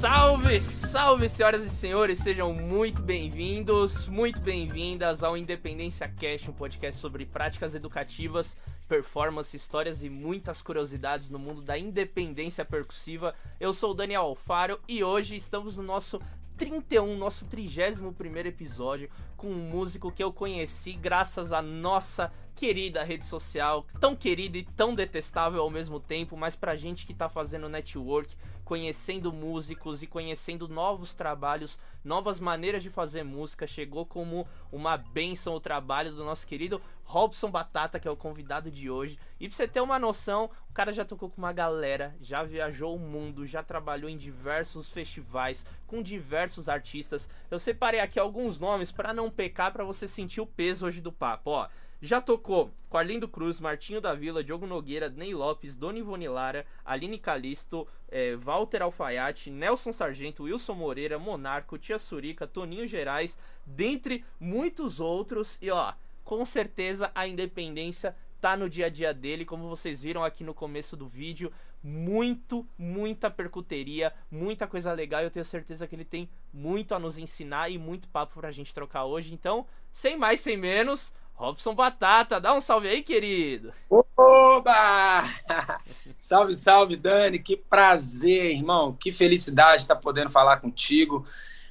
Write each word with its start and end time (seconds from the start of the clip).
Salve, 0.00 0.58
salve, 0.60 1.28
senhoras 1.28 1.62
e 1.62 1.68
senhores, 1.68 2.20
sejam 2.20 2.54
muito 2.54 3.02
bem-vindos, 3.02 4.08
muito 4.08 4.40
bem-vindas 4.40 5.22
ao 5.22 5.36
Independência 5.36 6.08
Cash, 6.08 6.48
um 6.48 6.54
podcast 6.54 6.98
sobre 6.98 7.26
práticas 7.26 7.74
educativas, 7.74 8.56
performance, 8.88 9.54
histórias 9.54 10.02
e 10.02 10.08
muitas 10.08 10.62
curiosidades 10.62 11.28
no 11.28 11.38
mundo 11.38 11.60
da 11.60 11.78
independência 11.78 12.64
percussiva. 12.64 13.34
Eu 13.60 13.74
sou 13.74 13.90
o 13.90 13.94
Daniel 13.94 14.22
Alfaro 14.22 14.80
e 14.88 15.04
hoje 15.04 15.36
estamos 15.36 15.76
no 15.76 15.82
nosso 15.82 16.18
31, 16.56 17.18
nosso 17.18 17.44
31 17.44 18.14
episódio, 18.46 19.10
com 19.36 19.48
um 19.48 19.68
músico 19.68 20.10
que 20.10 20.24
eu 20.24 20.32
conheci 20.32 20.94
graças 20.94 21.52
à 21.52 21.60
nossa 21.60 22.32
querida 22.54 23.02
rede 23.02 23.24
social, 23.24 23.86
tão 23.98 24.14
querida 24.14 24.58
e 24.58 24.62
tão 24.62 24.94
detestável 24.94 25.62
ao 25.62 25.70
mesmo 25.70 25.98
tempo, 25.98 26.36
mas 26.36 26.54
pra 26.54 26.76
gente 26.76 27.06
que 27.06 27.14
tá 27.14 27.26
fazendo 27.26 27.70
network, 27.70 28.36
conhecendo 28.70 29.32
músicos 29.32 30.00
e 30.00 30.06
conhecendo 30.06 30.68
novos 30.68 31.12
trabalhos, 31.12 31.76
novas 32.04 32.38
maneiras 32.38 32.84
de 32.84 32.88
fazer 32.88 33.24
música, 33.24 33.66
chegou 33.66 34.06
como 34.06 34.46
uma 34.70 34.96
benção 34.96 35.56
o 35.56 35.60
trabalho 35.60 36.12
do 36.12 36.24
nosso 36.24 36.46
querido 36.46 36.80
Robson 37.02 37.50
Batata, 37.50 37.98
que 37.98 38.06
é 38.06 38.10
o 38.12 38.16
convidado 38.16 38.70
de 38.70 38.88
hoje. 38.88 39.18
E 39.40 39.48
pra 39.48 39.56
você 39.56 39.66
ter 39.66 39.80
uma 39.80 39.98
noção, 39.98 40.48
o 40.68 40.72
cara 40.72 40.92
já 40.92 41.04
tocou 41.04 41.28
com 41.28 41.38
uma 41.38 41.52
galera, 41.52 42.14
já 42.20 42.44
viajou 42.44 42.94
o 42.94 42.98
mundo, 43.00 43.44
já 43.44 43.60
trabalhou 43.60 44.08
em 44.08 44.16
diversos 44.16 44.88
festivais, 44.88 45.66
com 45.84 46.00
diversos 46.00 46.68
artistas. 46.68 47.28
Eu 47.50 47.58
separei 47.58 47.98
aqui 47.98 48.20
alguns 48.20 48.60
nomes 48.60 48.92
para 48.92 49.12
não 49.12 49.32
pecar, 49.32 49.72
para 49.72 49.82
você 49.82 50.06
sentir 50.06 50.40
o 50.40 50.46
peso 50.46 50.86
hoje 50.86 51.00
do 51.00 51.10
papo, 51.10 51.50
ó. 51.50 51.68
Já 52.02 52.20
tocou 52.20 52.70
com 52.88 52.96
Arlindo 52.96 53.28
Cruz, 53.28 53.60
Martinho 53.60 54.00
da 54.00 54.14
Vila, 54.14 54.42
Diogo 54.42 54.66
Nogueira, 54.66 55.10
Ney 55.10 55.34
Lopes, 55.34 55.74
Dona 55.74 55.98
Ivone 55.98 56.28
Lara, 56.28 56.66
Aline 56.84 57.18
Calisto, 57.18 57.86
é, 58.08 58.34
Walter 58.36 58.82
Alfaiate, 58.82 59.50
Nelson 59.50 59.92
Sargento, 59.92 60.44
Wilson 60.44 60.74
Moreira, 60.74 61.18
Monarco, 61.18 61.78
Tia 61.78 61.98
Surica, 61.98 62.46
Toninho 62.46 62.86
Gerais, 62.86 63.36
dentre 63.66 64.24
muitos 64.40 64.98
outros. 64.98 65.58
E 65.60 65.70
ó, 65.70 65.92
com 66.24 66.44
certeza 66.46 67.12
a 67.14 67.28
independência 67.28 68.16
tá 68.40 68.56
no 68.56 68.68
dia 68.70 68.86
a 68.86 68.88
dia 68.88 69.12
dele, 69.12 69.44
como 69.44 69.68
vocês 69.68 70.02
viram 70.02 70.24
aqui 70.24 70.42
no 70.42 70.54
começo 70.54 70.96
do 70.96 71.06
vídeo. 71.06 71.52
Muito, 71.82 72.66
muita 72.78 73.30
percuteria, 73.30 74.12
muita 74.30 74.66
coisa 74.66 74.92
legal. 74.92 75.22
Eu 75.22 75.30
tenho 75.30 75.44
certeza 75.44 75.86
que 75.86 75.94
ele 75.94 76.04
tem 76.04 76.28
muito 76.52 76.94
a 76.94 76.98
nos 76.98 77.18
ensinar 77.18 77.68
e 77.68 77.78
muito 77.78 78.08
papo 78.08 78.40
pra 78.40 78.50
gente 78.50 78.72
trocar 78.72 79.04
hoje. 79.04 79.32
Então, 79.32 79.66
sem 79.92 80.16
mais, 80.16 80.40
sem 80.40 80.56
menos, 80.56 81.12
Robson 81.40 81.74
Batata, 81.74 82.38
dá 82.38 82.52
um 82.52 82.60
salve 82.60 82.86
aí, 82.86 83.02
querido. 83.02 83.72
Oba! 84.14 85.24
salve, 86.20 86.52
salve, 86.52 86.96
Dani. 86.96 87.38
Que 87.38 87.56
prazer, 87.56 88.50
irmão. 88.56 88.92
Que 88.92 89.10
felicidade 89.10 89.80
estar 89.80 89.96
podendo 89.96 90.30
falar 90.30 90.58
contigo. 90.58 91.24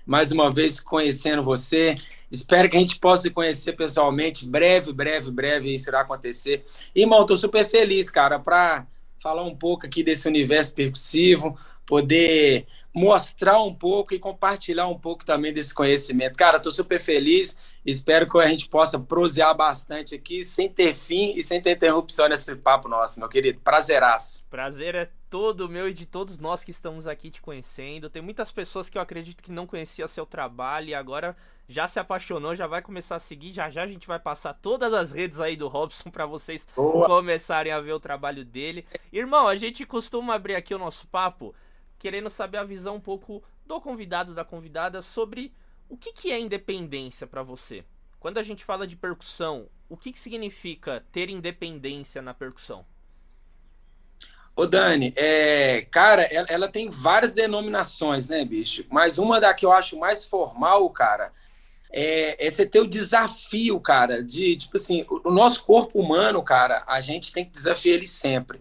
Mais 0.07 0.31
uma 0.31 0.51
vez 0.51 0.79
conhecendo 0.79 1.43
você. 1.43 1.93
Espero 2.31 2.67
que 2.67 2.77
a 2.77 2.79
gente 2.79 2.97
possa 2.97 3.21
se 3.21 3.29
conhecer 3.29 3.73
pessoalmente. 3.73 4.43
Breve, 4.43 4.91
breve, 4.91 5.29
breve 5.29 5.71
isso 5.71 5.87
irá 5.87 6.01
acontecer. 6.01 6.65
Irmão, 6.95 7.23
tô 7.23 7.35
super 7.35 7.63
feliz, 7.63 8.09
cara, 8.09 8.39
para 8.39 8.87
falar 9.21 9.43
um 9.43 9.55
pouco 9.55 9.85
aqui 9.85 10.01
desse 10.01 10.27
universo 10.27 10.73
percussivo, 10.73 11.55
poder 11.85 12.65
mostrar 12.91 13.61
um 13.61 13.75
pouco 13.75 14.15
e 14.15 14.19
compartilhar 14.19 14.87
um 14.87 14.97
pouco 14.97 15.23
também 15.23 15.53
desse 15.53 15.75
conhecimento. 15.75 16.35
Cara, 16.35 16.59
tô 16.59 16.71
super 16.71 16.99
feliz 16.99 17.55
Espero 17.85 18.29
que 18.29 18.37
a 18.37 18.47
gente 18.47 18.67
possa 18.67 18.99
prosear 18.99 19.55
bastante 19.55 20.15
aqui, 20.15 20.43
sem 20.43 20.69
ter 20.69 20.93
fim 20.95 21.33
e 21.35 21.43
sem 21.43 21.61
ter 21.61 21.71
interrupção 21.71 22.27
nesse 22.27 22.55
papo 22.55 22.87
nosso, 22.87 23.19
meu 23.19 23.29
querido. 23.29 23.59
Prazeraço. 23.61 24.45
Prazer 24.49 24.95
é 24.95 25.09
todo 25.29 25.69
meu 25.69 25.87
e 25.87 25.93
de 25.93 26.05
todos 26.05 26.39
nós 26.39 26.63
que 26.63 26.71
estamos 26.71 27.07
aqui 27.07 27.29
te 27.29 27.41
conhecendo. 27.41 28.09
Tem 28.09 28.21
muitas 28.21 28.51
pessoas 28.51 28.89
que 28.89 28.97
eu 28.97 29.01
acredito 29.01 29.43
que 29.43 29.51
não 29.51 29.67
conhecia 29.67 30.07
seu 30.07 30.25
trabalho 30.25 30.89
e 30.89 30.95
agora 30.95 31.37
já 31.67 31.87
se 31.87 31.99
apaixonou, 31.99 32.55
já 32.55 32.65
vai 32.65 32.81
começar 32.81 33.15
a 33.15 33.19
seguir. 33.19 33.51
Já 33.51 33.69
já 33.69 33.83
a 33.83 33.87
gente 33.87 34.07
vai 34.07 34.19
passar 34.19 34.53
todas 34.53 34.91
as 34.91 35.11
redes 35.11 35.39
aí 35.39 35.55
do 35.55 35.67
Robson 35.67 36.09
para 36.09 36.25
vocês 36.25 36.67
Boa. 36.75 37.05
começarem 37.05 37.71
a 37.71 37.79
ver 37.79 37.93
o 37.93 37.99
trabalho 37.99 38.43
dele. 38.43 38.85
Irmão, 39.13 39.47
a 39.47 39.55
gente 39.55 39.85
costuma 39.85 40.33
abrir 40.33 40.55
aqui 40.55 40.73
o 40.73 40.79
nosso 40.79 41.07
papo 41.07 41.53
querendo 41.99 42.29
saber 42.29 42.57
a 42.57 42.63
visão 42.63 42.95
um 42.95 43.01
pouco 43.01 43.43
do 43.65 43.79
convidado, 43.79 44.33
da 44.33 44.43
convidada 44.43 45.01
sobre 45.01 45.53
o 45.89 45.97
que, 45.97 46.13
que 46.13 46.31
é 46.31 46.39
independência 46.39 47.25
para 47.25 47.43
você? 47.43 47.83
Quando 48.19 48.37
a 48.37 48.43
gente 48.43 48.63
fala 48.63 48.85
de 48.85 48.95
percussão, 48.95 49.67
o 49.89 49.97
que, 49.97 50.11
que 50.11 50.19
significa 50.19 51.03
ter 51.11 51.29
independência 51.29 52.21
na 52.21 52.33
percussão? 52.33 52.85
Ô 54.55 54.67
Dani, 54.67 55.13
é, 55.15 55.87
cara, 55.89 56.23
ela, 56.23 56.47
ela, 56.49 56.67
tem 56.67 56.89
várias 56.89 57.33
denominações, 57.33 58.27
né, 58.27 58.43
bicho? 58.43 58.85
Mas 58.89 59.17
uma 59.17 59.39
da 59.39 59.53
que 59.53 59.65
eu 59.65 59.71
acho 59.71 59.97
mais 59.97 60.25
formal, 60.25 60.89
cara, 60.89 61.31
é, 61.89 62.45
é 62.45 62.51
você 62.51 62.65
ter 62.65 62.81
o 62.81 62.87
desafio, 62.87 63.79
cara, 63.79 64.23
de, 64.23 64.57
tipo 64.57 64.75
assim, 64.75 65.05
o, 65.09 65.29
o 65.29 65.31
nosso 65.31 65.63
corpo 65.63 65.99
humano, 65.99 66.43
cara, 66.43 66.83
a 66.87 66.99
gente 66.99 67.31
tem 67.31 67.45
que 67.45 67.51
desafiar 67.51 67.95
ele 67.95 68.05
sempre. 68.05 68.59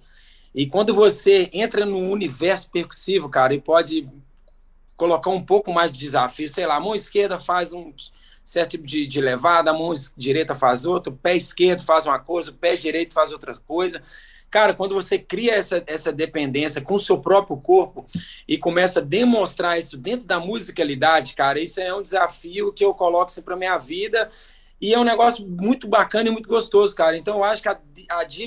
E 0.54 0.66
quando 0.66 0.94
você 0.94 1.50
entra 1.52 1.84
no 1.84 1.98
universo 1.98 2.70
percussivo, 2.70 3.28
cara, 3.28 3.52
e 3.52 3.60
pode 3.60 4.08
colocar 4.98 5.30
um 5.30 5.40
pouco 5.40 5.72
mais 5.72 5.92
de 5.92 5.98
desafio, 5.98 6.48
sei 6.48 6.66
lá, 6.66 6.76
a 6.76 6.80
mão 6.80 6.94
esquerda 6.94 7.38
faz 7.38 7.72
um 7.72 7.94
certo 8.42 8.72
tipo 8.72 8.84
de, 8.84 9.06
de 9.06 9.20
levada, 9.20 9.70
a 9.70 9.74
mão 9.74 9.92
direita 10.16 10.56
faz 10.56 10.84
outro, 10.84 11.12
o 11.12 11.16
pé 11.16 11.36
esquerdo 11.36 11.84
faz 11.84 12.04
uma 12.04 12.18
coisa, 12.18 12.50
o 12.50 12.54
pé 12.54 12.76
direito 12.76 13.14
faz 13.14 13.30
outra 13.30 13.54
coisa. 13.54 14.02
Cara, 14.50 14.74
quando 14.74 14.94
você 14.94 15.16
cria 15.16 15.54
essa, 15.54 15.84
essa 15.86 16.10
dependência 16.10 16.80
com 16.80 16.94
o 16.94 16.98
seu 16.98 17.18
próprio 17.18 17.56
corpo 17.58 18.06
e 18.46 18.58
começa 18.58 18.98
a 18.98 19.02
demonstrar 19.02 19.78
isso 19.78 19.96
dentro 19.96 20.26
da 20.26 20.40
musicalidade, 20.40 21.34
cara, 21.34 21.60
isso 21.60 21.80
é 21.80 21.94
um 21.94 22.02
desafio 22.02 22.72
que 22.72 22.84
eu 22.84 22.92
coloco 22.92 23.30
sempre 23.30 23.46
para 23.46 23.56
minha 23.56 23.78
vida 23.78 24.28
e 24.80 24.92
é 24.92 24.98
um 24.98 25.04
negócio 25.04 25.46
muito 25.46 25.86
bacana 25.86 26.28
e 26.28 26.32
muito 26.32 26.48
gostoso, 26.48 26.92
cara. 26.96 27.16
Então 27.16 27.36
eu 27.36 27.44
acho 27.44 27.62
que 27.62 27.68
a, 27.68 27.78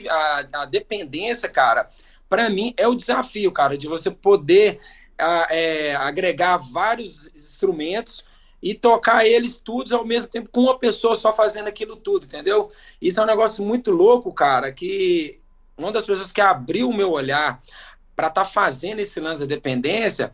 a, 0.09 0.47
a 0.63 0.66
dependência, 0.66 1.47
cara, 1.47 1.90
para 2.28 2.50
mim 2.50 2.73
é 2.75 2.88
o 2.88 2.95
desafio, 2.95 3.51
cara, 3.51 3.78
de 3.78 3.88
você 3.88 4.11
poder 4.11 4.79
a, 5.21 5.47
é, 5.49 5.95
agregar 5.95 6.57
vários 6.57 7.27
instrumentos 7.35 8.25
e 8.61 8.75
tocar 8.75 9.25
eles 9.25 9.59
todos 9.59 9.91
ao 9.91 10.05
mesmo 10.05 10.29
tempo 10.29 10.49
com 10.51 10.61
uma 10.61 10.77
pessoa 10.77 11.15
só 11.15 11.33
fazendo 11.33 11.67
aquilo 11.67 11.95
tudo, 11.95 12.25
entendeu? 12.25 12.69
Isso 13.01 13.19
é 13.19 13.23
um 13.23 13.27
negócio 13.27 13.65
muito 13.65 13.91
louco, 13.91 14.31
cara, 14.33 14.71
que 14.71 15.39
uma 15.77 15.91
das 15.91 16.05
pessoas 16.05 16.31
que 16.31 16.41
abriu 16.41 16.89
o 16.89 16.93
meu 16.93 17.11
olhar 17.11 17.59
para 18.15 18.27
estar 18.27 18.43
tá 18.43 18.49
fazendo 18.49 18.99
esse 18.99 19.19
lance 19.19 19.41
da 19.41 19.47
dependência 19.47 20.31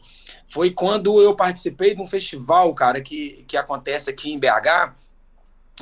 foi 0.50 0.72
quando 0.72 1.22
eu 1.22 1.36
participei 1.36 1.96
de 1.96 2.02
um 2.02 2.08
festival, 2.08 2.74
cara, 2.74 3.02
que, 3.02 3.46
que 3.48 3.56
acontece 3.56 4.10
aqui 4.10 4.34
em 4.34 4.40
BH, 4.40 4.94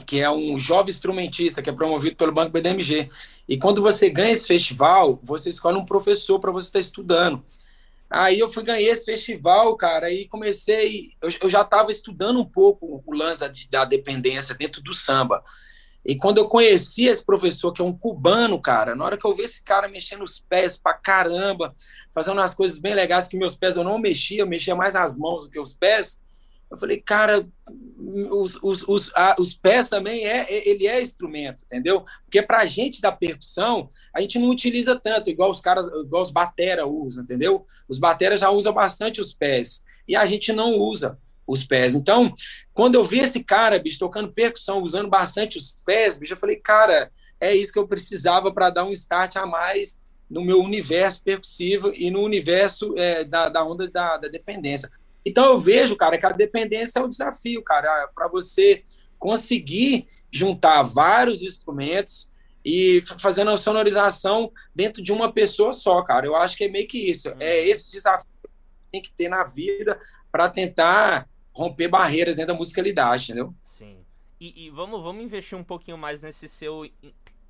que 0.05 0.19
é 0.19 0.29
um 0.29 0.59
jovem 0.59 0.93
instrumentista 0.93 1.61
que 1.61 1.69
é 1.69 1.73
promovido 1.73 2.15
pelo 2.15 2.31
Banco 2.31 2.51
BDMG. 2.51 3.09
E 3.47 3.57
quando 3.57 3.81
você 3.81 4.09
ganha 4.09 4.33
esse 4.33 4.47
festival, 4.47 5.19
você 5.23 5.49
escolhe 5.49 5.77
um 5.77 5.85
professor 5.85 6.39
para 6.39 6.51
você 6.51 6.67
estar 6.67 6.79
tá 6.79 6.85
estudando. 6.85 7.43
Aí 8.09 8.39
eu 8.39 8.47
fui 8.47 8.63
ganhei 8.63 8.89
esse 8.89 9.05
festival, 9.05 9.75
cara, 9.75 10.11
e 10.11 10.27
comecei. 10.27 11.11
Eu, 11.21 11.29
eu 11.41 11.49
já 11.49 11.61
estava 11.61 11.89
estudando 11.89 12.39
um 12.39 12.45
pouco 12.45 13.03
o 13.05 13.13
lance 13.13 13.41
da, 13.41 13.51
da, 13.69 13.85
dependência 13.85 14.55
dentro 14.55 14.81
do 14.81 14.93
samba. 14.93 15.43
E 16.05 16.15
quando 16.15 16.37
eu 16.37 16.47
conheci 16.47 17.07
esse 17.07 17.25
professor, 17.25 17.73
que 17.73 17.81
é 17.81 17.85
um 17.85 17.97
cubano, 17.97 18.61
cara, 18.61 18.95
na 18.95 19.03
hora 19.03 19.17
que 19.17 19.25
eu 19.25 19.33
vi 19.33 19.43
esse 19.43 19.63
cara 19.63 19.87
mexendo 19.87 20.23
os 20.23 20.39
pés 20.39 20.77
pra 20.77 20.93
caramba, 20.93 21.73
fazendo 22.13 22.37
umas 22.37 22.53
coisas 22.53 22.77
bem 22.77 22.93
legais 22.93 23.27
que 23.27 23.35
meus 23.35 23.55
pés 23.55 23.75
eu 23.75 23.83
não 23.83 23.97
mexia, 23.97 24.41
eu 24.41 24.47
mexia 24.47 24.75
mais 24.75 24.95
as 24.95 25.17
mãos 25.17 25.45
do 25.45 25.49
que 25.49 25.59
os 25.59 25.75
pés. 25.75 26.23
Eu 26.69 26.77
falei, 26.77 27.01
cara, 27.01 27.47
os, 28.15 28.57
os, 28.63 28.87
os, 28.87 29.11
a, 29.15 29.35
os 29.37 29.53
pés 29.53 29.89
também 29.89 30.25
é, 30.25 30.51
é, 30.51 30.69
ele 30.69 30.87
é 30.87 31.01
instrumento, 31.01 31.59
entendeu? 31.65 32.05
Porque 32.23 32.41
pra 32.41 32.65
gente 32.65 33.01
da 33.01 33.11
percussão, 33.11 33.89
a 34.13 34.21
gente 34.21 34.39
não 34.39 34.49
utiliza 34.49 34.99
tanto, 34.99 35.29
igual 35.29 35.51
os 35.51 35.59
caras, 35.59 35.87
igual 35.87 36.21
os 36.21 36.31
batera 36.31 36.87
usam, 36.87 37.23
entendeu? 37.23 37.65
Os 37.89 37.97
batera 37.97 38.37
já 38.37 38.49
usam 38.49 38.73
bastante 38.73 39.19
os 39.19 39.35
pés. 39.35 39.83
E 40.07 40.15
a 40.15 40.25
gente 40.25 40.53
não 40.53 40.77
usa 40.77 41.19
os 41.45 41.65
pés. 41.65 41.93
Então, 41.93 42.33
quando 42.73 42.95
eu 42.95 43.03
vi 43.03 43.19
esse 43.19 43.43
cara, 43.43 43.77
bicho, 43.77 43.99
tocando 43.99 44.31
percussão, 44.31 44.81
usando 44.81 45.09
bastante 45.09 45.57
os 45.57 45.75
pés, 45.85 46.17
bicho, 46.17 46.33
eu 46.33 46.37
falei, 46.37 46.55
cara, 46.55 47.11
é 47.39 47.55
isso 47.55 47.73
que 47.73 47.79
eu 47.79 47.87
precisava 47.87 48.51
para 48.51 48.69
dar 48.69 48.85
um 48.85 48.91
start 48.91 49.35
a 49.35 49.45
mais 49.45 49.99
no 50.29 50.41
meu 50.41 50.59
universo 50.59 51.21
percussivo 51.23 51.93
e 51.93 52.09
no 52.09 52.21
universo 52.21 52.97
é, 52.97 53.23
da, 53.23 53.47
da 53.49 53.63
onda 53.63 53.87
da, 53.89 54.17
da 54.17 54.27
dependência. 54.27 54.89
Então 55.25 55.45
eu 55.45 55.57
vejo, 55.57 55.95
cara, 55.95 56.17
que 56.17 56.25
a 56.25 56.31
dependência 56.31 56.99
é 56.99 57.03
um 57.03 57.09
desafio, 57.09 57.63
cara, 57.63 58.09
para 58.13 58.27
você 58.27 58.83
conseguir 59.17 60.07
juntar 60.31 60.83
vários 60.83 61.41
instrumentos 61.41 62.31
e 62.63 63.01
fazendo 63.19 63.51
a 63.51 63.57
sonorização 63.57 64.51
dentro 64.73 65.01
de 65.01 65.11
uma 65.11 65.31
pessoa 65.31 65.73
só, 65.73 66.01
cara. 66.01 66.25
Eu 66.25 66.35
acho 66.35 66.57
que 66.57 66.65
é 66.65 66.69
meio 66.69 66.87
que 66.87 66.97
isso. 66.97 67.29
É 67.39 67.61
uhum. 67.61 67.67
esse 67.67 67.91
desafio 67.91 68.27
que 68.43 68.49
tem 68.91 69.01
que 69.01 69.11
ter 69.11 69.29
na 69.29 69.43
vida 69.43 69.99
para 70.31 70.49
tentar 70.49 71.27
romper 71.53 71.87
barreiras 71.87 72.35
dentro 72.35 72.53
da 72.53 72.57
musicalidade, 72.57 73.25
entendeu? 73.31 73.53
Sim. 73.65 73.97
E, 74.39 74.65
e, 74.65 74.69
vamos, 74.69 75.01
vamos 75.01 75.23
investir 75.23 75.57
um 75.57 75.63
pouquinho 75.63 75.97
mais 75.97 76.21
nesse 76.21 76.49
seu 76.49 76.89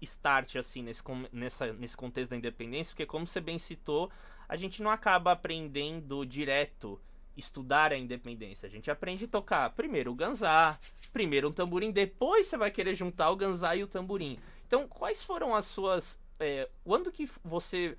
start, 0.02 0.58
assim, 0.58 0.84
nesse, 0.84 1.02
nessa, 1.32 1.74
nesse 1.74 1.98
contexto 1.98 2.30
da 2.30 2.38
independência, 2.38 2.92
porque 2.92 3.06
como 3.06 3.26
você 3.26 3.42
bem 3.42 3.58
citou, 3.58 4.12
a 4.48 4.56
gente 4.56 4.84
não 4.84 4.92
acaba 4.92 5.32
aprendendo 5.32 6.26
direto 6.26 7.00
estudar 7.36 7.92
a 7.92 7.98
independência. 7.98 8.68
A 8.68 8.70
gente 8.70 8.90
aprende 8.90 9.26
a 9.26 9.28
tocar 9.28 9.70
primeiro 9.72 10.12
o 10.12 10.16
ganzá, 10.16 10.78
primeiro 11.12 11.50
um 11.50 11.52
tamborim, 11.52 11.92
depois 11.92 12.48
você 12.48 12.58
vai 12.58 12.72
querer 12.72 12.96
juntar 12.96 13.30
o 13.30 13.36
ganzá 13.36 13.76
e 13.76 13.84
o 13.84 13.88
tamborim. 13.88 14.40
Então, 14.68 14.88
quais 14.88 15.24
foram 15.24 15.56
as 15.56 15.66
suas. 15.66 16.20
É, 16.40 16.70
quando 16.84 17.12
que 17.12 17.30
você 17.44 17.98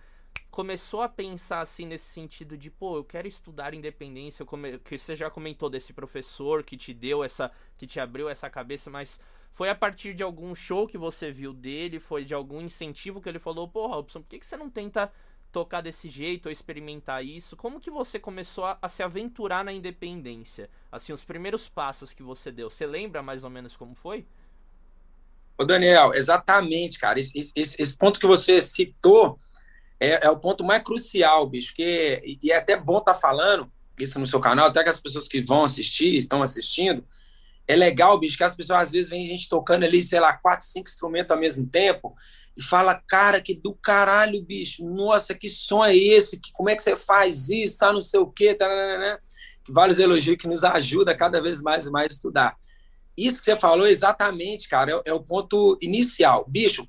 começou 0.50 1.02
a 1.02 1.08
pensar 1.08 1.60
assim 1.60 1.86
nesse 1.86 2.06
sentido 2.06 2.56
de, 2.56 2.70
pô, 2.70 2.96
eu 2.96 3.04
quero 3.04 3.28
estudar 3.28 3.74
independência, 3.74 4.46
que 4.84 4.98
você 4.98 5.14
já 5.14 5.30
comentou 5.30 5.68
desse 5.68 5.92
professor 5.92 6.62
que 6.62 6.76
te 6.76 6.94
deu 6.94 7.22
essa, 7.22 7.50
que 7.76 7.86
te 7.86 8.00
abriu 8.00 8.28
essa 8.28 8.48
cabeça, 8.48 8.90
mas 8.90 9.20
foi 9.52 9.68
a 9.70 9.74
partir 9.74 10.14
de 10.14 10.22
algum 10.22 10.54
show 10.54 10.86
que 10.86 10.98
você 10.98 11.30
viu 11.30 11.52
dele, 11.52 11.98
foi 11.98 12.24
de 12.24 12.34
algum 12.34 12.60
incentivo 12.60 13.20
que 13.20 13.28
ele 13.28 13.38
falou, 13.38 13.68
pô, 13.68 13.86
Robson, 13.86 14.20
por 14.20 14.28
que, 14.28 14.38
que 14.38 14.46
você 14.46 14.56
não 14.56 14.68
tenta 14.68 15.12
tocar 15.56 15.80
desse 15.80 16.10
jeito 16.10 16.46
ou 16.46 16.52
experimentar 16.52 17.24
isso? 17.24 17.56
Como 17.56 17.80
que 17.80 17.90
você 17.90 18.18
começou 18.18 18.66
a, 18.66 18.76
a, 18.82 18.90
se 18.90 19.02
aventurar 19.02 19.64
na 19.64 19.72
independência? 19.72 20.68
Assim, 20.92 21.14
os 21.14 21.24
primeiros 21.24 21.66
passos 21.66 22.12
que 22.12 22.22
você 22.22 22.52
deu, 22.52 22.68
você 22.68 22.84
lembra 22.84 23.22
mais 23.22 23.42
ou 23.42 23.48
menos 23.48 23.74
como 23.74 23.94
foi? 23.94 24.26
Ô 25.56 25.64
Daniel, 25.64 26.12
exatamente, 26.12 26.98
cara. 26.98 27.18
Esse, 27.18 27.38
esse, 27.56 27.80
esse 27.80 27.96
ponto 27.96 28.20
que 28.20 28.26
você 28.26 28.60
citou 28.60 29.40
é, 29.98 30.26
é, 30.26 30.30
o 30.30 30.36
ponto 30.36 30.62
mais 30.62 30.82
crucial, 30.82 31.48
bicho, 31.48 31.68
porque, 31.68 32.38
e 32.42 32.52
é 32.52 32.58
até 32.58 32.76
bom 32.76 32.98
estar 32.98 33.14
tá 33.14 33.18
falando 33.18 33.72
isso 33.98 34.18
no 34.18 34.26
seu 34.26 34.38
canal, 34.38 34.66
até 34.66 34.82
que 34.82 34.90
as 34.90 35.00
pessoas 35.00 35.26
que 35.26 35.40
vão 35.40 35.64
assistir, 35.64 36.18
estão 36.18 36.42
assistindo, 36.42 37.02
é 37.66 37.74
legal, 37.74 38.20
bicho, 38.20 38.36
que 38.36 38.44
as 38.44 38.54
pessoas 38.54 38.88
às 38.88 38.92
vezes 38.92 39.08
veem 39.08 39.24
gente 39.24 39.48
tocando 39.48 39.84
ali, 39.84 40.02
sei 40.02 40.20
lá, 40.20 40.34
quatro, 40.34 40.66
cinco 40.66 40.86
instrumentos 40.86 41.30
ao 41.30 41.40
mesmo 41.40 41.66
tempo, 41.66 42.14
e 42.56 42.62
fala, 42.62 42.94
cara, 42.94 43.40
que 43.40 43.54
do 43.54 43.74
caralho, 43.74 44.42
bicho, 44.42 44.84
nossa, 44.84 45.34
que 45.34 45.48
som 45.48 45.84
é 45.84 45.94
esse? 45.94 46.40
Como 46.54 46.70
é 46.70 46.74
que 46.76 46.82
você 46.82 46.96
faz 46.96 47.50
isso? 47.50 47.78
Tá 47.78 47.92
não 47.92 48.00
sei 48.00 48.20
o 48.20 48.26
quê, 48.26 48.54
tá, 48.54 48.66
né, 48.66 48.74
né, 48.74 48.98
né? 48.98 49.18
Vários 49.68 49.98
elogios 49.98 50.36
que 50.38 50.48
nos 50.48 50.64
ajuda 50.64 51.14
cada 51.14 51.40
vez 51.40 51.60
mais 51.60 51.86
e 51.86 51.90
mais 51.90 52.12
a 52.12 52.14
estudar. 52.14 52.56
Isso 53.16 53.38
que 53.38 53.44
você 53.44 53.56
falou 53.56 53.86
exatamente, 53.86 54.68
cara, 54.68 55.02
é, 55.04 55.10
é 55.10 55.12
o 55.12 55.22
ponto 55.22 55.78
inicial. 55.82 56.46
Bicho, 56.48 56.86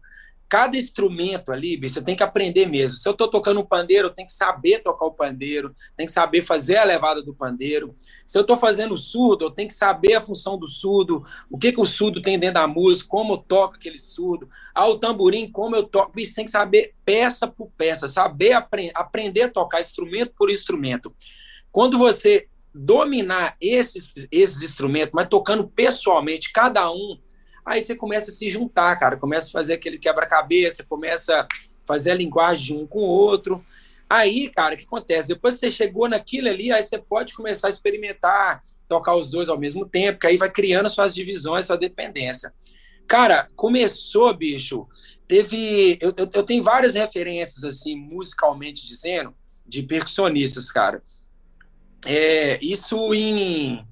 cada 0.50 0.78
instrumento 0.78 1.52
ali, 1.52 1.78
você 1.78 2.02
tem 2.02 2.16
que 2.16 2.24
aprender 2.24 2.66
mesmo. 2.66 2.98
Se 2.98 3.08
eu 3.08 3.12
estou 3.12 3.28
tocando 3.28 3.60
um 3.60 3.66
pandeiro, 3.66 4.08
eu 4.08 4.14
tenho 4.14 4.28
que 4.28 4.34
saber 4.34 4.80
tocar 4.80 5.06
o 5.06 5.12
pandeiro, 5.12 5.76
tem 5.96 6.06
que 6.06 6.12
saber 6.12 6.42
fazer 6.42 6.78
a 6.78 6.84
levada 6.84 7.22
do 7.22 7.34
pandeiro. 7.34 7.94
Se 8.26 8.38
eu 8.38 8.42
estou 8.42 8.56
fazendo 8.56 8.98
surdo, 8.98 9.46
eu 9.46 9.52
tenho 9.52 9.68
que 9.68 9.74
saber 9.74 10.16
a 10.16 10.22
função 10.22 10.58
do 10.58 10.68
surdo, 10.68 11.26
o 11.50 11.58
que, 11.58 11.74
que 11.74 11.82
o 11.82 11.86
surdo 11.86 12.22
tem 12.22 12.40
dentro 12.40 12.56
da 12.56 12.68
música, 12.68 13.10
como 13.10 13.34
eu 13.34 13.38
toco 13.38 13.76
aquele 13.76 13.98
surdo. 13.98 14.50
Ah, 14.74 14.88
o 14.88 14.98
tamborim, 14.98 15.52
como 15.52 15.76
eu 15.76 15.84
toco. 15.84 16.14
Bicho, 16.14 16.36
tem 16.36 16.46
que 16.46 16.52
saber 16.52 16.94
peça 17.04 17.48
por 17.48 17.70
peça, 17.78 18.08
saber 18.08 18.54
apre 18.54 18.92
aprender 18.96 19.44
a 19.44 19.50
tocar 19.50 19.82
instrumento 19.82 20.34
por 20.38 20.50
instrumento. 20.50 21.14
Quando 21.72 21.98
você 21.98 22.48
dominar 22.74 23.58
esses, 23.60 24.28
esses 24.32 24.62
instrumentos, 24.62 25.12
mas 25.14 25.28
tocando 25.28 25.68
pessoalmente, 25.68 26.54
cada 26.54 26.90
um 26.92 27.18
Aí 27.68 27.84
você 27.84 27.98
começa 27.98 28.32
a 28.32 28.34
se 28.34 28.50
juntar, 28.50 28.96
cara, 28.96 29.18
começa 29.18 29.50
a 29.50 29.52
fazer 29.52 29.74
aquele 29.74 30.00
quebra-cabeça, 30.00 30.86
começa 30.86 31.42
a 31.42 31.48
fazer 31.86 32.12
a 32.12 32.16
linguagem 32.16 32.66
de 32.66 32.82
um 32.82 32.88
com 32.88 33.00
o 33.00 33.10
outro. 33.10 33.64
Aí, 34.10 34.50
cara, 34.50 34.74
o 34.74 34.78
que 34.78 34.86
acontece? 34.86 35.28
Depois 35.28 35.56
que 35.56 35.60
você 35.60 35.72
chegou 35.72 36.08
naquilo 36.08 36.48
ali, 36.48 36.72
aí 36.72 36.82
você 36.82 36.98
pode 36.98 37.34
começar 37.34 37.68
a 37.68 37.70
experimentar, 37.70 38.64
tocar 38.88 39.18
os 39.18 39.30
dois 39.30 39.50
ao 39.50 39.60
mesmo 39.60 39.86
tempo, 39.86 40.18
que 40.18 40.28
aí 40.28 40.38
vai 40.38 40.50
criando 40.50 40.90
suas 40.90 41.14
divisões, 41.14 41.66
sua 41.66 41.78
dependência. 41.78 42.54
Cara, 43.06 43.50
começou, 43.54 44.34
bicho. 44.34 44.88
Teve. 45.28 45.98
Eu, 46.00 46.14
eu, 46.16 46.30
eu 46.34 46.44
tenho 46.44 46.64
várias 46.64 46.94
referências, 46.94 47.66
assim, 47.66 47.98
musicalmente 47.98 48.88
dizendo, 48.88 49.36
de 49.66 49.84
percussionistas, 49.84 50.72
cara. 50.72 51.04
É, 52.06 52.58
isso 52.64 53.14
em 53.14 53.86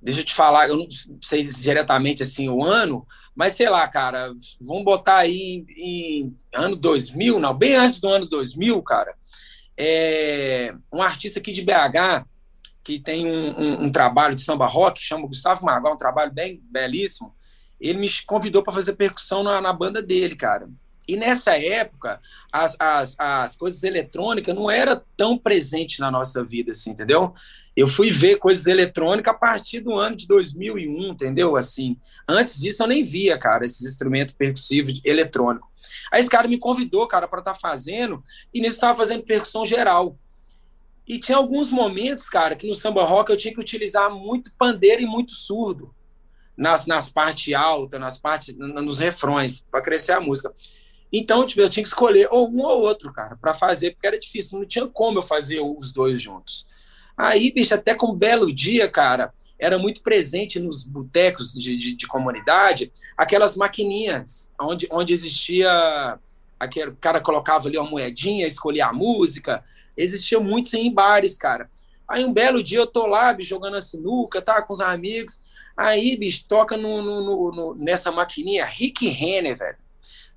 deixa 0.00 0.20
eu 0.20 0.24
te 0.24 0.34
falar, 0.34 0.68
eu 0.68 0.76
não 0.76 0.88
sei 1.22 1.44
diretamente 1.44 2.22
assim 2.22 2.48
o 2.48 2.62
ano, 2.62 3.06
mas 3.34 3.54
sei 3.54 3.68
lá, 3.68 3.86
cara, 3.86 4.32
vamos 4.60 4.84
botar 4.84 5.18
aí 5.18 5.64
em, 5.76 6.36
ano 6.54 6.76
2000, 6.76 7.38
não, 7.38 7.54
bem 7.54 7.76
antes 7.76 8.00
do 8.00 8.08
ano 8.08 8.28
2000, 8.28 8.82
cara, 8.82 9.14
é, 9.76 10.74
um 10.92 11.02
artista 11.02 11.38
aqui 11.38 11.52
de 11.52 11.62
BH 11.62 12.26
que 12.82 12.98
tem 12.98 13.26
um, 13.26 13.60
um, 13.60 13.84
um 13.84 13.92
trabalho 13.92 14.34
de 14.34 14.42
samba 14.42 14.66
rock, 14.66 15.00
chama 15.00 15.26
Gustavo 15.26 15.64
Magal, 15.64 15.92
um 15.94 15.98
trabalho 15.98 16.32
bem 16.32 16.60
belíssimo, 16.70 17.34
ele 17.80 17.98
me 17.98 18.08
convidou 18.26 18.62
para 18.62 18.72
fazer 18.72 18.94
percussão 18.94 19.42
na, 19.42 19.60
na 19.60 19.72
banda 19.72 20.02
dele, 20.02 20.34
cara. 20.34 20.68
E 21.06 21.16
nessa 21.16 21.56
época, 21.56 22.20
as, 22.52 22.76
as, 22.78 23.14
as 23.18 23.56
coisas 23.56 23.82
eletrônicas 23.82 24.54
não 24.54 24.70
eram 24.70 25.00
tão 25.16 25.38
presentes 25.38 25.98
na 25.98 26.10
nossa 26.10 26.44
vida, 26.44 26.72
assim, 26.72 26.90
entendeu? 26.90 27.32
Eu 27.78 27.86
fui 27.86 28.10
ver 28.10 28.38
coisas 28.38 28.66
eletrônicas 28.66 29.32
a 29.32 29.38
partir 29.38 29.78
do 29.78 29.94
ano 29.94 30.16
de 30.16 30.26
2001, 30.26 31.12
entendeu? 31.12 31.54
Assim, 31.54 31.96
antes 32.26 32.60
disso 32.60 32.82
eu 32.82 32.88
nem 32.88 33.04
via, 33.04 33.38
cara, 33.38 33.64
esses 33.64 33.86
instrumentos 33.88 34.34
percussivos 34.34 35.00
eletrônicos. 35.04 35.68
Aí 36.10 36.18
esse 36.18 36.28
cara 36.28 36.48
me 36.48 36.58
convidou, 36.58 37.06
cara, 37.06 37.28
para 37.28 37.38
estar 37.38 37.52
tá 37.52 37.58
fazendo, 37.60 38.20
e 38.52 38.60
nisso 38.60 38.74
estava 38.74 38.98
fazendo 38.98 39.22
percussão 39.22 39.64
geral. 39.64 40.18
E 41.06 41.20
tinha 41.20 41.38
alguns 41.38 41.70
momentos, 41.70 42.28
cara, 42.28 42.56
que 42.56 42.66
no 42.66 42.74
samba 42.74 43.04
rock 43.04 43.30
eu 43.30 43.36
tinha 43.36 43.54
que 43.54 43.60
utilizar 43.60 44.12
muito 44.12 44.50
pandeiro 44.58 45.02
e 45.02 45.06
muito 45.06 45.30
surdo 45.30 45.94
nas, 46.56 46.84
nas 46.84 47.12
partes 47.12 47.54
altas, 47.54 48.00
nas 48.00 48.20
partes, 48.20 48.56
nos 48.58 48.98
refrões, 48.98 49.64
para 49.70 49.80
crescer 49.80 50.10
a 50.10 50.20
música. 50.20 50.52
Então, 51.12 51.46
tipo, 51.46 51.60
eu 51.60 51.70
tinha 51.70 51.84
que 51.84 51.90
escolher 51.90 52.26
ou 52.32 52.50
um 52.50 52.60
ou 52.60 52.82
outro, 52.82 53.12
cara, 53.12 53.36
para 53.36 53.54
fazer, 53.54 53.92
porque 53.92 54.08
era 54.08 54.18
difícil, 54.18 54.58
não 54.58 54.66
tinha 54.66 54.88
como 54.88 55.18
eu 55.18 55.22
fazer 55.22 55.60
os 55.60 55.92
dois 55.92 56.20
juntos. 56.20 56.66
Aí, 57.18 57.50
bicho, 57.50 57.74
até 57.74 57.96
com 57.96 58.12
um 58.12 58.14
belo 58.14 58.54
dia, 58.54 58.88
cara, 58.88 59.34
era 59.58 59.76
muito 59.76 60.02
presente 60.02 60.60
nos 60.60 60.86
botecos 60.86 61.52
de, 61.52 61.76
de, 61.76 61.96
de, 61.96 62.06
comunidade 62.06 62.92
aquelas 63.16 63.56
maquininhas 63.56 64.52
onde, 64.60 64.86
onde 64.88 65.12
existia 65.12 66.16
aquele 66.60 66.92
cara 67.00 67.20
colocava 67.20 67.66
ali 67.66 67.76
uma 67.76 67.90
moedinha, 67.90 68.46
escolhia 68.46 68.86
a 68.86 68.92
música. 68.92 69.64
Existia 69.96 70.38
muitos 70.38 70.72
em 70.74 70.92
bares, 70.92 71.36
cara. 71.36 71.68
Aí 72.06 72.24
um 72.24 72.32
belo 72.32 72.62
dia 72.62 72.78
eu 72.78 72.86
tô 72.86 73.04
lá, 73.04 73.34
bicho, 73.34 73.50
jogando 73.50 73.76
a 73.76 73.80
sinuca, 73.80 74.40
tá, 74.40 74.62
com 74.62 74.72
os 74.72 74.80
amigos. 74.80 75.42
Aí, 75.76 76.16
bicho, 76.16 76.44
toca 76.46 76.76
no, 76.76 77.02
no, 77.02 77.52
no, 77.52 77.74
nessa 77.74 78.12
maquininha 78.12 78.64
Rick 78.64 79.08
Renner, 79.08 79.56
velho 79.56 79.87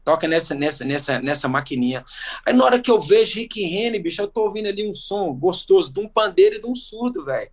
toca 0.04 0.28
nessa, 0.28 0.56
nessa, 0.56 0.84
nessa, 0.84 1.20
nessa 1.20 1.48
maquininha. 1.48 2.04
Aí 2.46 2.54
na 2.54 2.66
hora 2.66 2.82
que 2.82 2.90
eu 2.90 3.00
vejo 3.00 3.40
Rick 3.40 3.64
Renner, 3.64 4.02
bicho, 4.02 4.22
eu 4.22 4.28
tô 4.28 4.44
ouvindo 4.44 4.68
ali 4.68 4.88
um 4.88 4.94
som 4.94 5.34
gostoso 5.34 5.94
de 5.94 6.00
um 6.00 6.08
pandeiro 6.08 6.56
e 6.56 6.60
de 6.60 6.68
um 6.68 6.76
surdo, 6.76 7.26
velho. 7.26 7.52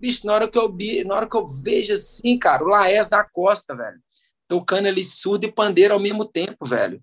Bicho, 0.00 0.26
na 0.26 0.34
hora 0.34 0.48
que 0.48 0.58
eu 0.58 0.74
na 1.04 1.14
hora 1.14 1.28
que 1.28 1.36
eu 1.36 1.46
vejo 1.46 1.94
assim, 1.94 2.38
cara, 2.38 2.64
o 2.64 2.68
Laés 2.68 3.10
da 3.10 3.24
Costa, 3.24 3.74
velho, 3.74 3.98
tocando 4.48 4.86
ali 4.86 5.04
surdo 5.04 5.46
e 5.46 5.52
pandeiro 5.52 5.94
ao 5.94 6.00
mesmo 6.00 6.24
tempo, 6.24 6.64
velho. 6.64 7.02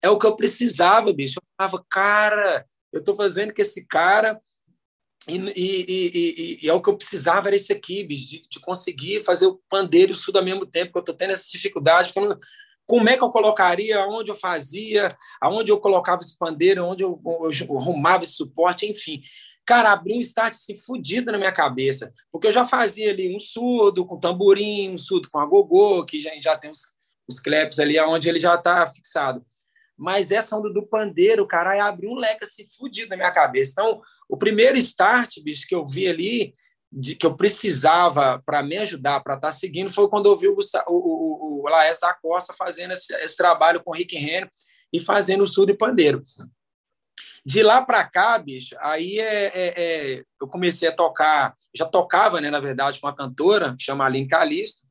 É 0.00 0.10
o 0.10 0.18
que 0.18 0.26
eu 0.26 0.36
precisava, 0.36 1.12
bicho. 1.12 1.38
Eu 1.38 1.42
falava, 1.56 1.84
cara, 1.88 2.66
eu 2.92 3.02
tô 3.02 3.14
fazendo 3.14 3.54
com 3.54 3.62
esse 3.62 3.86
cara 3.86 4.40
e, 5.28 5.36
e, 5.36 5.86
e, 5.88 6.58
e, 6.62 6.68
é 6.68 6.72
o 6.72 6.82
que 6.82 6.90
eu 6.90 6.96
precisava 6.96 7.48
era 7.48 7.56
esse 7.56 7.72
aqui, 7.72 8.02
de, 8.04 8.42
de, 8.48 8.60
conseguir 8.60 9.22
fazer 9.22 9.46
o 9.46 9.60
pandeiro 9.68 10.12
e 10.12 10.14
o 10.14 10.16
surdo 10.16 10.38
ao 10.38 10.44
mesmo 10.44 10.66
tempo, 10.66 10.92
que 10.92 10.98
eu 10.98 11.00
estou 11.00 11.14
tendo 11.14 11.32
essa 11.32 11.48
dificuldade. 11.50 12.12
Não, 12.16 12.38
como 12.86 13.08
é 13.08 13.16
que 13.16 13.22
eu 13.22 13.30
colocaria, 13.30 14.04
onde 14.06 14.30
eu 14.30 14.34
fazia, 14.34 15.16
aonde 15.40 15.70
eu 15.70 15.78
colocava 15.78 16.22
esse 16.22 16.36
pandeiro, 16.36 16.84
onde 16.84 17.04
eu, 17.04 17.20
eu, 17.24 17.50
eu 17.68 17.78
arrumava 17.78 18.24
esse 18.24 18.32
suporte, 18.32 18.84
enfim. 18.84 19.22
Cara, 19.64 19.92
abriu 19.92 20.16
um 20.16 20.20
start 20.20 20.54
assim, 20.54 20.76
fudido 20.78 21.30
na 21.30 21.38
minha 21.38 21.52
cabeça, 21.52 22.12
porque 22.32 22.48
eu 22.48 22.52
já 22.52 22.64
fazia 22.64 23.10
ali 23.10 23.34
um 23.34 23.38
surdo 23.38 24.04
com 24.04 24.18
tamborim, 24.18 24.90
um 24.90 24.98
surdo 24.98 25.30
com 25.30 25.38
agogô, 25.38 26.04
que 26.04 26.18
já, 26.18 26.30
já 26.40 26.58
tem 26.58 26.70
os, 26.70 26.80
os 27.28 27.38
claps 27.38 27.78
ali, 27.78 27.98
onde 28.00 28.28
ele 28.28 28.40
já 28.40 28.56
está 28.56 28.88
fixado. 28.88 29.44
Mas 29.96 30.30
essa 30.30 30.56
onda 30.56 30.70
do 30.72 30.86
pandeiro, 30.86 31.46
caralho, 31.46 31.82
abriu 31.82 32.10
um 32.10 32.16
leque 32.16 32.44
assim, 32.44 32.66
fudido 32.76 33.10
na 33.10 33.16
minha 33.16 33.30
cabeça. 33.30 33.72
Então, 33.72 34.00
o 34.28 34.36
primeiro 34.36 34.76
start, 34.78 35.40
bicho, 35.42 35.66
que 35.66 35.74
eu 35.74 35.86
vi 35.86 36.08
ali, 36.08 36.54
de, 36.92 37.14
que 37.14 37.24
eu 37.24 37.34
precisava 37.34 38.42
para 38.44 38.62
me 38.62 38.76
ajudar, 38.76 39.20
para 39.20 39.34
estar 39.34 39.48
tá 39.48 39.52
seguindo, 39.52 39.92
foi 39.92 40.08
quando 40.08 40.26
eu 40.26 40.36
vi 40.36 40.48
o, 40.48 40.54
Gustavo, 40.54 40.84
o, 40.88 40.96
o, 40.96 41.62
o 41.62 41.68
Laés 41.68 41.98
da 42.00 42.12
Costa 42.12 42.52
fazendo 42.52 42.92
esse, 42.92 43.14
esse, 43.16 43.36
trabalho 43.36 43.82
com 43.82 43.90
o 43.90 43.94
Rick 43.94 44.16
Renner 44.16 44.50
e 44.92 45.00
fazendo 45.00 45.42
o 45.42 45.46
surdo 45.46 45.72
e 45.72 45.76
pandeiro. 45.76 46.22
De 47.44 47.62
lá 47.62 47.82
para 47.82 48.04
cá, 48.04 48.38
bicho, 48.38 48.76
aí 48.78 49.18
é, 49.18 49.46
é, 49.46 49.74
é, 49.76 50.24
eu 50.40 50.46
comecei 50.46 50.88
a 50.88 50.94
tocar, 50.94 51.56
já 51.74 51.86
tocava, 51.86 52.40
né, 52.40 52.50
na 52.50 52.60
verdade, 52.60 53.00
com 53.00 53.06
uma 53.06 53.16
cantora 53.16 53.74
que 53.76 53.84
chama 53.84 54.04
Aline 54.04 54.28
Calisto, 54.28 54.82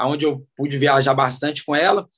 onde 0.00 0.26
eu 0.26 0.46
pude 0.56 0.76
viajar 0.76 1.14
bastante 1.14 1.64
com 1.64 1.74
ela, 1.74 2.08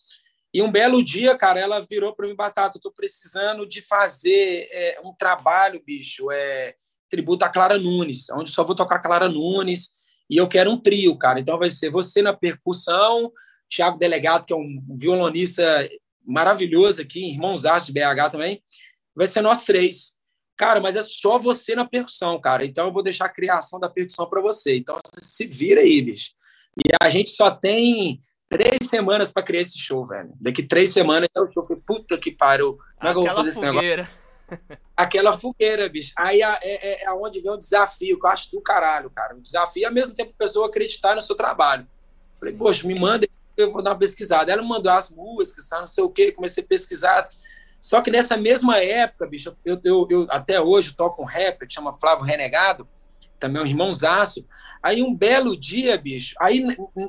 e 0.56 0.62
um 0.62 0.72
belo 0.72 1.04
dia, 1.04 1.36
cara, 1.36 1.60
ela 1.60 1.80
virou 1.80 2.14
para 2.14 2.26
mim, 2.26 2.34
Batata, 2.34 2.78
eu 2.78 2.80
tô 2.80 2.90
precisando 2.90 3.66
de 3.68 3.82
fazer 3.82 4.66
é, 4.72 4.98
um 5.04 5.12
trabalho, 5.12 5.82
bicho, 5.84 6.30
é, 6.30 6.74
tributo 7.10 7.44
a 7.44 7.48
Clara 7.50 7.78
Nunes, 7.78 8.30
onde 8.30 8.50
só 8.50 8.64
vou 8.64 8.74
tocar 8.74 9.00
Clara 9.00 9.28
Nunes, 9.28 9.90
e 10.30 10.38
eu 10.38 10.48
quero 10.48 10.70
um 10.70 10.80
trio, 10.80 11.14
cara. 11.18 11.38
Então 11.38 11.58
vai 11.58 11.68
ser 11.68 11.90
você 11.90 12.22
na 12.22 12.32
percussão, 12.32 13.30
Thiago 13.68 13.98
Delegado, 13.98 14.46
que 14.46 14.54
é 14.54 14.56
um 14.56 14.82
violonista 14.96 15.86
maravilhoso 16.24 17.02
aqui, 17.02 17.32
irmãos 17.32 17.64
de 17.64 17.92
BH 17.92 18.30
também, 18.32 18.62
vai 19.14 19.26
ser 19.26 19.42
nós 19.42 19.66
três. 19.66 20.14
Cara, 20.56 20.80
mas 20.80 20.96
é 20.96 21.02
só 21.02 21.38
você 21.38 21.74
na 21.74 21.84
percussão, 21.84 22.40
cara. 22.40 22.64
Então 22.64 22.86
eu 22.86 22.92
vou 22.94 23.02
deixar 23.02 23.26
a 23.26 23.28
criação 23.28 23.78
da 23.78 23.90
percussão 23.90 24.26
para 24.26 24.40
você. 24.40 24.78
Então 24.78 24.98
se 25.20 25.46
vira 25.46 25.82
aí, 25.82 26.00
bicho. 26.00 26.30
E 26.78 26.92
a 27.02 27.10
gente 27.10 27.32
só 27.32 27.50
tem 27.50 28.22
três 28.48 28.88
semanas 28.88 29.32
para 29.32 29.42
criar 29.42 29.60
esse 29.60 29.78
show, 29.78 30.06
velho. 30.06 30.32
Daqui 30.40 30.62
três 30.62 30.92
semanas 30.92 31.28
é 31.34 31.40
o 31.40 31.50
show. 31.50 31.64
Puta 31.86 32.16
que 32.18 32.30
pariu. 32.30 32.78
Como 32.96 33.08
é 33.08 33.12
que 33.12 33.18
eu 33.18 33.22
vou 33.22 33.34
fazer 33.34 33.52
fogueira. 33.52 34.02
esse 34.02 34.58
negócio? 34.58 34.80
Aquela 34.96 35.38
fogueira, 35.38 35.88
bicho. 35.88 36.12
Aí 36.16 36.40
é, 36.42 36.58
é, 36.62 37.04
é 37.04 37.12
onde 37.12 37.40
vem 37.40 37.50
o 37.50 37.56
desafio, 37.56 38.18
que 38.18 38.26
eu 38.26 38.30
acho 38.30 38.50
do 38.52 38.60
caralho, 38.60 39.10
cara. 39.10 39.34
O 39.36 39.40
desafio 39.40 39.82
e 39.82 39.84
ao 39.84 39.92
mesmo 39.92 40.14
tempo 40.14 40.32
a 40.34 40.44
pessoa 40.44 40.68
acreditar 40.68 41.14
no 41.14 41.22
seu 41.22 41.36
trabalho. 41.36 41.86
Falei, 42.38 42.54
poxa, 42.54 42.86
me 42.86 42.98
manda, 42.98 43.26
eu 43.56 43.72
vou 43.72 43.82
dar 43.82 43.90
uma 43.90 43.98
pesquisada. 43.98 44.52
Ela 44.52 44.62
mandou 44.62 44.92
as 44.92 45.10
músicas, 45.10 45.68
não 45.70 45.86
sei 45.86 46.04
o 46.04 46.10
quê, 46.10 46.32
comecei 46.32 46.62
a 46.62 46.66
pesquisar. 46.66 47.28
Só 47.80 48.00
que 48.00 48.10
nessa 48.10 48.36
mesma 48.36 48.78
época, 48.78 49.26
bicho, 49.26 49.56
eu, 49.64 49.80
eu, 49.84 50.06
eu 50.10 50.26
até 50.30 50.60
hoje 50.60 50.94
toco 50.94 51.22
um 51.22 51.26
rapper 51.26 51.66
que 51.66 51.74
chama 51.74 51.92
Flávio 51.92 52.24
Renegado, 52.24 52.88
também 53.38 53.60
um 53.60 53.66
irmãozaço. 53.66 54.46
Aí 54.82 55.02
um 55.02 55.14
belo 55.14 55.56
dia, 55.56 55.96
bicho, 55.98 56.34
aí 56.40 56.64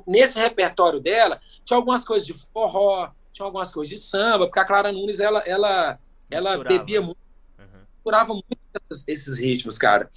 nesse 0.05 0.39
repertório 0.39 0.99
dela, 0.99 1.39
tinha 1.63 1.77
algumas 1.77 2.03
coisas 2.03 2.25
de 2.25 2.33
forró, 2.33 3.09
tinha 3.31 3.45
algumas 3.45 3.71
coisas 3.71 3.95
de 3.95 4.01
samba, 4.01 4.45
porque 4.45 4.59
a 4.59 4.65
Clara 4.65 4.91
Nunes, 4.91 5.19
ela, 5.19 5.39
ela, 5.41 5.99
ela 6.29 6.57
bebia 6.63 7.01
muito 7.01 7.27
procurava 8.07 8.33
muito 8.33 8.45
esses, 8.89 9.03
esses, 9.07 9.37
ritmos, 9.37 9.77
cara. 9.77 10.09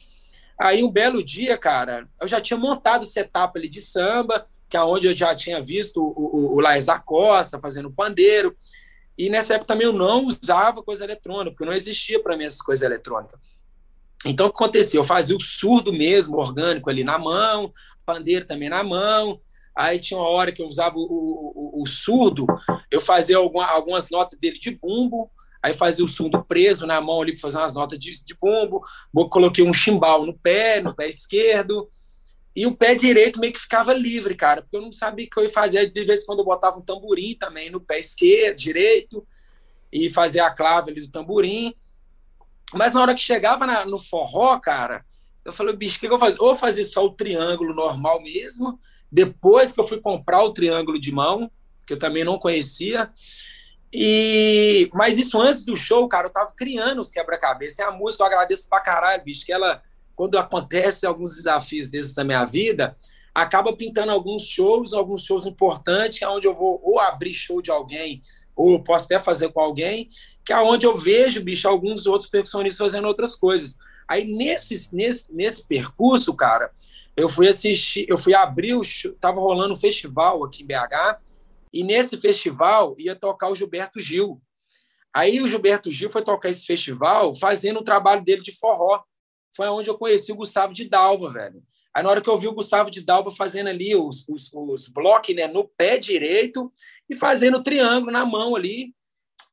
Aí 0.59 0.85
um 0.85 0.91
belo 0.91 1.25
dia, 1.25 1.59
cara, 1.59 2.09
eu 2.21 2.29
já 2.29 2.41
tinha 2.41 2.57
montado 2.57 3.03
o 3.03 3.07
setup 3.07 3.59
ali 3.59 3.69
de 3.69 3.81
samba, 3.81 4.47
que 4.69 4.77
é 4.77 4.83
onde 4.83 5.09
eu 5.09 5.13
já 5.13 5.35
tinha 5.35 5.61
visto 5.61 6.01
o, 6.01 6.53
o, 6.53 6.55
o 6.55 6.61
Laís 6.61 6.87
da 6.87 7.01
Costa 7.01 7.59
fazendo 7.59 7.91
pandeiro. 7.91 8.55
E 9.19 9.29
nessa 9.29 9.55
época 9.55 9.75
também 9.75 9.87
eu 9.87 9.93
não 9.93 10.27
usava 10.27 10.83
coisa 10.83 11.05
eletrônica, 11.05 11.51
porque 11.51 11.65
não 11.65 11.73
existia 11.73 12.23
para 12.23 12.37
mim 12.37 12.45
essas 12.45 12.63
coisas 12.63 12.85
eletrônicas. 12.85 13.41
Então 14.25 14.47
o 14.47 14.51
que 14.51 14.57
acontecia? 14.57 15.01
Eu 15.01 15.05
fazia 15.05 15.37
o 15.37 15.41
surdo 15.41 15.93
mesmo, 15.93 16.37
orgânico 16.37 16.91
ali 16.91 17.03
na 17.03 17.19
mão, 17.19 17.73
pandeiro 18.05 18.47
também 18.47 18.69
na 18.69 18.83
mão. 18.83 19.41
Aí 19.75 19.99
tinha 19.99 20.19
uma 20.19 20.29
hora 20.29 20.53
que 20.53 20.61
eu 20.61 20.67
usava 20.67 20.97
o, 20.97 21.03
o, 21.03 21.83
o 21.83 21.87
surdo, 21.87 22.47
eu 22.91 23.01
fazia 23.01 23.37
alguma, 23.37 23.67
algumas 23.67 24.11
notas 24.11 24.39
dele 24.39 24.59
de 24.59 24.73
bumbo, 24.73 25.31
aí 25.63 25.73
fazia 25.73 26.05
o 26.05 26.09
surdo 26.09 26.45
preso 26.45 26.87
na 26.87 27.01
mão 27.01 27.23
ali 27.23 27.33
para 27.33 27.41
fazer 27.41 27.59
umas 27.59 27.75
notas 27.75 27.99
de, 27.99 28.13
de 28.13 28.35
bumbo, 28.35 28.85
coloquei 29.31 29.65
um 29.65 29.73
chimbal 29.73 30.27
no 30.27 30.37
pé, 30.37 30.81
no 30.81 30.95
pé 30.95 31.09
esquerdo, 31.09 31.89
e 32.55 32.67
o 32.67 32.75
pé 32.75 32.95
direito 32.95 33.39
meio 33.39 33.53
que 33.53 33.61
ficava 33.61 33.93
livre, 33.93 34.35
cara, 34.35 34.63
porque 34.63 34.77
eu 34.77 34.83
não 34.83 34.93
sabia 34.93 35.27
o 35.27 35.31
que 35.31 35.39
eu 35.39 35.45
ia 35.45 35.51
fazer. 35.51 35.91
De 35.91 36.05
vez 36.05 36.23
em 36.23 36.27
quando 36.27 36.41
eu 36.41 36.45
botava 36.45 36.77
um 36.77 36.83
tamborim 36.83 37.35
também 37.35 37.71
no 37.71 37.81
pé 37.81 37.99
esquerdo, 37.99 38.57
direito, 38.57 39.27
e 39.93 40.11
fazia 40.11 40.47
a 40.47 40.51
clave 40.51 40.91
ali 40.91 41.01
do 41.01 41.11
tamborim. 41.11 41.75
Mas 42.75 42.95
na 42.95 43.03
hora 43.03 43.15
que 43.15 43.21
chegava 43.23 43.67
na, 43.67 43.85
no 43.85 43.99
forró, 43.99 44.59
cara, 44.59 45.05
eu 45.45 45.53
falei, 45.53 45.75
bicho, 45.75 45.97
o 45.97 46.01
que, 46.01 46.07
que 46.07 46.13
eu 46.13 46.19
vou 46.19 46.27
fazer? 46.27 46.41
Ou 46.41 46.55
fazer 46.55 46.85
só 46.85 47.05
o 47.05 47.11
triângulo 47.11 47.75
normal 47.75 48.23
mesmo, 48.23 48.79
depois 49.11 49.73
que 49.73 49.81
eu 49.81 49.89
fui 49.89 50.01
comprar 50.01 50.43
o 50.43 50.53
triângulo 50.53 51.01
de 51.01 51.13
mão, 51.13 51.51
que 51.87 51.95
eu 51.95 51.99
também 51.99 52.23
não 52.23 52.39
conhecia, 52.39 53.11
e, 53.93 54.89
mas 54.95 55.19
isso 55.19 55.41
antes 55.41 55.65
do 55.65 55.77
show, 55.77 56.07
cara, 56.09 56.29
eu 56.29 56.33
tava 56.33 56.53
criando 56.57 57.01
os 57.01 57.11
quebra-cabeça. 57.11 57.83
E 57.83 57.85
a 57.85 57.91
música 57.91 58.23
eu 58.23 58.27
agradeço 58.29 58.69
pra 58.69 58.81
caralho, 58.81 59.25
bicho, 59.25 59.45
que 59.45 59.53
ela, 59.53 59.83
quando 60.15 60.39
acontece 60.39 61.07
alguns 61.07 61.35
desafios 61.35 61.91
desses 61.91 62.15
na 62.15 62.23
minha 62.23 62.45
vida, 62.45 62.95
acaba 63.35 63.77
pintando 63.77 64.13
alguns 64.13 64.43
shows, 64.43 64.93
alguns 64.93 65.25
shows 65.25 65.47
importantes, 65.47 66.23
onde 66.23 66.47
eu 66.47 66.55
vou 66.55 66.81
ou 66.85 67.01
abrir 67.01 67.35
show 67.35 67.61
de 67.61 67.71
alguém, 67.71 68.23
ou 68.55 68.83
posso 68.83 69.07
até 69.07 69.19
fazer 69.19 69.51
com 69.51 69.61
alguém, 69.61 70.09
que 70.51 70.55
é 70.55 70.61
onde 70.61 70.85
eu 70.85 70.97
vejo, 70.97 71.45
bicho, 71.45 71.69
alguns 71.69 72.09
outros 72.09 72.29
percussionistas 72.29 72.91
fazendo 72.91 73.07
outras 73.07 73.37
coisas. 73.37 73.79
Aí, 74.09 74.25
nesse, 74.25 74.93
nesse, 74.93 75.33
nesse 75.33 75.65
percurso, 75.65 76.35
cara, 76.35 76.73
eu 77.17 77.29
fui 77.29 77.47
assistir, 77.47 78.05
eu 78.09 78.19
fui 78.19 78.35
abrir 78.35 78.75
o 78.75 78.81
tava 79.21 79.39
rolando 79.41 79.75
um 79.75 79.79
festival 79.79 80.43
aqui 80.43 80.65
em 80.65 80.67
BH, 80.67 81.21
e 81.73 81.85
nesse 81.85 82.17
festival 82.17 82.97
ia 82.99 83.15
tocar 83.15 83.49
o 83.49 83.55
Gilberto 83.55 84.01
Gil. 84.01 84.43
Aí 85.15 85.41
o 85.41 85.47
Gilberto 85.47 85.89
Gil 85.89 86.11
foi 86.11 86.25
tocar 86.25 86.49
esse 86.49 86.67
festival 86.67 87.33
fazendo 87.37 87.79
o 87.79 87.85
trabalho 87.85 88.25
dele 88.25 88.43
de 88.43 88.51
forró. 88.59 89.05
Foi 89.55 89.69
onde 89.69 89.89
eu 89.89 89.97
conheci 89.97 90.33
o 90.33 90.37
Gustavo 90.37 90.75
de 90.75 90.89
Dalva, 90.89 91.31
velho. 91.31 91.63
Aí 91.95 92.03
na 92.03 92.11
hora 92.11 92.21
que 92.21 92.29
eu 92.29 92.37
vi 92.37 92.49
o 92.49 92.55
Gustavo 92.55 92.91
de 92.91 93.05
Dalva 93.05 93.31
fazendo 93.31 93.69
ali 93.69 93.95
os, 93.95 94.29
os, 94.29 94.53
os 94.53 94.89
blocos 94.89 95.33
né, 95.33 95.47
no 95.47 95.69
pé 95.77 95.97
direito 95.97 96.73
e 97.09 97.15
fazendo 97.15 97.59
o 97.59 97.63
triângulo 97.63 98.11
na 98.11 98.27
mão 98.27 98.57
ali. 98.57 98.93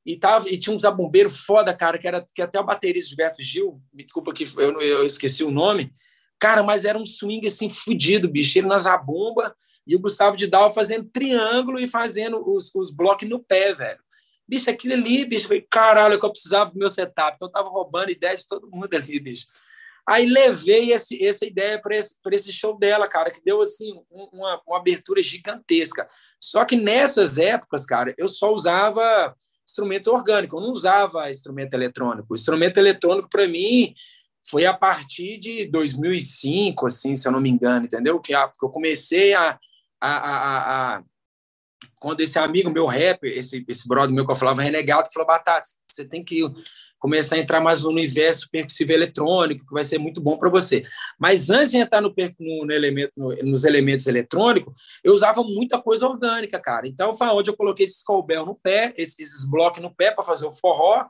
E, 0.08 0.16
tava, 0.16 0.50
e 0.50 0.58
tinha 0.58 0.74
uns 0.74 0.86
abombeiros 0.86 1.42
foda, 1.42 1.74
cara, 1.74 1.98
que 1.98 2.08
era 2.08 2.26
que 2.34 2.42
até 2.42 2.58
o 2.58 2.64
baterista 2.64 3.10
Gilberto 3.10 3.44
Gil, 3.44 3.82
me 3.94 4.06
desculpa 4.06 4.34
que 4.34 4.48
eu, 4.56 4.80
eu 4.80 5.06
esqueci 5.06 5.44
o 5.44 5.52
nome, 5.52 5.92
cara, 6.40 6.64
mas 6.64 6.86
era 6.86 6.98
um 6.98 7.06
swing 7.06 7.46
assim 7.46 7.74
fudido, 7.74 8.30
bicho. 8.30 8.58
Ele 8.58 8.68
nas 8.68 8.84
zabumbas 8.84 9.52
e 9.86 9.98
o 9.98 10.00
Gustavo 10.00 10.38
de 10.38 10.48
Dal 10.48 10.74
fazendo 10.74 11.10
triângulo 11.12 11.78
e 11.78 11.88
fazendo 11.88 12.42
os, 12.50 12.74
os 12.74 12.90
blocos 12.90 13.28
no 13.28 13.44
pé, 13.44 13.74
velho. 13.74 14.00
Bicho, 14.48 14.70
aquilo 14.70 14.94
ali, 14.94 15.26
bicho, 15.26 15.46
foi 15.46 15.68
caralho 15.70 16.18
que 16.18 16.26
eu 16.26 16.32
precisava 16.32 16.72
do 16.72 16.80
meu 16.80 16.88
setup. 16.88 17.36
Então 17.36 17.50
eu 17.50 17.52
tava 17.52 17.68
roubando 17.68 18.10
ideia 18.10 18.38
de 18.38 18.48
todo 18.48 18.72
mundo 18.72 18.94
ali, 18.94 19.20
bicho. 19.20 19.46
Aí 20.08 20.26
levei 20.26 20.94
esse, 20.94 21.22
essa 21.22 21.46
ideia 21.46 21.82
para 21.82 21.98
esse, 21.98 22.18
esse 22.32 22.54
show 22.54 22.80
dela, 22.80 23.10
cara, 23.10 23.30
que 23.30 23.44
deu 23.44 23.62
assim 23.62 23.94
uma, 24.10 24.62
uma 24.66 24.78
abertura 24.78 25.22
gigantesca. 25.22 26.08
Só 26.40 26.64
que 26.64 26.78
nessas 26.78 27.38
épocas, 27.38 27.86
cara, 27.86 28.16
eu 28.18 28.30
só 28.30 28.54
usava 28.54 29.36
instrumento 29.68 30.08
orgânico, 30.12 30.58
eu 30.58 30.62
não 30.62 30.72
usava 30.72 31.30
instrumento 31.30 31.74
eletrônico. 31.74 32.28
O 32.30 32.36
instrumento 32.36 32.78
eletrônico, 32.78 33.30
para 33.30 33.48
mim, 33.48 33.94
foi 34.50 34.66
a 34.66 34.74
partir 34.74 35.38
de 35.38 35.66
2005, 35.66 36.88
assim, 36.88 37.16
se 37.16 37.28
eu 37.28 37.32
não 37.32 37.42
me 37.42 37.50
engano, 37.50 37.86
entendeu? 37.86 38.20
Que, 38.20 38.34
eu 38.34 38.70
comecei 38.70 39.34
a, 39.34 39.60
a, 40.00 40.10
a, 40.10 40.96
a, 40.98 41.04
quando 42.00 42.22
esse 42.22 42.40
amigo 42.40 42.70
meu 42.70 42.86
rapper, 42.86 43.38
esse, 43.38 43.66
esse 43.68 43.88
brother 43.88 44.14
meu 44.14 44.26
que 44.26 44.32
eu 44.32 44.36
falava 44.36 44.62
renegado, 44.62 45.12
falou, 45.12 45.28
Batata, 45.28 45.68
você 45.88 46.06
tem 46.06 46.24
que 46.24 46.44
começar 47.00 47.36
a 47.36 47.40
entrar 47.40 47.62
mais 47.62 47.84
no 47.84 47.90
universo 47.90 48.50
percussivo 48.52 48.92
eletrônico, 48.92 49.66
que 49.66 49.74
vai 49.74 49.84
ser 49.84 49.98
muito 49.98 50.20
bom 50.20 50.38
para 50.38 50.50
você. 50.50 50.86
Mas 51.20 51.50
antes 51.50 51.72
de 51.72 51.78
entrar 51.78 52.02
no, 52.02 52.14
no, 52.40 52.66
no 52.66 52.72
elemento, 52.72 53.12
no, 53.16 53.36
nos 53.44 53.64
elementos 53.64 54.08
eletrônicos, 54.08 54.74
eu 55.04 55.14
usava 55.14 55.44
muita 55.44 55.82
coisa 55.82 56.08
orgânica, 56.08 56.60
cara. 56.60 56.88
Então 56.88 57.14
foi 57.14 57.28
onde 57.28 57.50
eu 57.50 57.56
coloquei 57.56 57.86
esses 57.86 58.04
cowbell 58.04 58.46
no 58.46 58.56
pé, 58.56 58.94
esses, 58.98 59.20
esses 59.20 59.50
blocos 59.50 59.82
no 59.82 59.94
pé 59.94 60.12
para 60.12 60.24
fazer 60.24 60.46
o 60.46 60.54
forró. 60.54 61.06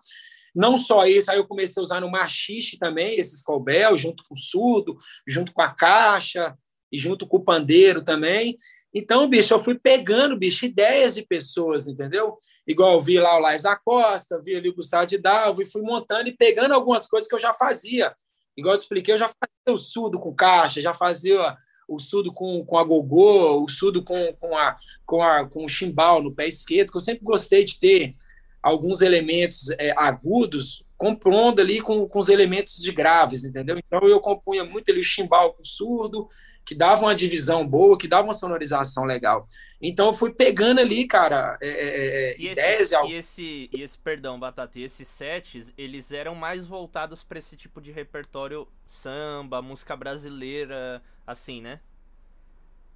Não 0.56 0.78
só 0.78 1.06
isso, 1.06 1.30
aí 1.30 1.38
eu 1.38 1.48
comecei 1.48 1.80
a 1.80 1.84
usar 1.84 2.02
no 2.02 2.10
machixe 2.10 2.78
também, 2.80 3.20
esses 3.20 3.44
cowbell, 3.44 3.98
junto 3.98 4.24
com 4.28 4.34
o 4.34 4.40
surdo, 4.40 4.98
junto 5.28 5.54
com 5.54 5.62
a 5.62 5.70
caixa 5.70 6.58
e 6.92 6.98
junto 6.98 7.28
com 7.28 7.38
o 7.38 7.44
pandeiro 7.44 8.02
também. 8.02 8.58
Então, 8.98 9.30
bicho, 9.30 9.54
eu 9.54 9.64
fui 9.64 9.78
pegando, 9.78 10.36
bicho, 10.36 10.66
ideias 10.66 11.14
de 11.14 11.22
pessoas, 11.22 11.88
entendeu? 11.88 12.36
Igual 12.66 12.94
eu 12.94 13.00
vi 13.00 13.20
lá 13.20 13.38
o 13.38 13.40
Lais 13.40 13.62
da 13.62 13.76
Costa, 13.76 14.42
vi 14.44 14.56
ali 14.56 14.70
o 14.70 14.76
Gustavo 14.76 15.06
de 15.06 15.20
Dalvo, 15.20 15.62
e 15.62 15.66
fui 15.66 15.84
montando 15.84 16.28
e 16.30 16.36
pegando 16.36 16.74
algumas 16.74 17.06
coisas 17.06 17.30
que 17.30 17.36
eu 17.36 17.40
já 17.40 17.54
fazia. 17.54 18.16
Igual 18.58 18.74
eu 18.74 18.80
te 18.80 18.82
expliquei, 18.82 19.14
eu 19.14 19.20
já 19.20 19.28
fazia 19.28 19.76
o 19.76 19.78
surdo 19.78 20.20
com 20.20 20.34
caixa, 20.34 20.82
já 20.82 20.96
fazia 20.96 21.56
o 21.88 22.00
surdo 22.00 22.34
com, 22.34 22.66
com 22.66 22.76
a 22.76 22.84
gogô, 22.84 23.64
o 23.64 23.70
surdo 23.70 24.04
com, 24.04 24.34
com, 24.40 24.58
a, 24.58 24.76
com, 25.06 25.22
a, 25.22 25.46
com 25.48 25.64
o 25.64 25.70
chimbal 25.70 26.24
no 26.24 26.34
pé 26.34 26.48
esquerdo, 26.48 26.90
que 26.90 26.98
eu 26.98 27.02
sempre 27.02 27.24
gostei 27.24 27.64
de 27.64 27.80
ter 27.80 28.16
alguns 28.64 29.02
elementos 29.02 29.70
é, 29.78 29.94
agudos 29.96 30.84
compondo 30.98 31.62
ali 31.62 31.80
com, 31.82 32.10
com 32.10 32.18
os 32.18 32.30
elementos 32.30 32.82
de 32.82 32.92
graves, 32.92 33.46
entendeu? 33.46 33.78
Então 33.78 34.10
eu 34.10 34.20
compunha 34.20 34.66
muito 34.66 34.90
ali 34.90 35.02
o 35.02 35.04
chimbal 35.04 35.54
com 35.54 35.64
surdo, 35.64 36.28
que 36.68 36.76
dava 36.76 37.04
uma 37.04 37.16
divisão 37.16 37.66
boa, 37.66 37.98
que 37.98 38.10
dava 38.10 38.28
uma 38.28 38.34
sonorização 38.34 39.06
legal. 39.06 39.46
Então 39.82 40.08
eu 40.08 40.14
fui 40.14 40.34
pegando 40.34 40.82
ali, 40.82 41.08
cara, 41.08 41.58
é, 41.62 41.70
é, 41.70 42.32
é 42.34 42.36
e 42.38 42.52
ideias 42.52 42.92
esse, 42.92 43.06
e, 43.06 43.14
esse, 43.14 43.70
e 43.72 43.82
esse, 43.82 43.98
perdão, 43.98 44.38
Batata, 44.38 44.78
e 44.78 44.84
esses 44.84 45.08
sets, 45.08 45.74
eles 45.78 46.12
eram 46.12 46.36
mais 46.36 46.68
voltados 46.68 47.24
para 47.24 47.40
esse 47.40 47.56
tipo 47.56 47.80
de 47.80 47.94
repertório 47.94 48.68
samba, 48.86 49.62
música 49.62 49.96
brasileira, 49.96 51.02
assim, 51.26 51.62
né? 51.62 51.80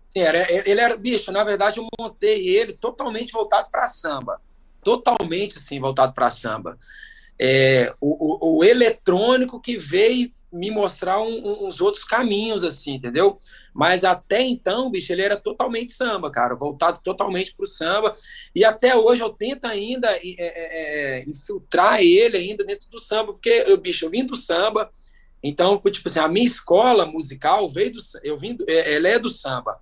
Sim, 0.09 0.19
era, 0.19 0.51
ele 0.51 0.81
era, 0.81 0.97
bicho, 0.97 1.31
na 1.31 1.45
verdade 1.45 1.79
eu 1.79 1.87
montei 1.97 2.49
ele 2.49 2.73
totalmente 2.73 3.31
voltado 3.31 3.69
para 3.71 3.87
samba. 3.87 4.41
Totalmente, 4.83 5.57
assim, 5.57 5.79
voltado 5.79 6.13
para 6.13 6.29
samba. 6.29 6.77
É, 7.39 7.95
o, 8.01 8.57
o, 8.57 8.57
o 8.57 8.63
eletrônico 8.65 9.61
que 9.61 9.77
veio 9.77 10.29
me 10.51 10.69
mostrar 10.69 11.21
um, 11.21 11.29
um, 11.29 11.67
uns 11.67 11.79
outros 11.79 12.03
caminhos, 12.03 12.63
assim, 12.63 12.95
entendeu? 12.95 13.37
Mas 13.73 14.03
até 14.03 14.41
então, 14.41 14.91
bicho, 14.91 15.11
ele 15.13 15.21
era 15.21 15.37
totalmente 15.37 15.93
samba, 15.93 16.29
cara, 16.29 16.55
voltado 16.55 16.99
totalmente 17.03 17.55
pro 17.55 17.65
samba. 17.65 18.13
E 18.53 18.65
até 18.65 18.95
hoje 18.95 19.23
eu 19.23 19.29
tento 19.29 19.65
ainda 19.65 20.11
é, 20.11 20.19
é, 20.23 21.19
é, 21.19 21.29
infiltrar 21.29 22.01
ele 22.01 22.37
ainda 22.37 22.63
dentro 22.63 22.89
do 22.89 22.99
samba, 22.99 23.33
porque 23.33 23.63
eu, 23.65 23.77
bicho, 23.77 24.05
eu 24.05 24.09
vim 24.09 24.25
do 24.25 24.35
samba, 24.35 24.91
então, 25.43 25.81
tipo 25.89 26.07
assim, 26.07 26.19
a 26.19 26.27
minha 26.27 26.45
escola 26.45 27.05
musical 27.05 27.67
veio 27.69 27.93
do, 27.93 27.99
eu 28.23 28.37
vim, 28.37 28.57
é, 28.67 28.95
ela 28.95 29.07
é 29.07 29.17
do 29.17 29.29
samba. 29.29 29.79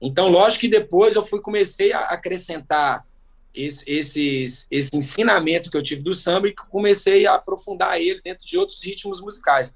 Então, 0.00 0.28
lógico 0.28 0.62
que 0.62 0.68
depois 0.68 1.14
eu 1.14 1.24
fui 1.24 1.40
comecei 1.40 1.92
a 1.92 2.00
acrescentar 2.06 3.06
esse, 3.54 3.84
esses, 3.90 4.66
esse 4.70 4.96
ensinamento 4.96 5.70
que 5.70 5.76
eu 5.76 5.82
tive 5.82 6.02
do 6.02 6.14
samba 6.14 6.48
e 6.48 6.54
comecei 6.54 7.26
a 7.26 7.34
aprofundar 7.34 8.00
ele 8.00 8.20
dentro 8.22 8.46
de 8.46 8.56
outros 8.56 8.82
ritmos 8.82 9.20
musicais. 9.20 9.74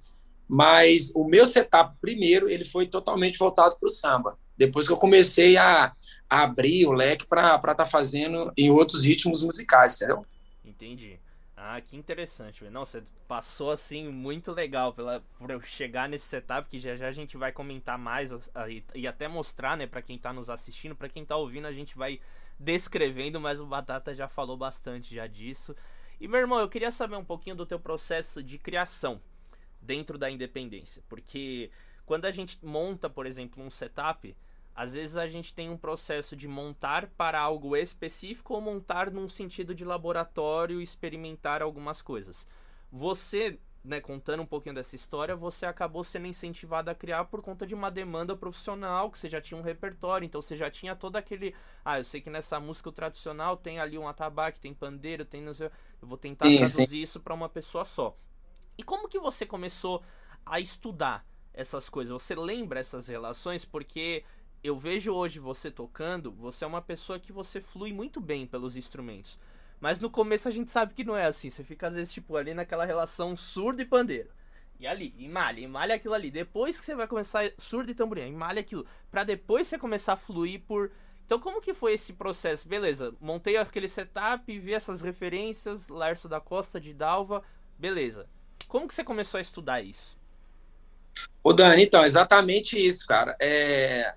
Mas 0.49 1.12
o 1.15 1.25
meu 1.25 1.47
setup 1.47 1.97
primeiro, 2.00 2.49
ele 2.49 2.65
foi 2.65 2.87
totalmente 2.87 3.38
voltado 3.38 3.76
para 3.79 3.87
o 3.87 3.91
samba. 3.91 4.38
Depois 4.57 4.87
que 4.87 4.93
eu 4.93 4.97
comecei 4.97 5.57
a, 5.57 5.93
a 6.31 6.43
abrir 6.43 6.87
o 6.87 6.93
leque 6.93 7.26
para 7.26 7.57
estar 7.57 7.75
tá 7.75 7.85
fazendo 7.85 8.53
em 8.57 8.71
outros 8.71 9.05
ritmos 9.05 9.43
musicais, 9.43 9.97
entendeu? 9.97 10.25
Entendi. 10.65 11.19
Ah, 11.57 11.81
que 11.81 11.97
interessante. 11.97 12.62
Não, 12.71 12.85
você 12.85 13.03
passou 13.26 13.71
assim 13.71 14.09
muito 14.09 14.53
legal 14.53 14.93
pela, 14.93 15.23
por 15.38 15.65
chegar 15.65 16.09
nesse 16.09 16.26
setup 16.26 16.69
que 16.69 16.79
já 16.79 16.97
já 16.97 17.09
a 17.09 17.12
gente 17.12 17.37
vai 17.37 17.50
comentar 17.50 17.99
mais 17.99 18.31
e, 18.69 18.85
e 18.95 19.07
até 19.07 19.26
mostrar, 19.26 19.76
né, 19.76 19.87
para 19.87 20.03
quem 20.03 20.19
tá 20.19 20.33
nos 20.33 20.49
assistindo, 20.49 20.95
para 20.95 21.09
quem 21.09 21.25
tá 21.25 21.37
ouvindo, 21.37 21.67
a 21.67 21.73
gente 21.73 21.97
vai 21.97 22.21
descrevendo, 22.59 23.41
mas 23.41 23.59
o 23.59 23.67
Batata 23.67 24.15
já 24.15 24.29
falou 24.29 24.57
bastante 24.57 25.15
já 25.15 25.26
disso. 25.26 25.75
E 26.21 26.29
meu 26.29 26.41
irmão, 26.41 26.61
eu 26.61 26.69
queria 26.69 26.91
saber 26.91 27.17
um 27.17 27.25
pouquinho 27.25 27.57
do 27.57 27.67
teu 27.67 27.81
processo 27.81 28.43
de 28.43 28.59
criação 28.59 29.21
dentro 29.80 30.18
da 30.18 30.30
independência, 30.30 31.02
porque 31.09 31.71
quando 32.04 32.25
a 32.25 32.30
gente 32.30 32.64
monta, 32.64 33.11
por 33.11 33.26
exemplo, 33.26 33.62
um 33.62 33.71
setup, 33.71 34.37
às 34.75 34.95
vezes 34.95 35.16
a 35.16 35.26
gente 35.26 35.54
tem 35.54 35.71
um 35.71 35.76
processo 35.76 36.37
de 36.37 36.47
montar 36.47 37.09
para 37.16 37.40
algo 37.40 37.75
específico 37.75 38.54
ou 38.54 38.61
montar 38.61 39.11
num 39.11 39.28
sentido 39.28 39.75
de 39.75 39.85
laboratório, 39.85 40.83
experimentar 40.83 41.62
algumas 41.62 42.02
coisas. 42.02 42.47
Você 42.92 43.59
né, 43.87 44.00
contando 44.00 44.42
um 44.42 44.47
pouquinho 44.47 44.75
dessa 44.75 44.97
história, 44.97 45.37
você 45.37 45.64
acabou 45.64 46.02
sendo 46.02 46.26
incentivado 46.26 46.90
a 46.90 46.95
criar 46.95 47.25
por 47.26 47.40
conta 47.40 47.66
de 47.66 47.75
uma 47.75 47.90
demanda 47.90 48.37
profissional, 48.37 49.11
que 49.11 49.18
você 49.18 49.28
já 49.28 49.40
tinha 49.40 49.59
um 49.59 49.62
repertório, 49.62 50.26
então 50.26 50.42
você 50.42 50.56
já 50.56 50.71
tinha 50.71 50.97
todo 50.97 51.16
aquele. 51.16 51.54
Ah, 51.85 51.99
eu 51.99 52.04
sei 52.04 52.21
que 52.21 52.28
nessa 52.28 52.59
música 52.59 52.90
tradicional 52.90 53.56
tem 53.56 53.78
ali 53.78 53.97
um 53.97 54.09
atabaque, 54.09 54.61
tem 54.61 54.75
pandeiro, 54.75 55.25
tem. 55.25 55.45
Eu 55.47 55.71
vou 56.02 56.18
tentar 56.18 56.47
sim, 56.47 56.56
traduzir 56.56 56.87
sim. 56.88 57.00
isso 57.00 57.21
para 57.21 57.33
uma 57.33 57.49
pessoa 57.49 57.85
só. 57.85 58.16
E 58.78 58.83
como 58.83 59.09
que 59.09 59.18
você 59.18 59.47
começou 59.47 60.02
a 60.45 60.61
estudar 60.61 61.25
essas 61.52 61.88
coisas? 61.88 62.12
Você 62.12 62.35
lembra 62.35 62.80
essas 62.80 63.09
relações? 63.09 63.64
Porque 63.64 64.25
eu 64.62 64.76
vejo 64.76 65.12
hoje 65.12 65.38
você 65.38 65.71
tocando, 65.71 66.30
você 66.33 66.64
é 66.64 66.66
uma 66.66 66.83
pessoa 66.83 67.18
que 67.18 67.33
você 67.33 67.61
flui 67.61 67.92
muito 67.92 68.21
bem 68.21 68.47
pelos 68.47 68.76
instrumentos. 68.76 69.38
Mas 69.80 70.00
no 70.00 70.11
começo 70.11 70.49
a 70.49 70.50
gente 70.50 70.71
sabe 70.71 70.95
que 70.95 71.04
não 71.04 71.16
é 71.16 71.26
assim. 71.26 71.50
Você 71.50 71.62
fica 71.62 71.88
às 71.88 71.95
vezes 71.95 72.12
tipo 72.12 72.37
ali 72.37 72.54
naquela 72.54 72.85
relação 72.85 73.37
surdo 73.37 73.83
e 73.83 73.85
pandeiro. 73.85 74.30
E 74.78 74.87
ali, 74.87 75.14
e 75.16 75.26
malha, 75.28 75.61
e 75.61 75.66
malha 75.66 75.95
aquilo 75.95 76.14
ali. 76.14 76.30
Depois 76.30 76.78
que 76.78 76.85
você 76.85 76.95
vai 76.95 77.06
começar 77.06 77.50
surdo 77.59 77.90
e 77.90 77.95
tamborim, 77.95 78.28
e 78.28 78.33
malha 78.33 78.61
aquilo. 78.61 78.87
Pra 79.11 79.25
depois 79.25 79.66
você 79.66 79.78
começar 79.78 80.14
a 80.14 80.16
fluir 80.16 80.61
por. 80.66 80.90
Então 81.25 81.40
como 81.40 81.61
que 81.61 81.75
foi 81.75 81.95
esse 81.95 82.12
processo? 82.12 82.68
Beleza, 82.68 83.14
montei 83.21 83.56
aquele 83.56 83.88
setup, 83.88 84.59
vi 84.59 84.75
essas 84.75 85.00
referências, 85.00 85.88
Larso 85.88 86.28
da 86.28 86.40
Costa 86.40 86.80
de 86.80 86.92
Dalva, 86.92 87.42
beleza. 87.78 88.28
Como 88.68 88.88
que 88.88 88.94
você 88.94 89.04
começou 89.04 89.38
a 89.38 89.40
estudar 89.40 89.80
isso? 89.80 90.16
Ô 91.42 91.52
Dani, 91.52 91.85
então, 91.85 92.04
exatamente 92.04 92.85
isso, 92.85 93.06
cara. 93.06 93.37
É 93.40 94.14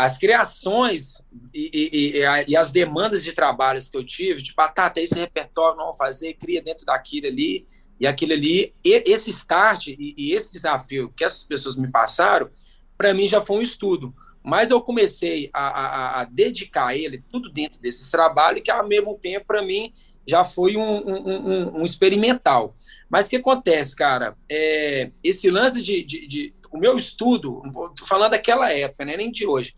as 0.00 0.16
criações 0.16 1.22
e, 1.52 1.70
e, 1.74 2.20
e, 2.22 2.48
e, 2.48 2.56
as 2.56 2.72
demandas 2.72 3.22
de 3.22 3.34
trabalhos 3.34 3.90
que 3.90 3.98
eu 3.98 4.02
tive, 4.02 4.42
tipo, 4.42 4.58
ah, 4.62 4.68
tá, 4.68 4.90
esse 4.96 5.14
repertório, 5.14 5.76
não 5.76 5.92
fazer, 5.92 6.32
cria 6.32 6.62
dentro 6.62 6.86
daquilo 6.86 7.26
ali 7.26 7.66
e 8.00 8.06
aquilo 8.06 8.32
ali, 8.32 8.72
esse 8.82 9.28
start 9.28 9.88
e, 9.88 10.32
esse 10.32 10.54
desafio 10.54 11.12
que 11.14 11.22
essas 11.22 11.44
pessoas 11.44 11.76
me 11.76 11.86
passaram, 11.86 12.48
para 12.96 13.12
mim 13.12 13.26
já 13.26 13.44
foi 13.44 13.58
um 13.58 13.60
estudo. 13.60 14.14
Mas 14.42 14.70
eu 14.70 14.80
comecei 14.80 15.50
a, 15.52 15.68
a, 15.68 16.20
a, 16.20 16.24
dedicar 16.24 16.96
ele 16.96 17.22
tudo 17.30 17.50
dentro 17.50 17.78
desse 17.78 18.10
trabalho, 18.10 18.62
que 18.62 18.70
ao 18.70 18.88
mesmo 18.88 19.18
tempo, 19.18 19.44
para 19.48 19.60
mim, 19.60 19.92
já 20.26 20.44
foi 20.44 20.76
um, 20.76 20.98
um, 20.98 21.28
um, 21.28 21.80
um, 21.80 21.84
experimental. 21.84 22.74
Mas 23.08 23.26
o 23.26 23.30
que 23.30 23.36
acontece, 23.36 23.96
cara? 23.96 24.36
É, 24.48 25.10
esse 25.22 25.50
lance 25.50 25.82
de, 25.82 26.04
de, 26.04 26.26
de 26.26 26.54
o 26.70 26.78
meu 26.78 26.96
estudo, 26.96 27.62
tô 27.96 28.06
falando 28.06 28.32
daquela 28.32 28.72
época, 28.72 29.04
né, 29.04 29.16
nem 29.16 29.30
de 29.30 29.46
hoje, 29.46 29.74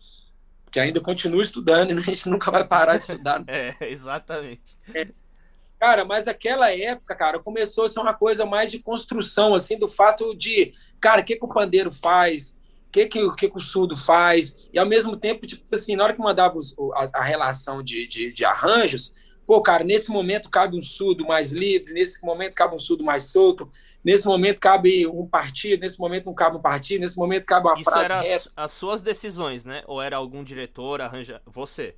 que 0.71 0.79
ainda 0.79 1.01
continuo 1.01 1.41
estudando 1.41 1.91
e 1.91 1.93
a 1.97 2.01
gente 2.01 2.29
nunca 2.29 2.51
vai 2.51 2.65
parar 2.65 2.97
de 2.97 3.03
estudar. 3.03 3.43
é, 3.47 3.75
exatamente. 3.81 4.77
É. 4.93 5.07
Cara, 5.79 6.05
mas 6.05 6.27
aquela 6.27 6.71
época, 6.71 7.13
cara, 7.13 7.39
começou 7.39 7.83
a 7.83 7.89
ser 7.89 7.99
uma 7.99 8.13
coisa 8.13 8.45
mais 8.45 8.71
de 8.71 8.79
construção, 8.79 9.53
assim, 9.53 9.77
do 9.77 9.89
fato 9.89 10.33
de, 10.33 10.73
cara, 11.01 11.21
o 11.21 11.25
que, 11.25 11.35
que 11.35 11.43
o 11.43 11.49
pandeiro 11.49 11.91
faz, 11.91 12.55
o 12.87 12.91
que, 12.91 13.05
que, 13.05 13.35
que, 13.35 13.49
que 13.49 13.57
o 13.57 13.59
surdo 13.59 13.97
faz, 13.97 14.69
e 14.71 14.79
ao 14.79 14.85
mesmo 14.85 15.17
tempo, 15.17 15.45
tipo 15.45 15.65
assim, 15.73 15.97
na 15.97 16.05
hora 16.05 16.13
que 16.13 16.21
mandava 16.21 16.57
os, 16.57 16.73
a, 16.93 17.09
a, 17.15 17.21
relação 17.21 17.83
de, 17.83 18.07
de, 18.07 18.31
de 18.31 18.45
arranjos, 18.45 19.13
pô, 19.45 19.61
cara, 19.61 19.83
nesse 19.83 20.11
momento 20.11 20.49
cabe 20.49 20.77
um 20.77 20.81
surdo 20.81 21.25
mais 21.25 21.51
livre, 21.51 21.93
nesse 21.93 22.25
momento 22.25 22.53
cabe 22.53 22.75
um 22.75 22.79
surdo 22.79 23.03
mais 23.03 23.23
solto, 23.31 23.71
nesse 24.03 24.25
momento 24.25 24.59
cabe 24.59 25.07
um 25.07 25.27
partido, 25.27 25.81
nesse 25.81 25.99
momento 25.99 26.25
não 26.25 26.33
cabe 26.33 26.57
um 26.57 26.61
partido, 26.61 27.01
nesse 27.01 27.17
momento 27.17 27.45
cabe 27.45 27.67
uma 27.67 27.73
Isso 27.73 27.83
frase 27.83 28.11
era 28.11 28.21
reta. 28.21 28.51
As, 28.55 28.65
as 28.65 28.71
suas 28.71 29.01
decisões, 29.01 29.63
né? 29.63 29.83
Ou 29.87 30.01
era 30.01 30.17
algum 30.17 30.43
diretor, 30.43 31.01
arranja. 31.01 31.41
Você? 31.45 31.95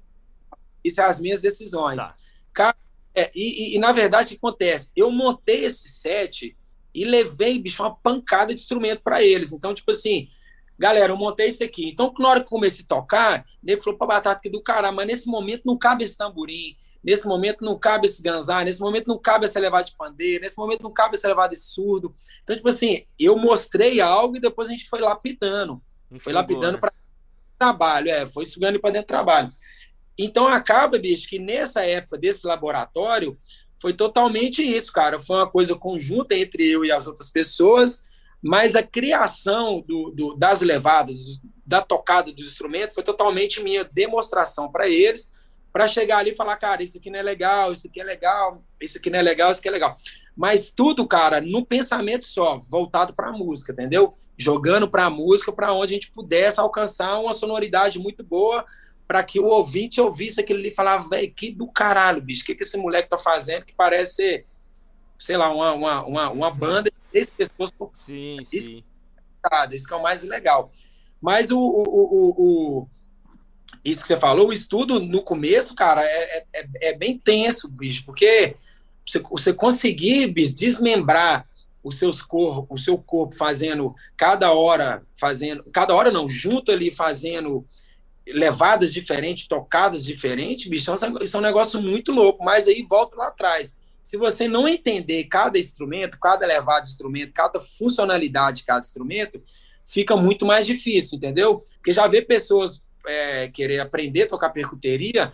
Isso 0.84 1.02
é 1.02 1.06
as 1.06 1.20
minhas 1.20 1.42
decisões. 1.42 1.98
Tá. 1.98 2.16
Cara, 2.54 2.78
é, 3.14 3.32
e, 3.34 3.74
e, 3.74 3.76
e, 3.76 3.80
na 3.80 3.92
verdade 3.92 4.28
o 4.28 4.30
que 4.32 4.46
acontece? 4.46 4.92
Eu 4.96 5.10
montei 5.10 5.66
esse 5.66 5.90
set 5.90 6.56
e 6.94 7.06
levei, 7.06 7.60
bicho, 7.60 7.82
uma 7.84 7.96
pancada 7.96 8.54
de 8.54 8.62
instrumento 8.62 9.02
para 9.02 9.24
eles. 9.24 9.52
Então, 9.52 9.74
tipo 9.74 9.92
assim, 9.92 10.30
galera, 10.78 11.12
eu 11.12 11.18
montei 11.18 11.48
isso 11.48 11.64
aqui. 11.64 11.90
Então, 11.90 12.14
na 12.20 12.30
hora 12.30 12.42
que 12.42 12.50
comecei 12.50 12.84
a 12.86 12.88
tocar, 12.88 13.46
ele 13.64 13.82
falou 13.82 13.98
pra 13.98 14.08
batata 14.08 14.42
que 14.42 14.50
do 14.50 14.62
caralho, 14.62 14.96
mas 14.96 15.08
nesse 15.08 15.28
momento 15.28 15.64
não 15.66 15.78
cabe 15.78 16.04
esse 16.04 16.18
tamborim, 16.18 16.76
Nesse 17.06 17.28
momento 17.28 17.64
não 17.64 17.78
cabe 17.78 18.08
esse 18.08 18.20
ganzar, 18.20 18.66
nesse 18.66 18.80
momento 18.80 19.06
não 19.06 19.20
cabe 19.20 19.46
esse 19.46 19.56
elevado 19.56 19.86
de 19.86 19.96
pandeiro, 19.96 20.42
nesse 20.42 20.58
momento 20.58 20.82
não 20.82 20.92
cabe 20.92 21.16
esse 21.16 21.28
elevado 21.28 21.52
de 21.52 21.60
surdo. 21.60 22.16
Então, 22.44 22.56
tipo 22.56 22.68
assim, 22.68 23.06
eu 23.20 23.38
mostrei 23.38 24.02
algo 24.02 24.36
e 24.36 24.42
depois 24.42 24.68
a 24.68 24.72
gente 24.72 24.90
foi 24.90 25.00
lapidando. 25.00 25.80
Enxugou, 26.08 26.20
foi 26.22 26.34
lapidando 26.34 26.74
né? 26.74 26.80
para 26.80 26.92
trabalho, 27.60 28.10
é, 28.10 28.26
foi 28.26 28.44
sugando 28.44 28.80
para 28.80 28.90
dentro 28.90 29.06
do 29.06 29.10
trabalho. 29.10 29.50
Então 30.18 30.48
acaba, 30.48 30.98
bicho, 30.98 31.30
que 31.30 31.38
nessa 31.38 31.86
época 31.86 32.18
desse 32.18 32.48
laboratório 32.48 33.38
foi 33.80 33.94
totalmente 33.94 34.66
isso, 34.66 34.92
cara. 34.92 35.20
Foi 35.20 35.36
uma 35.36 35.50
coisa 35.50 35.76
conjunta 35.76 36.34
entre 36.34 36.68
eu 36.68 36.84
e 36.84 36.92
as 36.92 37.06
outras 37.06 37.30
pessoas, 37.32 38.08
mas 38.42 38.76
a 38.76 38.82
criação 38.82 39.80
do, 39.88 40.10
do 40.10 40.36
das 40.36 40.62
levadas, 40.62 41.40
da 41.64 41.82
tocada 41.82 42.32
dos 42.32 42.48
instrumentos, 42.48 42.96
foi 42.96 43.04
totalmente 43.04 43.62
minha 43.62 43.84
demonstração 43.84 44.72
para 44.72 44.90
eles 44.90 45.35
para 45.76 45.90
chegar 45.90 46.20
ali 46.20 46.32
e 46.32 46.36
falar, 46.36 46.56
cara, 46.56 46.82
isso 46.82 46.98
aqui 46.98 47.10
não 47.10 47.20
é 47.20 47.22
legal, 47.22 47.74
isso 47.74 47.86
aqui 47.86 48.00
é 48.00 48.04
legal, 48.06 48.64
isso 48.80 48.98
aqui 48.98 49.10
não 49.10 49.20
é 49.20 49.22
legal, 49.22 49.52
isso 49.52 49.60
aqui 49.60 49.68
é 49.68 49.72
legal. 49.72 49.94
Mas 50.34 50.72
tudo, 50.72 51.06
cara, 51.06 51.42
no 51.42 51.66
pensamento 51.66 52.24
só, 52.24 52.58
voltado 52.60 53.14
para 53.14 53.28
a 53.28 53.34
música, 53.34 53.74
entendeu? 53.74 54.14
Jogando 54.38 54.90
para 54.90 55.04
a 55.04 55.10
música, 55.10 55.52
para 55.52 55.74
onde 55.74 55.94
a 55.94 55.98
gente 55.98 56.12
pudesse 56.14 56.62
alcançar 56.62 57.20
uma 57.20 57.34
sonoridade 57.34 58.00
muito 58.00 58.24
boa, 58.24 58.64
para 59.06 59.22
que 59.22 59.38
o 59.38 59.48
ouvinte 59.48 60.00
ouvisse 60.00 60.40
aquilo 60.40 60.60
ali 60.60 60.70
e 60.70 60.74
falava, 60.74 61.10
velho, 61.10 61.34
que 61.34 61.52
do 61.52 61.68
caralho, 61.68 62.22
bicho, 62.22 62.44
o 62.44 62.46
que, 62.46 62.56
que 62.56 62.64
esse 62.64 62.78
moleque 62.78 63.10
tá 63.10 63.18
fazendo 63.18 63.66
que 63.66 63.74
parece 63.74 64.16
ser, 64.16 64.46
sei 65.20 65.36
lá, 65.36 65.54
uma, 65.54 65.74
uma, 65.74 66.06
uma, 66.06 66.30
uma 66.30 66.52
banda 66.52 66.90
de 66.90 66.98
três 67.12 67.30
pessoas. 67.30 67.74
Sim, 67.96 68.38
isso, 68.50 68.68
sim. 68.68 68.84
Isso 69.74 69.88
que 69.90 69.94
é 69.94 69.98
o 69.98 70.02
mais 70.02 70.24
legal. 70.24 70.70
Mas 71.20 71.52
o, 71.52 71.60
o, 71.60 71.84
o, 71.84 72.30
o 72.38 72.90
isso 73.86 74.02
que 74.02 74.08
você 74.08 74.20
falou, 74.20 74.50
o 74.50 74.54
estudo 74.54 75.00
no 75.00 75.22
começo, 75.22 75.76
cara, 75.76 76.04
é, 76.04 76.44
é, 76.54 76.68
é 76.90 76.94
bem 76.98 77.20
tenso, 77.20 77.70
bicho, 77.70 78.04
porque 78.04 78.56
você, 79.06 79.20
você 79.20 79.54
conseguir 79.54 80.28
bicho, 80.28 80.56
desmembrar 80.56 81.48
os 81.84 82.00
seus 82.00 82.20
corpo, 82.20 82.74
o 82.74 82.80
seu 82.80 82.98
corpo 82.98 83.36
fazendo 83.36 83.94
cada 84.18 84.52
hora, 84.52 85.04
fazendo, 85.14 85.64
cada 85.72 85.94
hora 85.94 86.10
não, 86.10 86.28
junto 86.28 86.72
ali 86.72 86.90
fazendo 86.90 87.64
levadas 88.28 88.92
diferentes, 88.92 89.48
tocadas 89.48 90.04
diferentes, 90.04 90.68
bicho, 90.68 90.92
isso 91.22 91.38
é 91.38 91.40
um 91.40 91.44
negócio 91.44 91.80
muito 91.80 92.12
louco, 92.12 92.44
mas 92.44 92.68
aí 92.68 92.82
volta 92.82 93.16
lá 93.16 93.28
atrás. 93.28 93.78
Se 94.02 94.18
você 94.18 94.48
não 94.48 94.68
entender 94.68 95.26
cada 95.26 95.60
instrumento, 95.60 96.20
cada 96.20 96.46
levada 96.46 96.82
de 96.82 96.90
instrumento, 96.90 97.34
cada 97.34 97.60
funcionalidade 97.60 98.58
de 98.58 98.66
cada 98.66 98.80
instrumento, 98.80 99.42
fica 99.86 100.18
muito 100.18 100.44
mais 100.44 100.66
difícil, 100.66 101.18
entendeu? 101.18 101.62
Porque 101.76 101.94
já 101.94 102.08
vê 102.08 102.22
pessoas 102.22 102.82
é, 103.08 103.50
querer 103.50 103.80
aprender 103.80 104.24
a 104.24 104.28
tocar 104.28 104.50
percuteria 104.50 105.32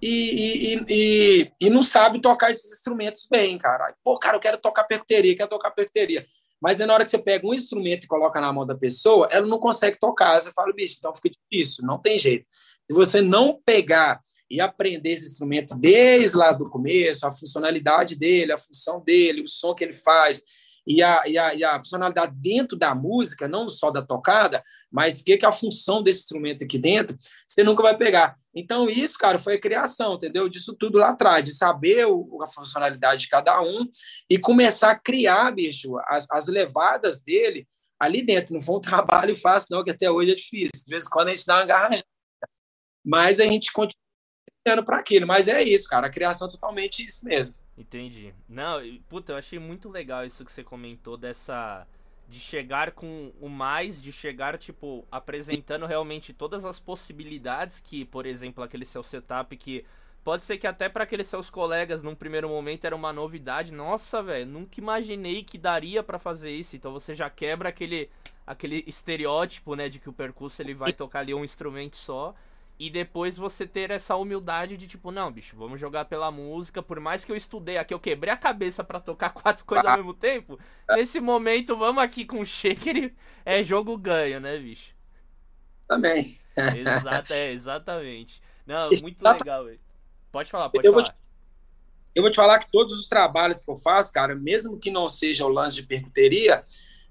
e, 0.00 0.74
e, 0.74 0.84
e, 0.88 1.52
e, 1.60 1.70
não 1.70 1.82
sabe 1.82 2.20
tocar 2.20 2.50
esses 2.50 2.70
instrumentos 2.72 3.26
bem, 3.30 3.58
cara. 3.58 3.94
Pô, 4.04 4.18
cara, 4.18 4.36
eu 4.36 4.40
quero 4.40 4.58
tocar 4.58 4.84
percuteria, 4.84 5.36
quero 5.36 5.48
tocar 5.48 5.70
percuteria. 5.70 6.26
Mas 6.60 6.78
na 6.78 6.92
hora 6.92 7.04
que 7.04 7.10
você 7.10 7.18
pega 7.18 7.46
um 7.46 7.54
instrumento 7.54 8.04
e 8.04 8.08
coloca 8.08 8.40
na 8.40 8.52
mão 8.52 8.66
da 8.66 8.74
pessoa, 8.74 9.28
ela 9.30 9.46
não 9.46 9.58
consegue 9.58 9.98
tocar. 9.98 10.40
Você 10.40 10.52
fala, 10.52 10.72
bicho, 10.72 10.96
então 10.98 11.14
fica 11.14 11.30
difícil, 11.30 11.84
não 11.86 11.98
tem 11.98 12.18
jeito. 12.18 12.46
Se 12.90 12.94
você 12.94 13.20
não 13.20 13.60
pegar 13.64 14.20
e 14.50 14.60
aprender 14.60 15.10
esse 15.10 15.26
instrumento 15.26 15.74
desde 15.76 16.36
lá 16.36 16.52
do 16.52 16.70
começo, 16.70 17.26
a 17.26 17.32
funcionalidade 17.32 18.18
dele, 18.18 18.52
a 18.52 18.58
função 18.58 19.02
dele, 19.02 19.42
o 19.42 19.48
som 19.48 19.74
que 19.74 19.82
ele 19.82 19.92
faz, 19.92 20.42
e 20.86 21.02
a, 21.02 21.22
e 21.26 21.36
a, 21.36 21.54
e 21.54 21.64
a 21.64 21.78
funcionalidade 21.78 22.32
dentro 22.36 22.76
da 22.76 22.94
música, 22.94 23.48
não 23.48 23.68
só 23.68 23.90
da 23.90 24.02
tocada, 24.02 24.62
mas 24.96 25.20
o 25.20 25.24
que, 25.24 25.36
que 25.36 25.44
é 25.44 25.48
a 25.48 25.52
função 25.52 26.02
desse 26.02 26.20
instrumento 26.20 26.64
aqui 26.64 26.78
dentro, 26.78 27.18
você 27.46 27.62
nunca 27.62 27.82
vai 27.82 27.94
pegar. 27.94 28.38
Então, 28.54 28.88
isso, 28.88 29.18
cara, 29.18 29.38
foi 29.38 29.56
a 29.56 29.60
criação, 29.60 30.14
entendeu? 30.14 30.48
Disso 30.48 30.74
tudo 30.74 30.96
lá 30.96 31.10
atrás, 31.10 31.44
de 31.44 31.54
saber 31.54 32.06
o, 32.06 32.42
a 32.42 32.46
funcionalidade 32.46 33.24
de 33.24 33.28
cada 33.28 33.60
um 33.60 33.86
e 34.30 34.38
começar 34.38 34.92
a 34.92 34.98
criar, 34.98 35.50
bicho, 35.50 35.98
as, 36.06 36.26
as 36.30 36.46
levadas 36.46 37.22
dele 37.22 37.68
ali 38.00 38.22
dentro. 38.22 38.54
Não 38.54 38.60
foi 38.62 38.76
um 38.76 38.80
trabalho 38.80 39.34
fácil, 39.34 39.76
não, 39.76 39.84
que 39.84 39.90
até 39.90 40.10
hoje 40.10 40.32
é 40.32 40.34
difícil. 40.34 40.86
De 40.86 40.90
vez 40.90 41.04
em 41.04 41.10
quando 41.10 41.28
a 41.28 41.32
gente 41.32 41.44
dá 41.44 41.56
uma 41.56 41.66
garra, 41.66 42.00
mas 43.04 43.38
a 43.38 43.44
gente 43.44 43.70
continua 43.74 44.82
para 44.82 44.96
aquilo. 44.96 45.26
Mas 45.26 45.46
é 45.46 45.62
isso, 45.62 45.86
cara, 45.90 46.06
a 46.06 46.10
criação 46.10 46.48
é 46.48 46.50
totalmente 46.50 47.06
isso 47.06 47.22
mesmo. 47.26 47.54
Entendi. 47.76 48.32
Não, 48.48 48.80
puta, 49.10 49.32
eu 49.32 49.36
achei 49.36 49.58
muito 49.58 49.90
legal 49.90 50.24
isso 50.24 50.42
que 50.42 50.50
você 50.50 50.64
comentou 50.64 51.18
dessa 51.18 51.86
de 52.28 52.40
chegar 52.40 52.92
com 52.92 53.32
o 53.40 53.48
mais, 53.48 54.02
de 54.02 54.10
chegar, 54.10 54.58
tipo, 54.58 55.06
apresentando 55.10 55.86
realmente 55.86 56.32
todas 56.32 56.64
as 56.64 56.80
possibilidades 56.80 57.80
que, 57.80 58.04
por 58.04 58.26
exemplo, 58.26 58.64
aquele 58.64 58.84
seu 58.84 59.02
setup 59.02 59.56
que 59.56 59.84
pode 60.24 60.44
ser 60.44 60.58
que 60.58 60.66
até 60.66 60.88
para 60.88 61.04
aqueles 61.04 61.28
seus 61.28 61.48
colegas 61.48 62.02
num 62.02 62.14
primeiro 62.14 62.48
momento 62.48 62.84
era 62.84 62.96
uma 62.96 63.12
novidade. 63.12 63.72
Nossa, 63.72 64.20
velho, 64.22 64.46
nunca 64.46 64.80
imaginei 64.80 65.44
que 65.44 65.56
daria 65.56 66.02
para 66.02 66.18
fazer 66.18 66.50
isso. 66.50 66.74
Então 66.74 66.92
você 66.92 67.14
já 67.14 67.30
quebra 67.30 67.68
aquele 67.68 68.10
aquele 68.44 68.84
estereótipo, 68.86 69.74
né, 69.74 69.88
de 69.88 69.98
que 69.98 70.08
o 70.08 70.12
percurso 70.12 70.62
ele 70.62 70.72
vai 70.72 70.92
tocar 70.92 71.20
ali 71.20 71.34
um 71.34 71.44
instrumento 71.44 71.96
só. 71.96 72.34
E 72.78 72.90
depois 72.90 73.38
você 73.38 73.66
ter 73.66 73.90
essa 73.90 74.16
humildade 74.16 74.76
de 74.76 74.86
tipo, 74.86 75.10
não, 75.10 75.32
bicho, 75.32 75.56
vamos 75.56 75.80
jogar 75.80 76.04
pela 76.04 76.30
música. 76.30 76.82
Por 76.82 77.00
mais 77.00 77.24
que 77.24 77.32
eu 77.32 77.36
estudei 77.36 77.78
aqui, 77.78 77.94
eu 77.94 77.98
quebrei 77.98 78.32
a 78.32 78.36
cabeça 78.36 78.84
para 78.84 79.00
tocar 79.00 79.30
quatro 79.34 79.64
coisas 79.64 79.86
ao 79.86 79.96
mesmo 79.96 80.12
tempo. 80.12 80.58
Nesse 80.90 81.18
momento, 81.18 81.76
vamos 81.76 82.02
aqui 82.02 82.24
com 82.26 82.40
o 82.40 82.46
shaker. 82.46 83.14
É 83.44 83.62
jogo 83.62 83.96
ganho, 83.96 84.40
né, 84.40 84.58
bicho? 84.58 84.94
Também. 85.88 86.38
Exato, 86.56 87.32
é, 87.32 87.52
exatamente. 87.52 88.42
Não, 88.66 88.88
muito 89.02 89.22
legal, 89.22 89.64
velho. 89.64 89.80
Pode 90.30 90.50
falar, 90.50 90.68
pode 90.68 90.86
eu 90.86 90.92
falar. 90.92 91.04
Vou 91.04 91.12
te, 91.12 91.18
eu 92.14 92.22
vou 92.22 92.30
te 92.30 92.36
falar 92.36 92.58
que 92.58 92.70
todos 92.70 92.98
os 92.98 93.08
trabalhos 93.08 93.62
que 93.62 93.70
eu 93.70 93.76
faço, 93.76 94.12
cara, 94.12 94.34
mesmo 94.34 94.78
que 94.78 94.90
não 94.90 95.08
seja 95.08 95.46
o 95.46 95.48
lance 95.48 95.76
de 95.76 95.86
percuteria, 95.86 96.64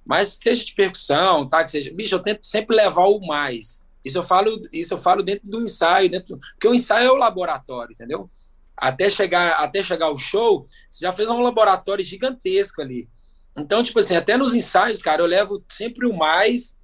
mas 0.06 0.38
que 0.38 0.44
seja 0.44 0.66
de 0.66 0.74
percussão, 0.74 1.48
tá? 1.48 1.64
Que 1.64 1.72
seja. 1.72 1.94
Bicho, 1.94 2.14
eu 2.14 2.20
tento 2.22 2.46
sempre 2.46 2.76
levar 2.76 3.06
o 3.06 3.26
mais 3.26 3.85
isso 4.06 4.20
eu 4.20 4.24
falo, 4.24 4.62
isso 4.72 4.94
eu 4.94 5.02
falo 5.02 5.24
dentro 5.24 5.50
do 5.50 5.64
ensaio, 5.64 6.10
dentro, 6.10 6.38
porque 6.38 6.68
o 6.68 6.76
ensaio 6.76 7.08
é 7.08 7.12
o 7.12 7.18
laboratório, 7.18 7.92
entendeu? 7.94 8.30
Até 8.78 9.10
chegar, 9.10 9.54
até 9.54 9.82
chegar 9.82 10.12
o 10.12 10.18
show, 10.18 10.68
você 10.90 11.06
já 11.06 11.12
fez 11.12 11.30
um 11.30 11.40
laboratório 11.40 12.04
gigantesco 12.04 12.82
ali. 12.82 13.10
Então, 13.58 13.82
tipo 13.82 13.98
assim, 13.98 14.16
até 14.16 14.38
nos 14.38 14.54
ensaios, 14.54 15.02
cara, 15.02 15.22
eu 15.22 15.26
levo 15.26 15.64
sempre 15.72 16.06
o 16.06 16.16
mais 16.16 16.80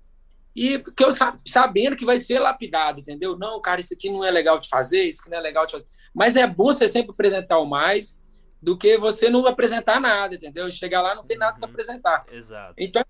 e 0.56 0.80
que 0.80 1.04
eu 1.04 1.10
sabendo 1.48 1.96
que 1.96 2.06
vai 2.06 2.18
ser 2.18 2.40
lapidado, 2.40 3.02
entendeu? 3.02 3.38
Não, 3.38 3.62
cara, 3.62 3.80
isso 3.80 3.94
aqui 3.94 4.10
não 4.10 4.26
é 4.26 4.32
legal 4.32 4.60
de 4.60 4.68
fazer, 4.68 5.04
isso 5.04 5.22
aqui 5.22 5.30
não 5.30 5.38
é 5.38 5.42
legal 5.42 5.66
de 5.66 5.74
fazer. 5.74 5.88
Mas 6.14 6.36
é 6.36 6.48
bom 6.48 6.66
você 6.66 6.88
sempre 6.88 7.12
apresentar 7.12 7.60
o 7.60 7.66
mais 7.66 8.20
do 8.62 8.78
que 8.78 8.98
você 8.98 9.30
não 9.30 9.46
apresentar 9.46 10.00
nada, 10.00 10.36
entendeu? 10.36 10.70
Chegar 10.72 11.02
lá 11.02 11.16
não 11.16 11.26
tem 11.26 11.38
nada 11.38 11.54
uhum. 11.54 11.60
para 11.60 11.70
apresentar. 11.70 12.26
Exato. 12.32 12.74
Então, 12.78 13.04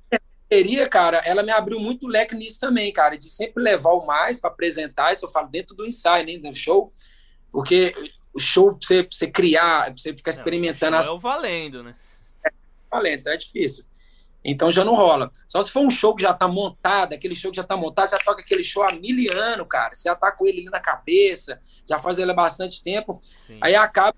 bateria, 0.52 0.88
cara, 0.90 1.18
ela 1.20 1.42
me 1.42 1.52
abriu 1.52 1.80
muito 1.80 2.06
leque 2.06 2.36
nisso 2.36 2.60
também, 2.60 2.92
cara, 2.92 3.18
de 3.18 3.30
sempre 3.30 3.64
levar 3.64 3.94
o 3.94 4.06
mais 4.06 4.40
para 4.40 4.50
apresentar, 4.50 5.14
isso 5.14 5.26
eu 5.26 5.32
falo 5.32 5.48
dentro 5.48 5.74
do 5.74 5.86
ensaio, 5.86 6.26
nem 6.26 6.40
do 6.40 6.54
show, 6.54 6.92
porque 7.52 7.96
o 8.34 8.40
show, 8.40 8.76
pra 8.76 8.80
você, 8.82 9.04
pra 9.04 9.12
você 9.12 9.28
criar, 9.28 9.86
pra 9.86 9.98
você 9.98 10.14
ficar 10.14 10.32
experimentando... 10.32 10.92
Não, 10.92 11.00
o 11.00 11.04
show 11.04 11.16
as... 11.16 11.16
é 11.16 11.18
o 11.18 11.20
valendo, 11.20 11.84
né? 11.84 11.96
É, 12.46 12.52
valendo, 12.92 13.28
é 13.28 13.38
difícil. 13.38 13.86
Então 14.44 14.72
já 14.72 14.84
não 14.84 14.96
rola. 14.96 15.32
Só 15.48 15.62
se 15.62 15.70
for 15.70 15.82
um 15.82 15.92
show 15.92 16.16
que 16.16 16.24
já 16.24 16.34
tá 16.34 16.48
montado, 16.48 17.14
aquele 17.14 17.36
show 17.36 17.52
que 17.52 17.58
já 17.58 17.64
tá 17.64 17.78
montado, 17.78 18.10
já 18.10 18.18
toca 18.18 18.42
aquele 18.42 18.64
show 18.64 18.84
há 18.84 18.92
mil 18.94 19.32
anos, 19.34 19.68
cara. 19.70 19.94
Você 19.94 20.10
já 20.10 20.16
tá 20.16 20.32
com 20.32 20.48
ele 20.48 20.62
ali 20.62 20.70
na 20.70 20.80
cabeça, 20.80 21.62
já 21.88 22.00
faz 22.00 22.18
ele 22.18 22.32
há 22.32 22.34
bastante 22.34 22.84
tempo. 22.84 23.20
Sim. 23.46 23.60
Aí 23.62 23.76
acaba. 23.76 24.18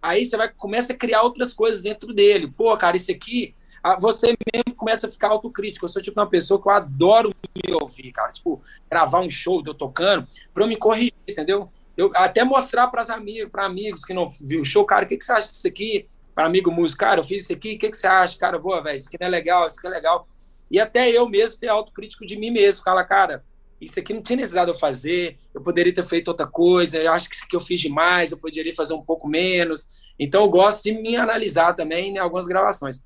Aí 0.00 0.24
você 0.24 0.36
vai 0.36 0.48
começa 0.48 0.92
a 0.92 0.96
criar 0.96 1.22
outras 1.22 1.52
coisas 1.52 1.82
dentro 1.82 2.14
dele. 2.14 2.46
Pô, 2.46 2.76
cara, 2.76 2.96
isso 2.96 3.10
aqui 3.10 3.56
você 4.00 4.36
mesmo 4.52 4.74
começa 4.76 5.06
a 5.06 5.10
ficar 5.10 5.28
autocrítico. 5.28 5.84
Eu 5.84 5.88
sou 5.88 6.02
tipo 6.02 6.20
uma 6.20 6.28
pessoa 6.28 6.60
que 6.60 6.68
eu 6.68 6.72
adoro 6.72 7.34
me 7.54 7.74
ouvir, 7.74 8.12
cara. 8.12 8.32
Tipo, 8.32 8.62
gravar 8.90 9.20
um 9.20 9.30
show 9.30 9.62
de 9.62 9.70
eu 9.70 9.74
tocando, 9.74 10.26
para 10.52 10.64
eu 10.64 10.68
me 10.68 10.76
corrigir, 10.76 11.14
entendeu? 11.26 11.70
Eu 11.96 12.12
até 12.14 12.44
mostrar 12.44 12.86
para 12.88 13.02
amigos, 13.12 13.50
para 13.50 13.66
amigos 13.66 14.04
que 14.04 14.14
não 14.14 14.28
viu 14.28 14.60
o 14.60 14.64
show, 14.64 14.84
cara, 14.84 15.04
o 15.04 15.08
que, 15.08 15.16
que 15.16 15.24
você 15.24 15.32
acha 15.32 15.48
disso 15.48 15.66
aqui? 15.66 16.08
Para 16.34 16.46
amigo 16.46 16.70
músico, 16.70 17.00
cara, 17.00 17.18
eu 17.20 17.24
fiz 17.24 17.42
isso 17.42 17.52
aqui, 17.52 17.74
o 17.74 17.78
que, 17.78 17.90
que 17.90 17.96
você 17.96 18.06
acha? 18.06 18.38
Cara, 18.38 18.56
boa, 18.56 18.80
velho, 18.80 18.94
isso 18.94 19.08
aqui 19.08 19.16
não 19.20 19.26
é 19.26 19.30
legal, 19.30 19.66
isso 19.66 19.78
aqui 19.78 19.88
é 19.88 19.90
legal. 19.90 20.28
E 20.70 20.78
até 20.78 21.10
eu 21.10 21.28
mesmo 21.28 21.58
ter 21.58 21.68
autocrítico 21.68 22.24
de 22.24 22.36
mim 22.36 22.50
mesmo. 22.50 22.84
Fala, 22.84 23.02
cara, 23.02 23.42
isso 23.80 23.98
aqui 23.98 24.12
não 24.12 24.22
tinha 24.22 24.36
necessidade 24.36 24.70
de 24.70 24.76
eu 24.76 24.80
fazer, 24.80 25.38
eu 25.54 25.60
poderia 25.60 25.94
ter 25.94 26.02
feito 26.04 26.28
outra 26.28 26.46
coisa, 26.46 26.98
eu 26.98 27.12
acho 27.12 27.28
que 27.28 27.36
isso 27.36 27.44
aqui 27.44 27.56
eu 27.56 27.60
fiz 27.60 27.80
demais, 27.80 28.32
eu 28.32 28.38
poderia 28.38 28.74
fazer 28.74 28.94
um 28.94 29.02
pouco 29.02 29.28
menos. 29.28 29.86
Então 30.18 30.42
eu 30.42 30.50
gosto 30.50 30.84
de 30.84 30.92
me 30.92 31.16
analisar 31.16 31.74
também 31.74 32.10
em 32.14 32.18
algumas 32.18 32.46
gravações. 32.46 33.02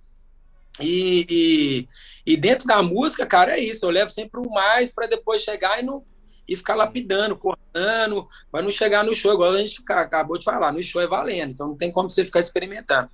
E, 0.81 1.27
e, 1.29 1.89
e, 2.33 2.37
dentro 2.37 2.67
da 2.67 2.83
música, 2.83 3.27
cara, 3.27 3.57
é 3.57 3.61
isso. 3.61 3.85
Eu 3.85 3.91
levo 3.91 4.11
sempre 4.11 4.41
o 4.41 4.51
mais 4.51 4.93
para 4.93 5.07
depois 5.07 5.43
chegar 5.43 5.79
e, 5.79 5.83
não, 5.83 6.05
e 6.49 6.57
ficar 6.57 6.75
lapidando, 6.75 7.37
cortando, 7.37 8.27
para 8.51 8.63
não 8.63 8.71
chegar 8.71 9.05
no 9.05 9.15
show, 9.15 9.33
igual 9.33 9.53
a 9.53 9.59
gente 9.59 9.77
ficar, 9.77 10.01
acabou 10.01 10.39
de 10.39 10.45
falar. 10.45 10.73
No 10.73 10.83
show 10.83 11.03
é 11.03 11.07
valendo, 11.07 11.53
então 11.53 11.69
não 11.69 11.77
tem 11.77 11.93
como 11.93 12.09
você 12.09 12.25
ficar 12.25 12.41
experimentando. 12.41 13.11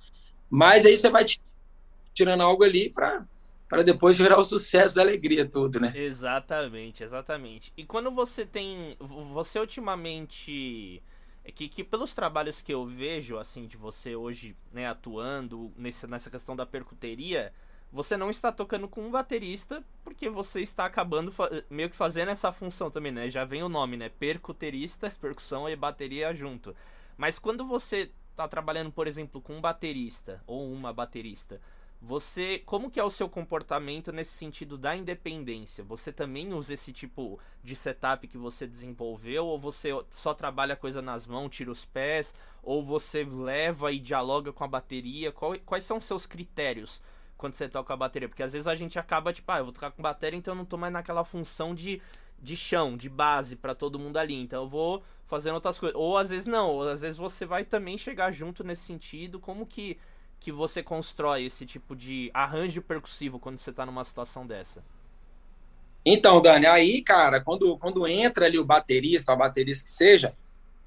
Mas 0.49 0.85
aí 0.85 0.95
você 0.95 1.09
vai 1.09 1.25
tirando 2.13 2.41
algo 2.41 2.63
ali 2.63 2.89
para 2.89 3.25
para 3.69 3.83
depois 3.83 4.17
virar 4.17 4.39
o 4.39 4.43
sucesso 4.43 4.95
da 4.95 5.03
alegria 5.03 5.47
tudo, 5.47 5.79
né? 5.79 5.93
Exatamente, 5.95 7.03
exatamente. 7.03 7.71
E 7.77 7.85
quando 7.85 8.09
você 8.09 8.43
tem, 8.43 8.97
você 8.99 9.59
ultimamente 9.59 11.03
é 11.49 11.51
que, 11.51 11.67
que 11.67 11.83
pelos 11.83 12.13
trabalhos 12.13 12.61
que 12.61 12.71
eu 12.71 12.85
vejo, 12.85 13.37
assim, 13.37 13.65
de 13.65 13.75
você 13.75 14.15
hoje, 14.15 14.55
né, 14.71 14.87
atuando 14.87 15.73
nesse, 15.75 16.05
nessa 16.05 16.29
questão 16.29 16.55
da 16.55 16.63
percuteria, 16.63 17.51
você 17.91 18.15
não 18.15 18.29
está 18.29 18.51
tocando 18.51 18.87
com 18.87 19.01
um 19.01 19.09
baterista, 19.09 19.83
porque 20.03 20.29
você 20.29 20.61
está 20.61 20.85
acabando 20.85 21.33
meio 21.67 21.89
que 21.89 21.95
fazendo 21.95 22.29
essa 22.29 22.51
função 22.51 22.91
também, 22.91 23.11
né? 23.11 23.29
Já 23.29 23.45
vem 23.45 23.63
o 23.63 23.69
nome, 23.69 23.97
né? 23.97 24.09
Percuterista, 24.09 25.09
percussão 25.19 25.67
e 25.67 25.75
bateria 25.75 26.31
junto. 26.35 26.75
Mas 27.17 27.39
quando 27.39 27.65
você 27.65 28.11
está 28.29 28.47
trabalhando, 28.47 28.91
por 28.91 29.07
exemplo, 29.07 29.41
com 29.41 29.57
um 29.57 29.61
baterista 29.61 30.43
ou 30.45 30.71
uma 30.71 30.93
baterista, 30.93 31.59
você, 32.01 32.59
como 32.59 32.89
que 32.89 32.99
é 32.99 33.03
o 33.03 33.09
seu 33.09 33.27
comportamento 33.27 34.11
nesse 34.11 34.31
sentido 34.31 34.77
da 34.77 34.95
independência? 34.95 35.83
Você 35.83 36.13
também 36.13 36.53
usa 36.53 36.73
esse 36.73 36.93
tipo 36.93 37.37
de 37.61 37.75
setup 37.75 38.25
que 38.27 38.37
você 38.37 38.65
desenvolveu 38.65 39.45
ou 39.45 39.59
você 39.59 39.89
só 40.09 40.33
trabalha 40.33 40.73
a 40.73 40.77
coisa 40.77 41.01
nas 41.01 41.27
mãos, 41.27 41.49
tira 41.49 41.69
os 41.69 41.83
pés, 41.83 42.33
ou 42.63 42.83
você 42.83 43.23
leva 43.25 43.91
e 43.91 43.99
dialoga 43.99 44.53
com 44.53 44.63
a 44.63 44.67
bateria? 44.67 45.31
Qual, 45.31 45.53
quais 45.65 45.83
são 45.83 45.97
os 45.97 46.05
seus 46.05 46.25
critérios 46.25 47.01
quando 47.37 47.55
você 47.55 47.67
toca 47.67 47.93
a 47.93 47.97
bateria? 47.97 48.29
Porque 48.29 48.43
às 48.43 48.53
vezes 48.53 48.67
a 48.67 48.75
gente 48.75 48.97
acaba 48.97 49.33
tipo, 49.33 49.51
ah, 49.51 49.57
eu 49.57 49.65
vou 49.65 49.73
tocar 49.73 49.91
com 49.91 50.01
bateria, 50.01 50.39
então 50.39 50.53
eu 50.53 50.57
não 50.57 50.65
tô 50.65 50.77
mais 50.77 50.93
naquela 50.93 51.25
função 51.25 51.75
de 51.75 52.01
de 52.41 52.55
chão, 52.55 52.95
de 52.95 53.09
base 53.09 53.55
para 53.55 53.75
todo 53.75 53.99
mundo 53.99 54.17
ali. 54.17 54.35
Então 54.35 54.63
eu 54.63 54.69
vou 54.69 55.03
fazendo 55.25 55.55
outras 55.55 55.77
coisas. 55.77 55.99
Ou 55.99 56.17
às 56.17 56.29
vezes 56.29 56.45
não, 56.45 56.69
ou 56.69 56.87
às 56.87 57.01
vezes 57.01 57.17
você 57.17 57.45
vai 57.45 57.65
também 57.65 57.97
chegar 57.97 58.31
junto 58.31 58.63
nesse 58.63 58.83
sentido, 58.83 59.39
como 59.39 59.65
que 59.65 59.97
que 60.39 60.51
você 60.51 60.81
constrói 60.81 61.45
esse 61.45 61.65
tipo 61.65 61.95
de 61.95 62.31
arranjo 62.33 62.81
percussivo 62.81 63.39
quando 63.39 63.57
você 63.57 63.69
está 63.69 63.85
numa 63.85 64.03
situação 64.03 64.47
dessa? 64.47 64.83
Então, 66.05 66.41
Dani, 66.41 66.65
aí, 66.65 67.01
cara, 67.01 67.41
quando, 67.41 67.77
quando 67.77 68.07
entra 68.07 68.45
ali 68.45 68.57
o 68.57 68.65
baterista, 68.65 69.33
a 69.33 69.35
baterista 69.35 69.83
que 69.83 69.91
seja, 69.91 70.33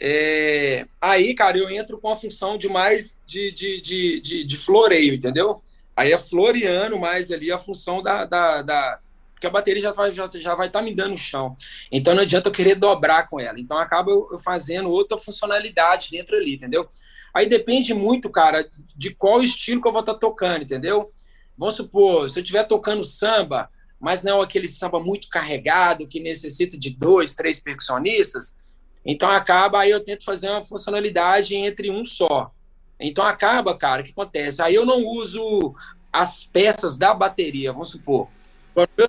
é... 0.00 0.86
aí, 1.00 1.34
cara, 1.34 1.58
eu 1.58 1.70
entro 1.70 1.98
com 1.98 2.10
a 2.10 2.16
função 2.16 2.56
de 2.56 2.68
mais 2.68 3.20
de, 3.26 3.52
de, 3.52 3.80
de, 3.80 4.20
de, 4.20 4.44
de 4.44 4.56
floreio, 4.56 5.14
entendeu? 5.14 5.62
Aí 5.96 6.12
é 6.12 6.18
floreando 6.18 6.98
mais 6.98 7.30
ali 7.30 7.52
a 7.52 7.58
função 7.58 8.02
da. 8.02 8.24
da, 8.24 8.62
da... 8.62 8.98
Porque 9.34 9.46
a 9.46 9.50
bateria 9.50 9.82
já 9.82 9.92
vai 9.92 10.12
já, 10.12 10.28
já 10.34 10.54
vai 10.54 10.68
estar 10.68 10.78
tá 10.78 10.84
me 10.84 10.94
dando 10.94 11.18
chão. 11.18 11.54
Então 11.90 12.14
não 12.14 12.22
adianta 12.22 12.48
eu 12.48 12.52
querer 12.52 12.76
dobrar 12.76 13.28
com 13.28 13.38
ela. 13.38 13.60
Então 13.60 13.76
acaba 13.76 14.10
eu 14.10 14.38
fazendo 14.38 14.90
outra 14.90 15.18
funcionalidade 15.18 16.10
dentro 16.10 16.36
ali, 16.36 16.54
entendeu? 16.54 16.88
Aí 17.34 17.48
depende 17.48 17.94
muito, 17.94 18.28
cara, 18.30 18.68
de 18.96 19.14
qual 19.14 19.42
estilo 19.42 19.80
que 19.80 19.88
eu 19.88 19.92
vou 19.92 20.00
estar 20.00 20.14
tá 20.14 20.18
tocando, 20.18 20.62
entendeu? 20.62 21.12
Vamos 21.56 21.76
supor, 21.76 22.28
se 22.28 22.38
eu 22.38 22.42
estiver 22.42 22.64
tocando 22.64 23.04
samba, 23.04 23.70
mas 23.98 24.22
não 24.22 24.42
aquele 24.42 24.68
samba 24.68 25.00
muito 25.00 25.28
carregado, 25.28 26.06
que 26.06 26.20
necessita 26.20 26.78
de 26.78 26.90
dois, 26.90 27.34
três 27.34 27.62
percussionistas, 27.62 28.56
então 29.04 29.30
acaba, 29.30 29.80
aí 29.80 29.90
eu 29.90 30.02
tento 30.02 30.24
fazer 30.24 30.48
uma 30.48 30.64
funcionalidade 30.64 31.56
entre 31.56 31.90
um 31.90 32.04
só. 32.04 32.52
Então 33.00 33.24
acaba, 33.26 33.76
cara, 33.76 34.02
o 34.02 34.04
que 34.04 34.12
acontece? 34.12 34.62
Aí 34.62 34.74
eu 34.74 34.86
não 34.86 35.04
uso 35.04 35.74
as 36.12 36.44
peças 36.44 36.96
da 36.96 37.12
bateria, 37.12 37.72
vamos 37.72 37.90
supor. 37.90 38.28
Eu 38.94 39.08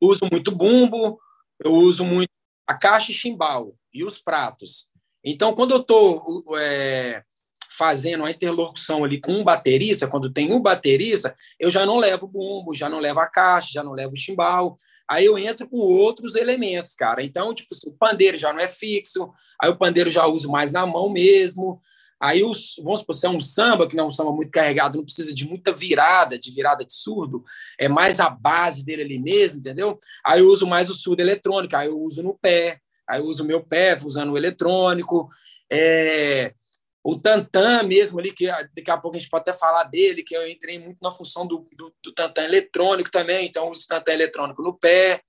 uso 0.00 0.26
muito 0.30 0.50
bumbo, 0.50 1.20
eu 1.58 1.72
uso 1.72 2.04
muito 2.04 2.30
a 2.66 2.74
caixa 2.74 3.12
e 3.12 3.14
chimbal 3.14 3.74
e 3.92 4.04
os 4.04 4.20
pratos. 4.20 4.89
Então, 5.24 5.54
quando 5.54 5.72
eu 5.72 5.80
estou 5.80 6.44
é, 6.58 7.22
fazendo 7.70 8.24
a 8.24 8.30
interlocução 8.30 9.04
ali 9.04 9.20
com 9.20 9.32
um 9.32 9.44
baterista, 9.44 10.06
quando 10.06 10.32
tem 10.32 10.52
um 10.52 10.60
baterista, 10.60 11.34
eu 11.58 11.70
já 11.70 11.86
não 11.86 11.98
levo 11.98 12.26
bumbo, 12.26 12.74
já 12.74 12.88
não 12.88 12.98
levo 12.98 13.20
a 13.20 13.26
caixa, 13.26 13.70
já 13.72 13.82
não 13.82 13.92
levo 13.92 14.12
o 14.12 14.16
chimbal. 14.16 14.78
aí 15.08 15.24
eu 15.24 15.38
entro 15.38 15.68
com 15.68 15.78
outros 15.78 16.34
elementos, 16.34 16.94
cara. 16.94 17.22
Então, 17.22 17.54
tipo, 17.54 17.74
assim, 17.74 17.90
o 17.90 17.96
pandeiro 17.96 18.38
já 18.38 18.52
não 18.52 18.60
é 18.60 18.68
fixo, 18.68 19.32
aí 19.60 19.70
o 19.70 19.76
pandeiro 19.76 20.10
já 20.10 20.26
uso 20.26 20.50
mais 20.50 20.72
na 20.72 20.86
mão 20.86 21.10
mesmo. 21.10 21.80
Aí, 22.20 22.44
os, 22.44 22.74
vamos 22.82 23.00
supor, 23.00 23.14
se 23.14 23.24
é 23.24 23.30
um 23.30 23.40
samba, 23.40 23.88
que 23.88 23.96
não 23.96 24.04
é 24.04 24.06
um 24.08 24.10
samba 24.10 24.30
muito 24.30 24.50
carregado, 24.50 24.98
não 24.98 25.04
precisa 25.04 25.34
de 25.34 25.48
muita 25.48 25.72
virada, 25.72 26.38
de 26.38 26.50
virada 26.50 26.84
de 26.84 26.92
surdo, 26.92 27.42
é 27.78 27.88
mais 27.88 28.20
a 28.20 28.28
base 28.28 28.84
dele 28.84 29.02
ali 29.02 29.18
mesmo, 29.18 29.60
entendeu? 29.60 29.98
Aí 30.22 30.40
eu 30.40 30.48
uso 30.48 30.66
mais 30.66 30.90
o 30.90 30.94
surdo 30.94 31.20
eletrônico, 31.20 31.74
aí 31.74 31.86
eu 31.88 31.98
uso 31.98 32.22
no 32.22 32.34
pé, 32.38 32.78
aí 33.10 33.20
eu 33.20 33.26
uso 33.26 33.42
o 33.42 33.46
meu 33.46 33.62
pé 33.62 33.96
usando 34.04 34.32
o 34.32 34.38
eletrônico. 34.38 35.28
É, 35.70 36.54
o 37.02 37.18
Tantan 37.18 37.82
mesmo 37.84 38.18
ali, 38.18 38.32
que 38.32 38.46
daqui 38.46 38.90
a 38.90 38.96
pouco 38.96 39.16
a 39.16 39.20
gente 39.20 39.30
pode 39.30 39.42
até 39.42 39.52
falar 39.52 39.84
dele, 39.84 40.22
que 40.22 40.36
eu 40.36 40.48
entrei 40.48 40.78
muito 40.78 40.98
na 41.02 41.10
função 41.10 41.46
do, 41.46 41.66
do, 41.76 41.92
do 42.02 42.12
Tantan 42.12 42.44
eletrônico 42.44 43.10
também, 43.10 43.46
então 43.46 43.64
eu 43.64 43.70
uso 43.70 43.84
o 43.84 43.88
Tantan 43.88 44.12
eletrônico 44.12 44.62
no 44.62 44.78
pé. 44.78 45.22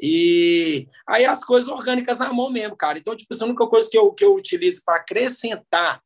E 0.00 0.86
aí 1.06 1.24
as 1.24 1.44
coisas 1.44 1.68
orgânicas 1.68 2.20
na 2.20 2.32
mão 2.32 2.50
mesmo, 2.50 2.76
cara. 2.76 2.98
Então, 2.98 3.16
tipo, 3.16 3.34
a 3.34 3.44
única 3.44 3.66
coisa 3.66 3.88
que 3.90 3.98
eu, 3.98 4.12
que 4.12 4.24
eu 4.24 4.34
utilizo 4.34 4.82
para 4.84 4.96
acrescentar 4.96 6.00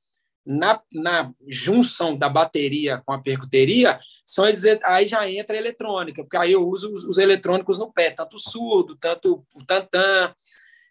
na, 0.44 0.80
na 0.92 1.32
junção 1.46 2.16
da 2.16 2.28
bateria 2.28 3.00
com 3.04 3.12
a 3.12 3.22
percuteria, 3.22 3.98
são 4.26 4.46
esses, 4.48 4.78
aí 4.82 5.06
já 5.06 5.28
entra 5.28 5.54
a 5.54 5.58
eletrônica, 5.58 6.22
porque 6.22 6.36
aí 6.36 6.52
eu 6.52 6.66
uso 6.66 6.92
os, 6.92 7.04
os 7.04 7.18
eletrônicos 7.18 7.78
no 7.78 7.92
pé, 7.92 8.10
tanto 8.10 8.34
o 8.34 8.40
surdo, 8.40 8.96
tanto 8.96 9.44
o 9.54 9.64
tantã, 9.64 10.34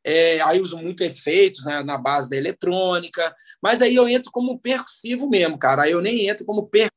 é, 0.03 0.41
aí 0.41 0.59
uso 0.59 0.77
muito 0.77 1.03
efeitos 1.03 1.65
né, 1.65 1.83
na 1.83 1.97
base 1.97 2.29
da 2.29 2.35
eletrônica, 2.35 3.35
mas 3.61 3.81
aí 3.81 3.95
eu 3.95 4.07
entro 4.07 4.31
como 4.31 4.59
percussivo 4.59 5.29
mesmo, 5.29 5.57
cara, 5.57 5.83
aí 5.83 5.91
eu 5.91 6.01
nem 6.01 6.27
entro 6.27 6.45
como 6.45 6.67
per... 6.67 6.89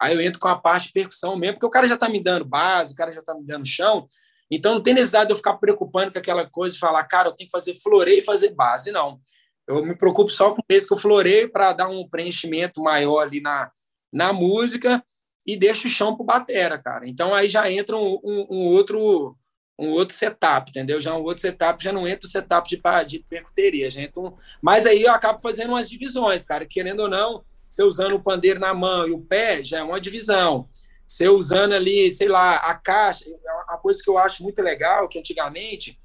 aí 0.00 0.14
eu 0.14 0.20
entro 0.20 0.40
com 0.40 0.48
a 0.48 0.58
parte 0.58 0.88
de 0.88 0.92
percussão 0.92 1.36
mesmo, 1.36 1.54
porque 1.54 1.66
o 1.66 1.70
cara 1.70 1.86
já 1.86 1.94
está 1.94 2.08
me 2.08 2.22
dando 2.22 2.44
base, 2.44 2.94
o 2.94 2.96
cara 2.96 3.12
já 3.12 3.20
está 3.20 3.34
me 3.34 3.44
dando 3.44 3.66
chão, 3.66 4.08
então 4.50 4.74
não 4.74 4.82
tem 4.82 4.94
necessidade 4.94 5.26
de 5.26 5.32
eu 5.32 5.36
ficar 5.36 5.54
preocupando 5.54 6.12
com 6.12 6.18
aquela 6.18 6.48
coisa 6.48 6.74
de 6.74 6.80
falar, 6.80 7.04
cara, 7.04 7.28
eu 7.28 7.32
tenho 7.32 7.48
que 7.48 7.56
fazer 7.56 7.78
floreio 7.80 8.20
e 8.20 8.22
fazer 8.22 8.54
base, 8.54 8.90
não. 8.92 9.20
Eu 9.66 9.84
me 9.84 9.96
preocupo 9.96 10.30
só 10.30 10.54
com 10.54 10.62
esse 10.68 10.86
que 10.86 10.94
eu 10.94 10.98
floreio 10.98 11.50
para 11.50 11.72
dar 11.72 11.88
um 11.88 12.08
preenchimento 12.08 12.80
maior 12.80 13.20
ali 13.20 13.40
na, 13.40 13.70
na 14.12 14.32
música 14.32 15.04
e 15.44 15.56
deixo 15.56 15.88
o 15.88 15.90
chão 15.90 16.16
para 16.16 16.26
batera, 16.38 16.78
cara. 16.78 17.08
Então 17.08 17.34
aí 17.34 17.48
já 17.48 17.70
entra 17.70 17.96
um, 17.96 18.20
um, 18.22 18.46
um, 18.50 18.66
outro 18.68 19.36
um 19.78 19.90
outro 19.90 20.16
setup, 20.16 20.70
entendeu? 20.70 21.00
Já 21.00 21.14
um 21.14 21.22
outro 21.22 21.42
setup, 21.42 21.82
já 21.82 21.92
não 21.92 22.08
entra 22.08 22.26
o 22.26 22.30
setup 22.30 22.68
de, 22.68 22.80
de 23.06 23.18
percuteria, 23.20 23.88
entra 24.00 24.20
um... 24.20 24.32
mas 24.60 24.86
aí 24.86 25.02
eu 25.02 25.12
acabo 25.12 25.40
fazendo 25.40 25.70
umas 25.70 25.88
divisões, 25.88 26.46
cara, 26.46 26.64
querendo 26.64 27.00
ou 27.00 27.08
não, 27.08 27.44
você 27.68 27.82
usando 27.82 28.14
o 28.14 28.22
pandeiro 28.22 28.58
na 28.58 28.72
mão 28.72 29.06
e 29.06 29.12
o 29.12 29.20
pé, 29.20 29.62
já 29.62 29.80
é 29.80 29.82
uma 29.82 30.00
divisão. 30.00 30.68
Você 31.06 31.28
usando 31.28 31.72
ali, 31.72 32.10
sei 32.10 32.26
lá, 32.26 32.56
a 32.56 32.74
caixa, 32.74 33.24
é 33.28 33.52
uma 33.68 33.78
coisa 33.78 34.02
que 34.02 34.10
eu 34.10 34.18
acho 34.18 34.42
muito 34.42 34.60
legal, 34.62 35.08
que 35.08 35.18
antigamente 35.18 35.98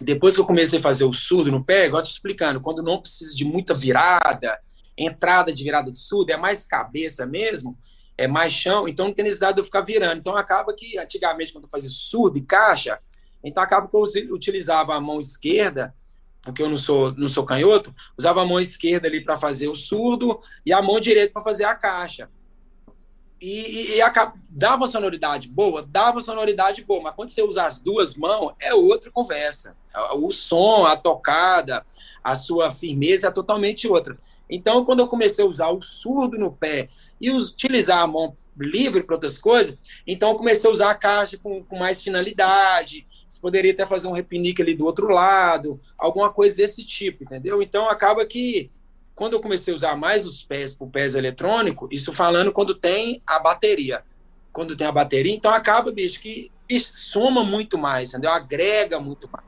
depois 0.00 0.34
que 0.34 0.40
eu 0.40 0.46
comecei 0.46 0.78
a 0.78 0.82
fazer 0.82 1.04
o 1.04 1.12
surdo 1.12 1.50
no 1.50 1.64
pé, 1.64 1.86
igual 1.86 2.02
te 2.02 2.10
explicando, 2.10 2.60
quando 2.60 2.82
não 2.82 3.00
precisa 3.00 3.34
de 3.34 3.44
muita 3.44 3.74
virada, 3.74 4.58
entrada 4.96 5.52
de 5.52 5.62
virada 5.62 5.90
de 5.90 5.98
surdo, 5.98 6.30
é 6.30 6.36
mais 6.36 6.64
cabeça 6.64 7.26
mesmo, 7.26 7.76
é 8.18 8.26
mais 8.26 8.52
chão, 8.52 8.86
então 8.86 9.06
não 9.06 9.14
tem 9.14 9.24
necessidade 9.24 9.54
de 9.54 9.60
eu 9.60 9.64
ficar 9.64 9.80
virando. 9.80 10.18
Então 10.18 10.36
acaba 10.36 10.74
que, 10.74 10.98
antigamente, 10.98 11.52
quando 11.52 11.64
eu 11.64 11.70
fazia 11.70 11.88
surdo 11.88 12.36
e 12.36 12.42
caixa, 12.42 12.98
então 13.42 13.62
acaba 13.62 13.88
que 13.88 13.96
eu 13.96 14.34
utilizava 14.34 14.94
a 14.94 15.00
mão 15.00 15.20
esquerda, 15.20 15.94
porque 16.42 16.62
eu 16.62 16.68
não 16.68 16.76
sou, 16.76 17.14
não 17.14 17.28
sou 17.28 17.44
canhoto, 17.44 17.94
usava 18.16 18.42
a 18.42 18.46
mão 18.46 18.60
esquerda 18.60 19.06
ali 19.08 19.22
para 19.22 19.38
fazer 19.38 19.68
o 19.68 19.76
surdo 19.76 20.40
e 20.66 20.72
a 20.72 20.82
mão 20.82 20.98
direita 21.00 21.32
para 21.32 21.42
fazer 21.42 21.64
a 21.64 21.74
caixa 21.74 22.28
e, 23.40 23.96
e, 23.96 24.00
e 24.00 24.32
dava 24.50 24.86
sonoridade 24.86 25.48
boa, 25.48 25.82
dava 25.82 26.20
sonoridade 26.20 26.84
boa, 26.84 27.02
mas 27.02 27.14
quando 27.14 27.30
você 27.30 27.42
usa 27.42 27.64
as 27.64 27.80
duas 27.80 28.14
mãos, 28.14 28.52
é 28.60 28.74
outra 28.74 29.10
conversa. 29.10 29.76
O 30.16 30.30
som, 30.30 30.84
a 30.84 30.96
tocada, 30.96 31.84
a 32.22 32.34
sua 32.34 32.70
firmeza 32.70 33.28
é 33.28 33.30
totalmente 33.30 33.88
outra. 33.88 34.18
Então, 34.50 34.84
quando 34.84 35.00
eu 35.00 35.08
comecei 35.08 35.44
a 35.44 35.48
usar 35.48 35.68
o 35.68 35.82
surdo 35.82 36.38
no 36.38 36.52
pé 36.52 36.88
e 37.20 37.30
utilizar 37.30 37.98
a 37.98 38.06
mão 38.06 38.36
livre 38.56 39.02
para 39.02 39.14
outras 39.14 39.38
coisas, 39.38 39.78
então 40.06 40.30
eu 40.30 40.36
comecei 40.36 40.68
a 40.68 40.72
usar 40.72 40.90
a 40.90 40.94
caixa 40.94 41.38
com, 41.38 41.62
com 41.62 41.78
mais 41.78 42.02
finalidade. 42.02 43.06
Você 43.28 43.40
poderia 43.40 43.72
até 43.72 43.86
fazer 43.86 44.08
um 44.08 44.12
repinique 44.12 44.60
ali 44.60 44.74
do 44.74 44.84
outro 44.84 45.08
lado, 45.08 45.80
alguma 45.96 46.32
coisa 46.32 46.56
desse 46.56 46.84
tipo, 46.84 47.24
entendeu? 47.24 47.62
Então 47.62 47.88
acaba 47.88 48.26
que 48.26 48.70
quando 49.14 49.34
eu 49.34 49.40
comecei 49.40 49.72
a 49.72 49.76
usar 49.76 49.96
mais 49.96 50.24
os 50.24 50.44
pés 50.44 50.76
para 50.76 50.86
o 50.86 50.90
pés 50.90 51.14
eletrônico, 51.14 51.88
isso 51.90 52.12
falando 52.12 52.52
quando 52.52 52.74
tem 52.74 53.20
a 53.26 53.38
bateria. 53.38 54.02
Quando 54.52 54.76
tem 54.76 54.86
a 54.86 54.92
bateria, 54.92 55.34
então 55.34 55.52
acaba, 55.52 55.92
bicho, 55.92 56.20
que 56.20 56.50
bicho, 56.66 56.86
soma 56.86 57.44
muito 57.44 57.76
mais, 57.76 58.10
entendeu? 58.10 58.30
Agrega 58.30 58.98
muito 58.98 59.28
mais. 59.30 59.44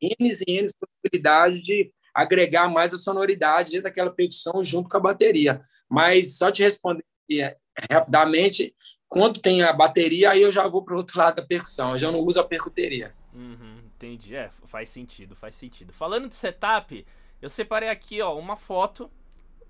N 0.00 0.14
e 0.20 0.58
N 0.58 0.68
possibilidades 0.80 1.62
de 1.62 1.90
agregar 2.14 2.68
mais 2.68 2.92
a 2.92 2.98
sonoridade 2.98 3.80
daquela 3.80 4.10
percussão 4.10 4.62
junto 4.62 4.88
com 4.88 4.96
a 4.96 5.00
bateria. 5.00 5.60
Mas 5.88 6.36
só 6.38 6.50
te 6.50 6.62
responder 6.62 7.04
é, 7.30 7.56
rapidamente, 7.90 8.74
quando 9.08 9.40
tem 9.40 9.62
a 9.62 9.72
bateria, 9.72 10.30
aí 10.30 10.42
eu 10.42 10.52
já 10.52 10.66
vou 10.66 10.82
para 10.82 10.94
o 10.94 10.98
outro 10.98 11.18
lado 11.18 11.36
da 11.36 11.42
percussão, 11.42 11.92
eu 11.92 11.98
já 11.98 12.10
não 12.10 12.20
uso 12.20 12.40
a 12.40 12.44
percuteria. 12.44 13.14
Uhum, 13.32 13.78
entendi, 13.94 14.34
é, 14.34 14.50
faz 14.64 14.88
sentido, 14.90 15.34
faz 15.34 15.54
sentido. 15.54 15.92
Falando 15.92 16.28
de 16.28 16.34
setup, 16.34 17.06
eu 17.40 17.50
separei 17.50 17.88
aqui, 17.88 18.20
ó, 18.20 18.38
uma 18.38 18.56
foto 18.56 19.10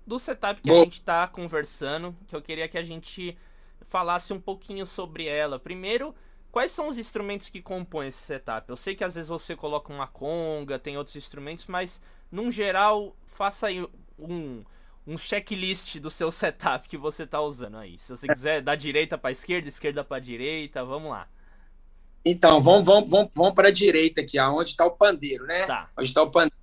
do 0.05 0.19
setup 0.19 0.61
que 0.61 0.69
Bom. 0.69 0.81
a 0.81 0.83
gente 0.83 1.01
tá 1.01 1.27
conversando, 1.27 2.15
que 2.27 2.35
eu 2.35 2.41
queria 2.41 2.67
que 2.67 2.77
a 2.77 2.83
gente 2.83 3.37
falasse 3.81 4.33
um 4.33 4.39
pouquinho 4.39 4.85
sobre 4.85 5.27
ela. 5.27 5.59
Primeiro, 5.59 6.13
quais 6.51 6.71
são 6.71 6.87
os 6.87 6.97
instrumentos 6.97 7.49
que 7.49 7.61
compõem 7.61 8.07
esse 8.07 8.19
setup? 8.19 8.69
Eu 8.69 8.77
sei 8.77 8.95
que 8.95 9.03
às 9.03 9.15
vezes 9.15 9.29
você 9.29 9.55
coloca 9.55 9.93
uma 9.93 10.07
conga, 10.07 10.79
tem 10.79 10.97
outros 10.97 11.15
instrumentos, 11.15 11.67
mas 11.67 12.01
num 12.33 12.49
geral, 12.49 13.15
faça 13.27 13.67
aí 13.67 13.87
um, 14.17 14.63
um 15.05 15.17
checklist 15.19 15.99
do 15.99 16.09
seu 16.09 16.31
setup 16.31 16.89
que 16.89 16.97
você 16.97 17.27
tá 17.27 17.39
usando 17.39 17.77
aí. 17.77 17.99
Se 17.99 18.09
você 18.09 18.27
quiser 18.27 18.59
da 18.59 18.73
direita 18.73 19.19
para 19.19 19.29
esquerda, 19.29 19.67
esquerda 19.67 20.03
para 20.03 20.19
direita, 20.19 20.83
vamos 20.83 21.11
lá. 21.11 21.27
Então, 22.25 22.59
vamos, 22.59 22.87
vamos, 22.87 23.07
vamos, 23.07 23.31
vamos 23.35 23.53
para 23.53 23.67
a 23.67 23.71
direita 23.71 24.21
aqui, 24.21 24.39
onde 24.39 24.71
está 24.71 24.83
o 24.83 24.89
pandeiro, 24.89 25.45
né? 25.45 25.67
Tá. 25.67 25.91
Onde 25.95 26.07
está 26.07 26.23
o 26.23 26.31
pandeiro. 26.31 26.55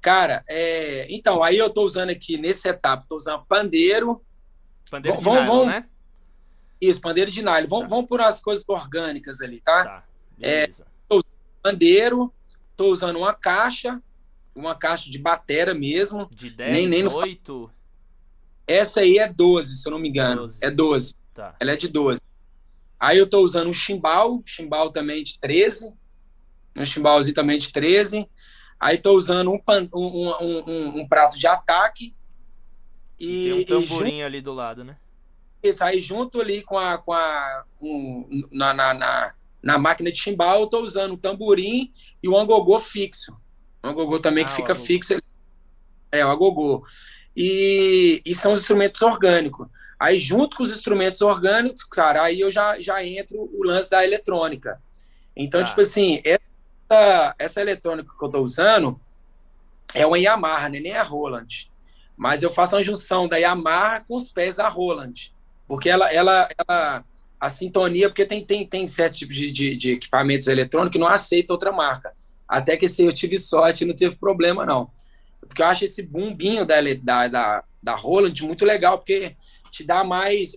Cara, 0.00 0.44
é... 0.48 1.06
então, 1.10 1.44
aí 1.44 1.56
eu 1.56 1.70
tô 1.70 1.82
usando 1.82 2.10
aqui 2.10 2.36
nesse 2.36 2.68
etapa, 2.68 3.06
tô 3.08 3.14
usando 3.14 3.46
pandeiro. 3.46 4.20
Pandeiro 4.90 5.16
de 5.16 5.22
vamos, 5.22 5.42
nylon, 5.42 5.56
vamos... 5.58 5.74
né? 5.74 5.88
Isso, 6.80 7.00
pandeiro 7.00 7.30
de 7.30 7.40
nylon. 7.40 7.68
Vamos, 7.68 7.84
tá. 7.84 7.88
vamos 7.90 8.06
por 8.08 8.20
as 8.20 8.40
coisas 8.40 8.64
orgânicas 8.68 9.40
ali, 9.40 9.60
tá? 9.60 9.84
Tá, 9.84 10.04
é, 10.40 10.66
tô 11.08 11.18
usando 11.18 11.62
pandeiro, 11.62 12.34
tô 12.76 12.86
usando 12.88 13.16
uma 13.16 13.32
caixa, 13.32 14.02
uma 14.56 14.74
caixa 14.74 15.10
de 15.10 15.18
batera 15.18 15.74
mesmo. 15.74 16.28
De 16.32 16.50
10, 16.50 16.72
nem, 16.72 16.88
nem 16.88 17.06
8? 17.06 17.52
No... 17.52 17.70
Essa 18.66 19.00
aí 19.00 19.18
é 19.18 19.32
12, 19.32 19.76
se 19.76 19.86
eu 19.86 19.92
não 19.92 19.98
me 19.98 20.08
engano. 20.08 20.48
12. 20.48 20.58
É 20.60 20.70
12. 20.70 21.14
Tá. 21.34 21.54
Ela 21.60 21.72
é 21.72 21.76
de 21.76 21.88
12. 21.88 22.20
Aí 22.98 23.18
eu 23.18 23.28
tô 23.28 23.40
usando 23.40 23.68
um 23.68 23.72
chimbal, 23.74 24.42
chimbal 24.44 24.90
também 24.90 25.22
de 25.22 25.38
13. 25.38 25.94
Um 26.74 26.84
chimbalzinho 26.84 27.34
também 27.34 27.58
de 27.58 27.70
13. 27.70 28.26
Aí 28.80 28.96
estou 28.96 29.16
usando 29.16 29.50
um, 29.50 29.60
um, 29.94 30.32
um, 30.40 31.00
um, 31.00 31.08
prato 31.08 31.38
de 31.38 31.46
ataque. 31.46 32.14
E, 33.18 33.44
tem 33.44 33.52
um 33.52 33.64
tamborim 33.64 34.10
junto, 34.10 34.24
ali 34.24 34.40
do 34.40 34.52
lado, 34.52 34.84
né? 34.84 34.96
Isso, 35.62 35.84
aí 35.84 36.00
junto 36.00 36.40
ali 36.40 36.62
com 36.62 36.78
a. 36.78 36.98
Com 36.98 37.12
a 37.12 37.64
um, 37.80 38.46
na, 38.50 38.74
na, 38.74 38.94
na, 38.94 39.34
na, 39.62 39.78
máquina 39.78 40.10
de 40.10 40.18
chimbal, 40.18 40.60
eu 40.60 40.64
estou 40.64 40.82
usando 40.82 41.12
o 41.12 41.18
tamborim 41.18 41.92
e 42.22 42.28
o 42.28 42.36
angogô 42.36 42.78
fixo. 42.78 43.36
O 43.86 43.90
angogô 43.90 44.18
também 44.18 44.44
ah, 44.44 44.46
que 44.48 44.54
fica 44.54 44.74
fixo. 44.74 45.16
É, 46.10 46.24
o 46.24 46.30
agogô. 46.30 46.84
E, 47.36 48.20
e 48.24 48.34
são 48.34 48.52
os 48.52 48.60
instrumentos 48.60 49.02
orgânicos. 49.02 49.68
Aí, 49.98 50.18
junto 50.18 50.56
com 50.56 50.62
os 50.62 50.70
instrumentos 50.70 51.20
orgânicos, 51.22 51.84
cara, 51.84 52.22
aí 52.22 52.40
eu 52.40 52.50
já, 52.50 52.80
já 52.80 53.04
entro 53.04 53.36
o 53.38 53.64
lance 53.64 53.88
da 53.90 54.04
eletrônica. 54.04 54.80
Então, 55.34 55.60
ah. 55.60 55.64
tipo 55.64 55.80
assim, 55.80 56.20
essa 56.24 57.34
essa, 57.38 57.60
eletrônica 57.60 58.10
que 58.16 58.24
eu 58.24 58.26
estou 58.26 58.42
usando 58.42 59.00
é 59.94 60.06
uma 60.06 60.18
Yamaha, 60.18 60.68
né? 60.68 60.80
nem 60.80 60.92
a 60.92 61.02
Roland. 61.02 61.70
Mas 62.16 62.42
eu 62.42 62.52
faço 62.52 62.76
uma 62.76 62.82
junção 62.82 63.28
da 63.28 63.36
Yamaha 63.36 64.04
com 64.06 64.16
os 64.16 64.32
pés 64.32 64.56
da 64.56 64.68
Roland. 64.68 65.32
Porque 65.66 65.88
ela, 65.88 66.12
ela, 66.12 66.48
ela 66.56 67.04
a 67.40 67.48
sintonia, 67.48 68.08
porque 68.08 68.24
tem, 68.24 68.44
tem, 68.44 68.66
tem 68.66 68.88
certo 68.88 69.16
tipo 69.16 69.32
de, 69.32 69.50
de, 69.50 69.76
de 69.76 69.92
equipamentos 69.92 70.46
eletrônicos 70.46 70.92
que 70.92 70.98
não 70.98 71.08
aceita 71.08 71.52
outra 71.52 71.72
marca. 71.72 72.14
Até 72.48 72.76
que 72.76 72.86
esse 72.86 73.02
eu 73.04 73.12
tive 73.12 73.36
sorte 73.36 73.84
não 73.84 73.94
teve 73.94 74.16
problema, 74.16 74.64
não. 74.64 74.90
Porque 75.40 75.62
eu 75.62 75.66
acho 75.66 75.84
esse 75.84 76.02
bumbinho 76.02 76.64
da, 76.64 76.76
da, 77.02 77.28
da, 77.28 77.64
da 77.82 77.94
Roland 77.94 78.34
muito 78.42 78.64
legal, 78.64 78.98
porque 78.98 79.36
te 79.70 79.84
dá 79.84 80.02
mais, 80.04 80.52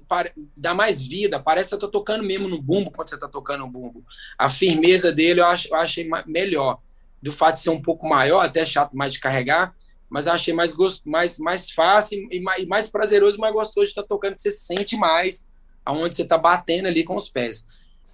dá 0.55 0.73
mais 0.73 1.05
vida. 1.05 1.39
Parece 1.39 1.69
que 1.69 1.75
você 1.75 1.81
tá 1.81 1.87
tocando 1.87 2.23
mesmo 2.23 2.47
no 2.47 2.61
bumbo 2.61 2.91
quando 2.91 3.09
você 3.09 3.15
está 3.15 3.27
tocando 3.27 3.61
no 3.61 3.69
bumbo. 3.69 4.03
A 4.37 4.49
firmeza 4.49 5.11
dele 5.11 5.41
eu, 5.41 5.45
acho, 5.45 5.67
eu 5.67 5.75
achei 5.75 6.09
melhor. 6.25 6.79
Do 7.21 7.31
fato 7.31 7.55
de 7.55 7.61
ser 7.61 7.69
um 7.69 7.81
pouco 7.81 8.07
maior, 8.07 8.39
até 8.39 8.65
chato 8.65 8.95
mais 8.95 9.11
de 9.11 9.19
carregar, 9.19 9.75
mas 10.09 10.25
eu 10.25 10.33
achei 10.33 10.53
mais, 10.53 10.73
gost... 10.73 11.05
mais, 11.05 11.37
mais 11.37 11.69
fácil 11.69 12.27
e 12.31 12.39
mais, 12.39 12.65
mais 12.65 12.89
prazeroso, 12.89 13.37
mais 13.39 13.53
gostoso 13.53 13.85
de 13.85 13.91
estar 13.91 14.03
tá 14.03 14.07
tocando, 14.07 14.35
que 14.35 14.41
você 14.41 14.51
sente 14.51 14.95
mais 14.95 15.45
aonde 15.85 16.15
você 16.15 16.21
está 16.21 16.37
batendo 16.37 16.87
ali 16.87 17.03
com 17.03 17.15
os 17.15 17.29
pés. 17.29 17.65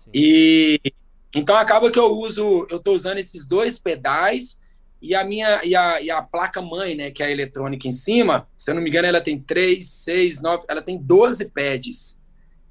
Sim. 0.05 0.11
E 0.13 0.81
então 1.35 1.55
acaba 1.55 1.91
que 1.91 1.99
eu 1.99 2.17
uso, 2.17 2.65
eu 2.69 2.77
estou 2.77 2.95
usando 2.95 3.17
esses 3.17 3.45
dois 3.45 3.79
pedais 3.79 4.57
e 5.01 5.13
a 5.13 5.23
minha 5.23 5.61
e 5.63 5.75
a, 5.75 6.01
e 6.01 6.09
a 6.09 6.21
placa 6.21 6.61
mãe, 6.61 6.95
né, 6.95 7.11
que 7.11 7.21
é 7.21 7.27
a 7.27 7.31
eletrônica 7.31 7.87
em 7.87 7.91
cima, 7.91 8.47
se 8.55 8.71
eu 8.71 8.75
não 8.75 8.81
me 8.81 8.89
engano, 8.89 9.07
ela 9.07 9.21
tem 9.21 9.39
3, 9.39 9.85
6, 9.85 10.41
9, 10.41 10.65
ela 10.67 10.81
tem 10.81 10.97
12 10.97 11.49
pads. 11.51 12.23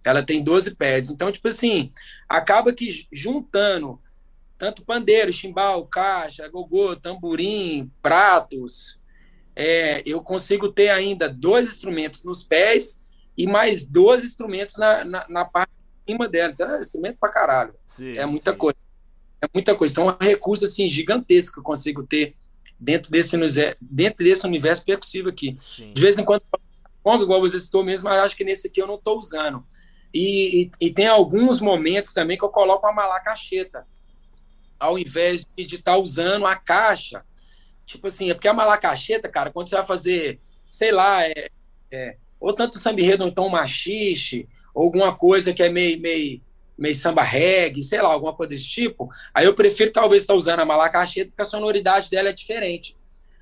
Ela 0.04 0.22
tem 0.22 0.42
12 0.42 0.74
pads. 0.74 1.10
Então, 1.10 1.30
tipo 1.30 1.48
assim, 1.48 1.90
acaba 2.28 2.72
que 2.72 3.06
juntando 3.12 4.00
tanto 4.58 4.84
pandeiro, 4.84 5.32
chimbal, 5.32 5.86
caixa, 5.86 6.48
gogô, 6.48 6.96
tamborim, 6.96 7.90
pratos, 8.00 8.98
é, 9.54 10.02
eu 10.06 10.22
consigo 10.22 10.70
ter 10.70 10.90
ainda 10.90 11.28
dois 11.28 11.68
instrumentos 11.68 12.24
nos 12.24 12.44
pés 12.44 13.04
e 13.36 13.46
mais 13.46 13.86
dois 13.86 14.22
instrumentos 14.22 14.76
na, 14.76 15.04
na, 15.04 15.26
na 15.28 15.44
parte 15.44 15.73
cima 16.06 16.28
dela. 16.28 16.52
Então, 16.52 16.74
é 16.74 16.78
instrumento 16.78 17.18
pra 17.18 17.28
caralho. 17.28 17.74
Sim, 17.86 18.16
é 18.16 18.26
muita 18.26 18.52
sim. 18.52 18.58
coisa. 18.58 18.78
É 19.40 19.46
muita 19.52 19.74
coisa. 19.74 19.92
Então, 19.92 20.08
é 20.08 20.12
um 20.12 20.26
recurso 20.26 20.64
assim, 20.64 20.88
gigantesco 20.88 21.54
que 21.54 21.60
eu 21.60 21.64
consigo 21.64 22.02
ter 22.04 22.34
dentro 22.78 23.10
desse, 23.10 23.36
dentro 23.80 24.24
desse 24.24 24.46
universo 24.46 24.84
percussivo 24.84 25.28
aqui. 25.28 25.56
Sim. 25.58 25.92
De 25.92 26.02
vez 26.02 26.18
em 26.18 26.24
quando, 26.24 26.42
igual 27.22 27.40
você 27.40 27.58
citou 27.58 27.84
mesmo, 27.84 28.08
mas 28.08 28.18
acho 28.18 28.36
que 28.36 28.44
nesse 28.44 28.66
aqui 28.66 28.80
eu 28.80 28.86
não 28.86 28.96
estou 28.96 29.18
usando. 29.18 29.64
E, 30.12 30.62
e, 30.62 30.70
e, 30.86 30.90
tem 30.92 31.08
alguns 31.08 31.60
momentos 31.60 32.12
também 32.12 32.38
que 32.38 32.44
eu 32.44 32.48
coloco 32.48 32.86
uma 32.86 32.92
malacacheta, 32.92 33.84
ao 34.78 34.96
invés 34.96 35.44
de 35.56 35.64
estar 35.64 35.92
tá 35.92 35.98
usando 35.98 36.46
a 36.46 36.54
caixa. 36.54 37.24
Tipo 37.84 38.06
assim, 38.06 38.30
é 38.30 38.34
porque 38.34 38.48
a 38.48 38.54
malacacheta, 38.54 39.28
cara, 39.28 39.50
quando 39.50 39.68
você 39.68 39.76
vai 39.76 39.86
fazer, 39.86 40.40
sei 40.70 40.92
lá, 40.92 41.26
é, 41.26 41.50
é, 41.90 42.16
ou 42.38 42.52
tanto 42.52 42.78
samba 42.78 43.00
enredo, 43.00 43.24
ou 43.24 43.30
então 43.30 43.48
machixe, 43.48 44.48
alguma 44.74 45.14
coisa 45.14 45.52
que 45.52 45.62
é 45.62 45.70
meio, 45.70 46.00
meio, 46.00 46.40
meio 46.76 46.94
samba 46.94 47.22
reggae, 47.22 47.82
sei 47.82 48.02
lá, 48.02 48.10
alguma 48.12 48.34
coisa 48.34 48.50
desse 48.50 48.68
tipo, 48.68 49.08
aí 49.32 49.46
eu 49.46 49.54
prefiro 49.54 49.92
talvez 49.92 50.22
estar 50.22 50.34
tá 50.34 50.38
usando 50.38 50.60
a 50.60 50.66
malacacheta, 50.66 51.30
porque 51.30 51.42
a 51.42 51.46
sonoridade 51.46 52.10
dela 52.10 52.30
é 52.30 52.32
diferente. 52.32 52.96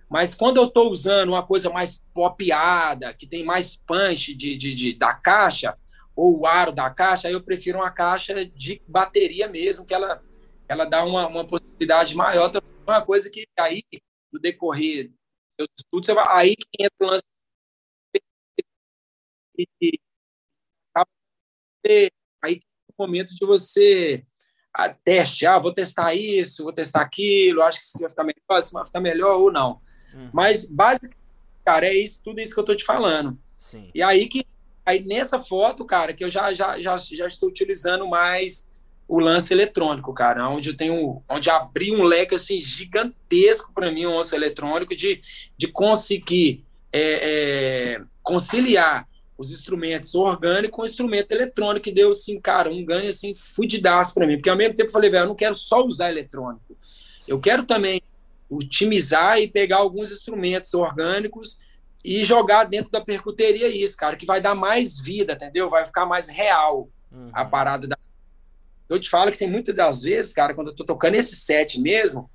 Mas 0.09 0.35
quando 0.35 0.59
eu 0.59 0.67
estou 0.67 0.91
usando 0.91 1.31
uma 1.31 1.43
coisa 1.43 1.71
mais 1.71 2.05
popiada, 2.13 3.15
que 3.15 3.27
tem 3.27 3.43
mais 3.43 3.77
punch 3.77 4.35
de, 4.35 4.57
de, 4.57 4.75
de, 4.75 4.93
da 4.93 5.15
caixa, 5.15 5.77
ou 6.15 6.41
o 6.41 6.47
aro 6.47 6.71
da 6.71 6.91
caixa, 6.91 7.29
aí 7.29 7.35
eu 7.35 7.43
prefiro 7.43 7.79
uma 7.79 7.91
caixa 7.91 8.45
de 8.45 8.83
bateria 8.87 9.49
mesmo, 9.49 9.87
que 9.87 9.95
ela, 9.95 10.23
ela 10.69 10.85
dá 10.85 11.03
uma, 11.03 11.27
uma 11.27 11.47
possibilidade 11.47 12.15
maior. 12.15 12.51
Então, 12.51 12.63
uma 12.87 13.03
coisa 13.03 13.31
que 13.31 13.47
aí, 13.59 13.83
no 14.31 14.39
decorrer 14.39 15.11
do 15.59 15.67
estudo, 15.79 16.05
você 16.05 16.13
vai, 16.13 16.25
aí 16.29 16.57
que 16.57 16.85
entra 16.85 17.07
o 17.07 17.07
lance 17.07 17.25
e, 21.85 22.11
aí 22.43 22.61
o 22.97 23.03
momento 23.03 23.35
de 23.35 23.45
você 23.47 24.25
a, 24.75 24.85
ah, 24.85 24.95
teste, 25.05 25.45
ah, 25.47 25.59
vou 25.59 25.73
testar 25.73 26.15
isso, 26.15 26.65
vou 26.65 26.73
testar 26.73 27.03
aquilo, 27.03 27.63
acho 27.63 27.79
que 27.79 27.85
isso 27.85 27.99
vai 27.99 28.09
ficar 28.09 28.25
melhor, 28.25 28.73
vai 28.73 28.85
ficar 28.87 29.01
melhor 29.01 29.39
ou 29.39 29.53
não. 29.53 29.79
Uhum. 30.15 30.31
Mas, 30.33 30.71
basicamente, 30.71 31.19
cara, 31.65 31.87
é 31.87 31.95
isso, 31.95 32.23
tudo 32.25 32.41
isso 32.41 32.55
que 32.55 32.61
eu 32.61 32.65
tô 32.65 32.75
te 32.75 32.85
falando. 32.85 33.39
Sim. 33.61 33.91
E 33.95 34.03
aí 34.03 34.29
que 34.29 34.47
aí 34.85 35.05
nessa 35.05 35.43
foto, 35.43 35.85
cara, 35.85 36.13
que 36.13 36.25
eu 36.25 36.31
já, 36.31 36.53
já, 36.53 36.81
já, 36.81 36.97
já 36.97 37.27
estou 37.27 37.49
utilizando 37.49 38.09
mais 38.09 38.71
o 39.07 39.21
lance 39.21 39.53
eletrônico, 39.53 40.13
cara, 40.15 40.49
onde 40.49 40.71
eu 40.71 40.77
tenho, 40.77 41.23
onde 41.29 41.51
abri 41.51 41.95
um 41.95 42.03
leque 42.03 42.35
assim 42.35 42.61
gigantesco 42.61 43.73
para 43.75 43.91
mim, 43.91 44.07
um 44.07 44.17
lance 44.17 44.35
eletrônico 44.35 44.97
de, 44.97 45.21
de 45.57 45.69
conseguir 45.69 46.65
é, 46.93 47.01
é, 47.93 48.03
conciliar 48.23 49.07
os 49.37 49.51
instrumentos 49.51 50.15
orgânicos 50.15 50.77
com 50.77 50.85
instrumento 50.85 51.33
eletrônico, 51.33 51.85
que 51.85 51.93
deu, 51.93 52.11
assim, 52.11 52.41
cara, 52.41 52.71
um 52.71 52.85
ganho, 52.85 53.09
assim, 53.09 53.35
fudidaço 53.35 54.15
para 54.15 54.27
mim. 54.27 54.37
Porque 54.37 54.51
ao 54.51 54.57
mesmo 54.57 54.75
tempo 54.75 54.89
eu 54.89 54.93
falei, 54.93 55.11
velho, 55.11 55.25
eu 55.25 55.29
não 55.29 55.35
quero 55.35 55.55
só 55.55 55.85
usar 55.85 56.11
eletrônico. 56.11 56.77
Eu 57.27 57.41
quero 57.41 57.65
também 57.65 58.01
otimizar 58.49 59.39
e 59.39 59.49
pegar 59.49 59.79
alguns 59.79 60.13
instrumentos 60.13 60.75
orgânicos 60.75 61.61
e 62.05 62.25
jogar 62.25 62.65
dentro 62.65 62.91
da 62.91 63.01
percuteria 63.01 63.69
isso, 63.69 63.97
cara, 63.97 64.17
que 64.17 64.27
vai 64.27 64.41
dar 64.41 64.55
mais 64.55 64.99
vida, 64.99 65.33
entendeu? 65.33 65.71
Vai 65.71 65.87
ficar 65.87 66.05
mais 66.05 66.29
real 66.29 66.89
uhum. 67.11 67.31
a 67.33 67.45
parada 67.45 67.87
da. 67.87 67.97
Eu 68.89 69.01
te 69.01 69.09
falo 69.09 69.31
que 69.31 69.39
tem 69.39 69.49
muitas 69.49 69.75
das 69.75 70.03
vezes, 70.03 70.35
cara, 70.35 70.53
quando 70.53 70.69
eu 70.69 70.75
tô 70.75 70.85
tocando 70.85 71.15
esse 71.15 71.37
set 71.37 71.81
mesmo, 71.81 72.29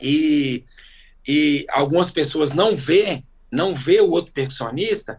e, 0.00 0.64
e 1.28 1.66
algumas 1.68 2.10
pessoas 2.10 2.52
não 2.52 2.74
vê, 2.74 3.22
não 3.50 3.74
vê 3.74 4.00
o 4.00 4.10
outro 4.10 4.32
percussionista, 4.32 5.18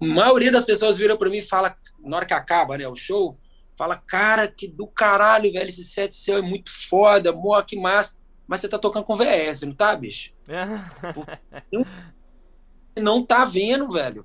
a 0.00 0.06
maioria 0.06 0.52
das 0.52 0.64
pessoas 0.64 0.96
viram 0.96 1.16
para 1.16 1.30
mim 1.30 1.38
e 1.38 1.42
fala, 1.42 1.76
na 2.00 2.16
hora 2.16 2.26
que 2.26 2.34
acaba, 2.34 2.78
né, 2.78 2.86
o 2.86 2.94
show, 2.94 3.36
fala, 3.76 3.96
cara, 3.96 4.48
que 4.48 4.66
do 4.66 4.86
caralho, 4.86 5.52
velho, 5.52 5.66
esse 5.66 5.84
set 5.84 6.14
seu 6.14 6.38
é 6.38 6.42
muito 6.42 6.70
foda, 6.88 7.32
moa, 7.32 7.64
que 7.64 7.76
massa. 7.76 8.16
Mas 8.46 8.60
você 8.60 8.68
tá 8.68 8.78
tocando 8.78 9.04
com 9.04 9.16
VS, 9.16 9.62
não 9.62 9.74
tá, 9.74 9.94
bicho? 9.94 10.32
não 12.98 13.24
tá 13.24 13.44
vendo, 13.44 13.88
velho. 13.88 14.24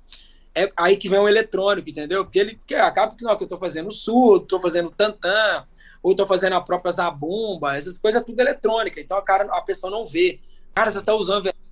É 0.54 0.70
aí 0.76 0.96
que 0.96 1.08
vem 1.08 1.18
o 1.18 1.28
eletrônico, 1.28 1.90
entendeu? 1.90 2.24
Porque 2.24 2.38
ele 2.38 2.58
que 2.66 2.74
acaba 2.74 3.14
que, 3.14 3.24
não, 3.24 3.36
que 3.36 3.44
eu 3.44 3.48
tô 3.48 3.58
fazendo 3.58 3.92
surdo, 3.92 4.46
tô 4.46 4.60
fazendo 4.60 4.90
tantã, 4.90 5.66
ou 6.02 6.14
tô 6.14 6.26
fazendo 6.26 6.54
a 6.54 6.60
própria 6.60 6.92
zabumba, 6.92 7.76
essas 7.76 7.98
coisas 7.98 8.20
é 8.20 8.24
tudo 8.24 8.40
eletrônica. 8.40 9.00
Então 9.00 9.16
a, 9.16 9.22
cara, 9.22 9.44
a 9.56 9.60
pessoa 9.62 9.90
não 9.90 10.06
vê. 10.06 10.40
Cara, 10.74 10.90
você 10.90 11.02
tá 11.02 11.14
usando 11.14 11.46
não 11.46 11.63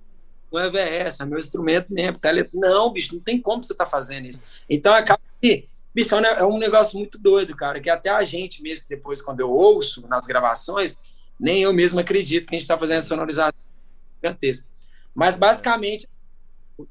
é 0.59 0.69
VS, 0.69 1.19
é 1.19 1.25
meu 1.25 1.37
instrumento 1.37 1.91
mesmo. 1.91 2.19
Tá? 2.19 2.29
Não, 2.53 2.91
bicho, 2.91 3.15
não 3.15 3.21
tem 3.21 3.41
como 3.41 3.63
você 3.63 3.73
tá 3.73 3.85
fazendo 3.85 4.27
isso. 4.27 4.43
Então 4.69 4.93
acaba 4.93 5.21
que, 5.41 5.67
bicho, 5.93 6.15
é 6.15 6.45
um 6.45 6.57
negócio 6.57 6.97
muito 6.97 7.17
doido, 7.17 7.55
cara, 7.55 7.79
que 7.79 7.89
até 7.89 8.09
a 8.09 8.23
gente 8.23 8.61
mesmo, 8.61 8.87
depois, 8.89 9.21
quando 9.21 9.39
eu 9.39 9.49
ouço 9.49 10.07
nas 10.07 10.25
gravações, 10.25 10.99
nem 11.39 11.61
eu 11.61 11.73
mesmo 11.73 11.99
acredito 11.99 12.47
que 12.47 12.55
a 12.55 12.57
gente 12.57 12.63
está 12.63 12.77
fazendo 12.77 13.01
sonorização 13.01 13.53
gigantesca. 14.21 14.67
Mas 15.13 15.37
basicamente, 15.37 16.07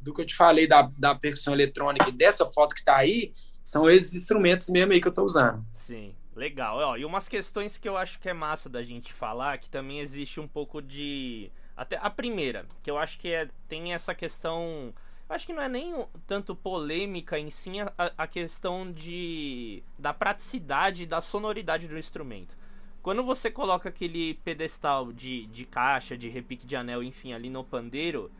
do 0.00 0.14
que 0.14 0.20
eu 0.20 0.26
te 0.26 0.34
falei 0.34 0.66
da, 0.66 0.90
da 0.96 1.14
percussão 1.14 1.52
eletrônica 1.52 2.08
e 2.08 2.12
dessa 2.12 2.44
foto 2.52 2.74
que 2.74 2.80
está 2.80 2.96
aí, 2.96 3.32
são 3.64 3.88
esses 3.88 4.14
instrumentos 4.14 4.68
mesmo 4.68 4.92
aí 4.92 5.00
que 5.00 5.08
eu 5.08 5.10
estou 5.10 5.24
usando. 5.24 5.64
Sim, 5.72 6.14
legal. 6.34 6.98
E 6.98 7.04
umas 7.04 7.28
questões 7.28 7.76
que 7.76 7.88
eu 7.88 7.96
acho 7.96 8.18
que 8.20 8.28
é 8.28 8.32
massa 8.32 8.68
da 8.68 8.82
gente 8.82 9.12
falar, 9.12 9.58
que 9.58 9.70
também 9.70 10.00
existe 10.00 10.40
um 10.40 10.48
pouco 10.48 10.80
de 10.80 11.50
até 11.76 11.98
a 12.00 12.10
primeira, 12.10 12.66
que 12.82 12.90
eu 12.90 12.98
acho 12.98 13.18
que 13.18 13.28
é, 13.28 13.48
tem 13.68 13.92
essa 13.92 14.14
questão. 14.14 14.92
Eu 15.28 15.34
acho 15.34 15.46
que 15.46 15.52
não 15.52 15.62
é 15.62 15.68
nem 15.68 16.06
tanto 16.26 16.54
polêmica 16.54 17.38
em 17.38 17.50
si 17.50 17.80
a, 17.80 18.12
a 18.18 18.26
questão 18.26 18.90
de 18.92 19.82
da 19.98 20.12
praticidade 20.12 21.06
da 21.06 21.20
sonoridade 21.20 21.88
do 21.88 21.98
instrumento. 21.98 22.56
Quando 23.02 23.24
você 23.24 23.50
coloca 23.50 23.88
aquele 23.88 24.34
pedestal 24.34 25.12
de, 25.12 25.46
de 25.46 25.64
caixa, 25.64 26.16
de 26.16 26.28
repique 26.28 26.66
de 26.66 26.76
anel, 26.76 27.02
enfim, 27.02 27.32
ali 27.32 27.50
no 27.50 27.64
pandeiro, 27.64 28.30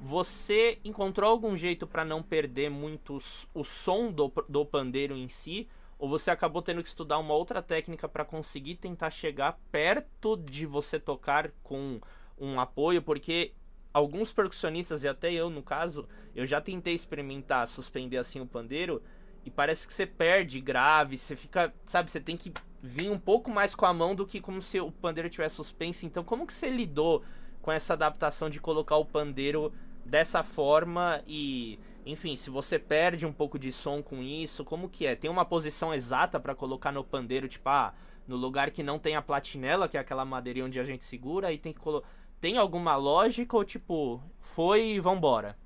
você 0.00 0.78
encontrou 0.84 1.30
algum 1.30 1.56
jeito 1.56 1.86
para 1.86 2.04
não 2.04 2.22
perder 2.22 2.70
muito 2.70 3.18
o 3.52 3.64
som 3.64 4.10
do, 4.10 4.32
do 4.48 4.64
pandeiro 4.64 5.14
em 5.14 5.28
si? 5.28 5.68
Ou 5.98 6.08
você 6.08 6.30
acabou 6.30 6.62
tendo 6.62 6.82
que 6.82 6.88
estudar 6.88 7.18
uma 7.18 7.34
outra 7.34 7.60
técnica 7.60 8.08
para 8.08 8.24
conseguir 8.24 8.76
tentar 8.76 9.10
chegar 9.10 9.58
perto 9.70 10.36
de 10.36 10.64
você 10.64 10.98
tocar 11.00 11.50
com 11.62 12.00
um 12.40 12.60
apoio, 12.60 13.02
porque 13.02 13.52
alguns 13.92 14.32
percussionistas, 14.32 15.04
e 15.04 15.08
até 15.08 15.32
eu 15.32 15.50
no 15.50 15.62
caso, 15.62 16.06
eu 16.34 16.46
já 16.46 16.60
tentei 16.60 16.94
experimentar 16.94 17.66
suspender 17.66 18.18
assim 18.18 18.40
o 18.40 18.46
pandeiro 18.46 19.02
e 19.44 19.50
parece 19.50 19.86
que 19.86 19.94
você 19.94 20.06
perde 20.06 20.60
grave, 20.60 21.16
você 21.16 21.34
fica, 21.34 21.72
sabe, 21.86 22.10
você 22.10 22.20
tem 22.20 22.36
que 22.36 22.52
vir 22.82 23.10
um 23.10 23.18
pouco 23.18 23.50
mais 23.50 23.74
com 23.74 23.86
a 23.86 23.92
mão 23.92 24.14
do 24.14 24.26
que 24.26 24.40
como 24.40 24.60
se 24.60 24.78
o 24.80 24.92
pandeiro 24.92 25.30
tivesse 25.30 25.56
suspenso. 25.56 26.06
Então, 26.06 26.22
como 26.22 26.46
que 26.46 26.52
você 26.52 26.68
lidou 26.68 27.24
com 27.62 27.72
essa 27.72 27.94
adaptação 27.94 28.48
de 28.48 28.60
colocar 28.60 28.96
o 28.96 29.04
pandeiro 29.04 29.72
dessa 30.04 30.42
forma 30.42 31.22
e, 31.26 31.78
enfim, 32.06 32.36
se 32.36 32.50
você 32.50 32.78
perde 32.78 33.26
um 33.26 33.32
pouco 33.32 33.58
de 33.58 33.72
som 33.72 34.02
com 34.02 34.22
isso, 34.22 34.64
como 34.64 34.88
que 34.88 35.06
é? 35.06 35.16
Tem 35.16 35.30
uma 35.30 35.44
posição 35.44 35.94
exata 35.94 36.38
para 36.38 36.54
colocar 36.54 36.92
no 36.92 37.02
pandeiro, 37.02 37.48
tipo, 37.48 37.68
ah, 37.68 37.94
no 38.26 38.36
lugar 38.36 38.70
que 38.70 38.82
não 38.82 38.98
tem 38.98 39.16
a 39.16 39.22
platinela, 39.22 39.88
que 39.88 39.96
é 39.96 40.00
aquela 40.00 40.24
madeirinha 40.24 40.66
onde 40.66 40.78
a 40.78 40.84
gente 40.84 41.04
segura, 41.04 41.52
e 41.52 41.58
tem 41.58 41.72
que 41.72 41.80
colocar 41.80 42.06
tem 42.40 42.56
alguma 42.56 42.96
lógica 42.96 43.56
ou 43.56 43.64
tipo, 43.64 44.22
foi 44.40 44.92
e 44.92 45.00
vambora? 45.00 45.56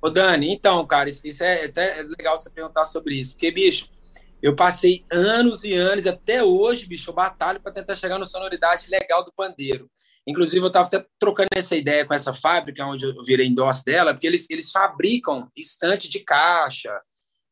Ô 0.00 0.10
Dani, 0.10 0.52
então, 0.52 0.86
cara, 0.86 1.08
isso 1.08 1.42
é 1.42 1.64
até 1.64 2.02
legal 2.02 2.36
você 2.36 2.50
perguntar 2.50 2.84
sobre 2.84 3.14
isso, 3.14 3.32
porque, 3.32 3.50
bicho, 3.50 3.88
eu 4.42 4.54
passei 4.54 5.04
anos 5.10 5.64
e 5.64 5.74
anos, 5.74 6.06
até 6.06 6.42
hoje, 6.42 6.86
bicho, 6.86 7.10
eu 7.10 7.14
batalho 7.14 7.60
para 7.60 7.72
tentar 7.72 7.94
chegar 7.96 8.18
na 8.18 8.24
sonoridade 8.24 8.88
legal 8.88 9.24
do 9.24 9.32
pandeiro. 9.32 9.90
Inclusive, 10.26 10.62
eu 10.62 10.66
estava 10.66 10.86
até 10.86 11.04
trocando 11.18 11.48
essa 11.54 11.76
ideia 11.76 12.04
com 12.04 12.12
essa 12.12 12.34
fábrica, 12.34 12.84
onde 12.84 13.06
eu 13.06 13.22
virei 13.22 13.46
endosso 13.46 13.84
dela, 13.84 14.12
porque 14.12 14.26
eles, 14.26 14.48
eles 14.50 14.70
fabricam 14.70 15.48
estante 15.56 16.08
de 16.08 16.20
caixa, 16.20 17.00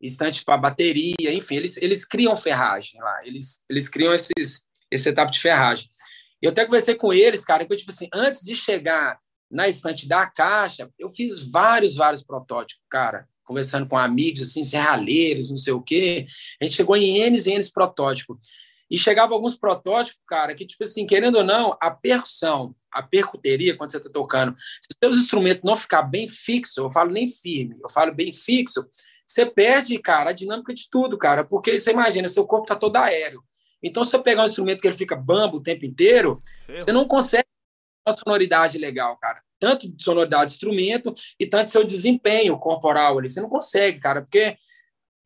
estante 0.01 0.45
para 0.45 0.57
bateria, 0.57 1.33
enfim, 1.33 1.57
eles, 1.57 1.77
eles 1.79 2.05
criam 2.05 2.37
ferragem 2.37 3.01
lá, 3.01 3.25
eles, 3.25 3.65
eles 3.71 3.89
criam 3.89 4.13
esses, 4.13 4.69
esse 4.91 5.05
setup 5.05 5.33
de 5.33 5.41
ferragem. 5.41 5.89
Eu 6.45 6.51
até 6.51 6.67
conversei 6.67 6.95
com 6.95 7.11
eles, 7.11 7.43
cara, 7.43 7.67
que 7.67 7.75
tipo 7.75 7.91
assim, 7.91 8.07
antes 8.13 8.43
de 8.43 8.55
chegar 8.55 9.19
na 9.51 9.67
estante 9.67 10.07
da 10.07 10.27
caixa, 10.27 10.91
eu 10.99 11.09
fiz 11.09 11.43
vários, 11.43 11.97
vários 11.97 12.23
protótipos, 12.23 12.85
cara. 12.91 13.27
conversando 13.45 13.89
com 13.89 13.97
amigos, 13.97 14.43
assim, 14.43 14.63
serralheiros, 14.63 15.51
não 15.51 15.57
sei 15.57 15.73
o 15.73 15.81
quê. 15.81 16.27
A 16.61 16.65
gente 16.65 16.77
chegou 16.77 16.97
em 16.97 17.19
N 17.19 17.39
e 17.39 17.51
N 17.51 17.73
protótipos. 17.73 18.37
E 18.91 18.99
chegava 18.99 19.33
alguns 19.33 19.57
protótipos, 19.57 20.21
cara, 20.29 20.55
que, 20.55 20.67
tipo 20.67 20.85
assim, 20.85 21.07
querendo 21.07 21.37
ou 21.37 21.45
não, 21.45 21.75
a 21.81 21.91
percussão, 21.91 22.75
a 22.93 23.03
percuteria, 23.03 23.75
quando 23.75 23.91
você 23.91 23.97
está 23.97 24.11
tocando, 24.11 24.55
se 24.83 24.89
os 24.91 24.97
seus 25.03 25.17
instrumentos 25.17 25.63
não 25.65 25.77
ficar 25.77 26.03
bem 26.03 26.29
fixo, 26.29 26.81
eu 26.81 26.93
falo 26.93 27.11
nem 27.11 27.27
firme, 27.27 27.75
eu 27.83 27.89
falo 27.89 28.15
bem 28.15 28.31
fixo, 28.33 28.87
você 29.27 29.47
perde, 29.47 29.99
cara, 29.99 30.29
a 30.29 30.35
dinâmica 30.35 30.75
de 30.75 30.91
tudo, 30.91 31.17
cara, 31.17 31.43
porque 31.43 31.79
você 31.79 31.93
imagina, 31.93 32.29
seu 32.29 32.47
corpo 32.47 32.65
está 32.65 32.77
todo 32.77 32.97
aéreo. 32.97 33.43
Então, 33.85 34.03
se 34.03 34.11
você 34.11 34.19
pegar 34.19 34.43
um 34.43 34.47
instrumento 34.47 34.81
que 34.81 34.89
ele 34.89 34.97
fica 34.97 35.15
bambo 35.15 35.59
o 35.59 35.63
tempo 35.63 35.85
inteiro, 35.85 36.41
você 36.69 36.91
não 36.91 37.07
consegue 37.07 37.45
uma 38.07 38.17
sonoridade 38.17 38.79
legal, 38.79 39.17
cara. 39.19 39.43
Tanto 39.59 39.89
de 39.89 40.03
sonoridade 40.03 40.51
de 40.51 40.57
instrumento 40.57 41.15
e 41.39 41.47
tanto 41.47 41.71
seu 41.71 41.85
desempenho 41.85 42.59
corporal 42.59 43.19
ali. 43.19 43.29
Você 43.29 43.41
não 43.41 43.49
consegue, 43.49 44.01
cara, 44.01 44.23
porque 44.23 44.57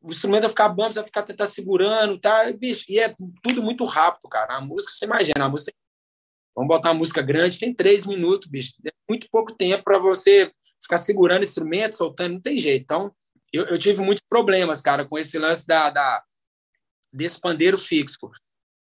o 0.01 0.11
instrumento 0.11 0.41
vai 0.41 0.49
ficar 0.49 0.69
bambo, 0.69 0.93
você 0.93 0.99
vai 0.99 1.07
ficar 1.07 1.23
tentar 1.23 1.45
segurando, 1.45 2.17
tá? 2.17 2.51
Bicho, 2.53 2.85
e 2.87 2.99
é 2.99 3.13
tudo 3.41 3.61
muito 3.61 3.83
rápido, 3.85 4.29
cara. 4.29 4.57
A 4.57 4.61
música, 4.61 4.91
você 4.91 5.05
imagina, 5.05 5.45
a 5.45 5.49
música. 5.49 5.73
Vamos 6.55 6.67
botar 6.67 6.89
uma 6.89 6.99
música 6.99 7.21
grande, 7.21 7.59
tem 7.59 7.73
três 7.73 8.05
minutos, 8.05 8.49
bicho. 8.49 8.73
É 8.85 8.91
muito 9.09 9.27
pouco 9.31 9.53
tempo 9.55 9.83
para 9.83 9.97
você 9.97 10.51
ficar 10.81 10.97
segurando 10.97 11.43
instrumento, 11.43 11.95
soltando, 11.95 12.33
não 12.33 12.41
tem 12.41 12.57
jeito. 12.57 12.83
Então, 12.83 13.13
eu, 13.51 13.65
eu 13.65 13.79
tive 13.79 14.01
muitos 14.01 14.23
problemas, 14.27 14.81
cara, 14.81 15.05
com 15.05 15.17
esse 15.17 15.37
lance 15.37 15.65
da, 15.67 15.89
da, 15.89 16.23
desse 17.11 17.39
pandeiro 17.39 17.77
fixo. 17.77 18.17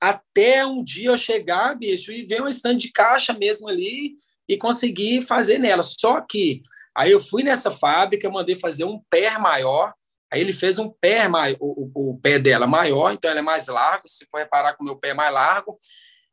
Até 0.00 0.64
um 0.64 0.82
dia 0.82 1.10
eu 1.10 1.16
chegar, 1.16 1.76
bicho, 1.76 2.10
e 2.10 2.24
ver 2.24 2.42
um 2.42 2.48
stand 2.48 2.78
de 2.78 2.90
caixa 2.90 3.32
mesmo 3.34 3.68
ali 3.68 4.14
e 4.48 4.56
conseguir 4.56 5.22
fazer 5.22 5.58
nela. 5.58 5.82
Só 5.82 6.20
que 6.22 6.62
aí 6.96 7.12
eu 7.12 7.20
fui 7.20 7.42
nessa 7.42 7.70
fábrica, 7.70 8.26
eu 8.26 8.32
mandei 8.32 8.56
fazer 8.56 8.84
um 8.84 9.00
pé 9.10 9.38
maior, 9.38 9.92
aí 10.32 10.40
ele 10.40 10.52
fez 10.52 10.78
um 10.78 10.88
pé 10.88 11.28
maior, 11.28 11.56
o, 11.60 12.12
o, 12.12 12.18
pé 12.18 12.38
dela 12.38 12.66
maior, 12.66 13.12
então 13.12 13.30
ela 13.30 13.40
é 13.40 13.42
mais 13.42 13.68
largo, 13.68 14.08
se 14.08 14.26
for 14.30 14.38
reparar 14.38 14.74
com 14.74 14.82
o 14.82 14.86
meu 14.86 14.96
pé 14.96 15.10
é 15.10 15.14
mais 15.14 15.32
largo, 15.32 15.78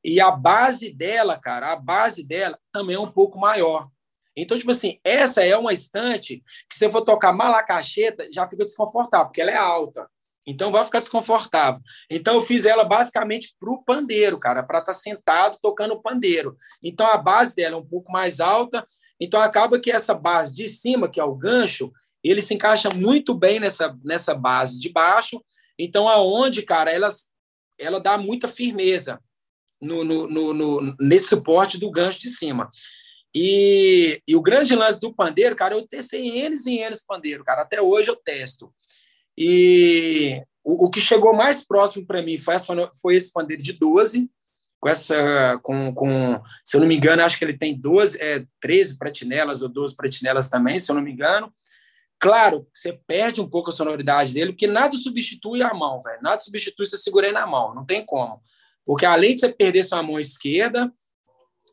e 0.03 0.21
a 0.21 0.31
base 0.31 0.93
dela, 0.93 1.37
cara, 1.37 1.73
a 1.73 1.75
base 1.75 2.25
dela 2.25 2.57
também 2.71 2.95
é 2.95 2.99
um 2.99 3.11
pouco 3.11 3.37
maior. 3.37 3.89
Então, 4.35 4.57
tipo 4.57 4.71
assim, 4.71 4.99
essa 5.03 5.43
é 5.43 5.57
uma 5.57 5.73
estante 5.73 6.43
que 6.69 6.77
se 6.77 6.85
eu 6.85 6.91
for 6.91 7.01
tocar 7.01 7.33
malacacheta, 7.33 8.27
já 8.31 8.47
fica 8.47 8.63
desconfortável, 8.63 9.25
porque 9.25 9.41
ela 9.41 9.51
é 9.51 9.57
alta. 9.57 10.07
Então, 10.47 10.71
vai 10.71 10.83
ficar 10.85 10.99
desconfortável. 10.99 11.81
Então, 12.09 12.35
eu 12.35 12.41
fiz 12.41 12.65
ela 12.65 12.85
basicamente 12.85 13.53
para 13.59 13.69
o 13.69 13.83
pandeiro, 13.83 14.39
cara, 14.39 14.63
para 14.63 14.79
estar 14.79 14.93
tá 14.93 14.97
sentado 14.97 15.57
tocando 15.61 16.01
pandeiro. 16.01 16.55
Então, 16.81 17.05
a 17.05 17.17
base 17.17 17.53
dela 17.53 17.75
é 17.75 17.77
um 17.77 17.85
pouco 17.85 18.09
mais 18.09 18.39
alta. 18.39 18.85
Então, 19.19 19.41
acaba 19.41 19.77
que 19.77 19.91
essa 19.91 20.13
base 20.13 20.55
de 20.55 20.69
cima, 20.69 21.09
que 21.09 21.19
é 21.19 21.23
o 21.23 21.35
gancho, 21.35 21.91
ele 22.23 22.41
se 22.41 22.53
encaixa 22.53 22.89
muito 22.89 23.33
bem 23.33 23.59
nessa, 23.59 23.93
nessa 24.03 24.33
base 24.33 24.79
de 24.79 24.89
baixo. 24.89 25.43
Então, 25.77 26.07
aonde, 26.07 26.61
cara, 26.63 26.91
ela, 26.91 27.09
ela 27.77 27.99
dá 27.99 28.17
muita 28.17 28.47
firmeza 28.47 29.19
no, 29.81 30.03
no, 30.03 30.27
no, 30.27 30.53
no 30.53 30.95
nesse 30.99 31.27
suporte 31.27 31.77
do 31.77 31.91
gancho 31.91 32.19
de 32.19 32.29
cima. 32.29 32.69
E, 33.35 34.21
e, 34.27 34.35
o 34.35 34.41
grande 34.41 34.75
lance 34.75 34.99
do 34.99 35.13
pandeiro, 35.13 35.55
cara, 35.55 35.75
eu 35.75 35.87
testei 35.87 36.39
eles 36.39 36.65
e 36.65 36.77
eles 36.79 37.05
pandeiro, 37.05 37.43
cara. 37.43 37.61
Até 37.61 37.81
hoje 37.81 38.09
eu 38.09 38.15
testo. 38.15 38.73
E 39.37 40.41
o, 40.63 40.85
o 40.85 40.89
que 40.89 40.99
chegou 40.99 41.33
mais 41.35 41.65
próximo 41.65 42.05
para 42.05 42.21
mim 42.21 42.37
foi, 42.37 42.55
essa, 42.55 42.91
foi 43.01 43.15
esse 43.15 43.31
pandeiro 43.31 43.61
de 43.61 43.73
12, 43.73 44.29
com 44.79 44.89
essa, 44.89 45.59
com, 45.63 45.93
com, 45.93 46.41
se 46.65 46.75
eu 46.75 46.81
não 46.81 46.87
me 46.87 46.95
engano, 46.95 47.23
acho 47.23 47.37
que 47.37 47.45
ele 47.45 47.57
tem 47.57 47.79
12, 47.79 48.21
é, 48.21 48.45
13 48.59 48.97
pratinelas 48.97 49.61
ou 49.61 49.69
12 49.69 49.95
pratinelas 49.95 50.49
também, 50.49 50.79
se 50.79 50.89
eu 50.91 50.95
não 50.95 51.01
me 51.01 51.11
engano. 51.11 51.53
Claro, 52.19 52.67
você 52.73 52.93
perde 53.05 53.39
um 53.39 53.49
pouco 53.49 53.69
a 53.69 53.73
sonoridade 53.73 54.33
dele, 54.33 54.51
porque 54.51 54.65
nada 54.65 54.95
substitui 54.97 55.61
a 55.61 55.73
mão, 55.73 56.01
velho. 56.01 56.21
Nada 56.21 56.39
substitui 56.39 56.85
você 56.85 56.97
segurei 56.97 57.31
na 57.31 57.45
mão, 57.45 57.75
não 57.75 57.85
tem 57.85 58.03
como. 58.03 58.41
Porque 58.85 59.05
além 59.05 59.35
de 59.35 59.41
você 59.41 59.49
perder 59.49 59.83
sua 59.83 60.01
mão 60.01 60.19
esquerda, 60.19 60.91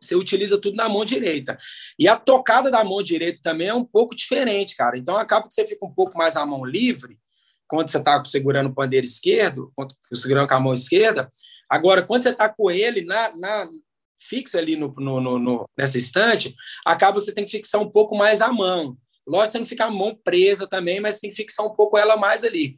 você 0.01 0.15
utiliza 0.15 0.61
tudo 0.61 0.77
na 0.77 0.89
mão 0.89 1.05
direita. 1.05 1.57
E 1.99 2.07
a 2.07 2.17
tocada 2.17 2.71
da 2.71 2.85
mão 2.85 3.03
direita 3.03 3.41
também 3.43 3.69
é 3.69 3.75
um 3.75 3.85
pouco 3.85 4.15
diferente, 4.15 4.77
cara. 4.77 4.99
Então 4.99 5.17
acaba 5.17 5.49
que 5.49 5.55
você 5.55 5.67
fica 5.67 5.87
um 5.87 5.95
pouco 5.95 6.17
mais 6.19 6.37
a 6.37 6.45
mão 6.45 6.65
livre 6.65 7.19
quando 7.69 7.91
você 7.91 7.99
está 7.99 8.23
segurando 8.25 8.71
o 8.71 8.75
pandeiro 8.75 9.07
esquerdo, 9.07 9.73
segurando 10.12 10.49
com 10.49 10.55
a 10.55 10.61
mão 10.61 10.73
esquerda. 10.73 11.31
Agora, 11.69 12.03
quando 12.03 12.23
você 12.23 12.31
está 12.31 12.49
com 12.49 12.71
ele 12.71 13.05
na, 13.05 13.33
na 13.37 13.69
fixa 14.19 14.59
ali 14.59 14.77
no, 14.77 14.95
no, 14.97 15.39
no, 15.39 15.69
nessa 15.77 15.99
estante, 15.99 16.55
acaba 16.85 17.19
que 17.19 17.25
você 17.25 17.33
tem 17.33 17.45
que 17.45 17.51
fixar 17.51 17.81
um 17.81 17.91
pouco 17.91 18.17
mais 18.17 18.41
a 18.41 18.53
mão. 18.53 18.97
Lógico, 19.27 19.59
você 19.59 19.65
que 19.65 19.71
ficar 19.71 19.87
a 19.87 19.91
mão 19.91 20.15
presa 20.15 20.67
também, 20.67 21.01
mas 21.01 21.19
tem 21.19 21.31
que 21.31 21.37
fixar 21.37 21.65
um 21.65 21.75
pouco 21.75 21.97
ela 21.97 22.17
mais 22.17 22.45
ali. 22.45 22.77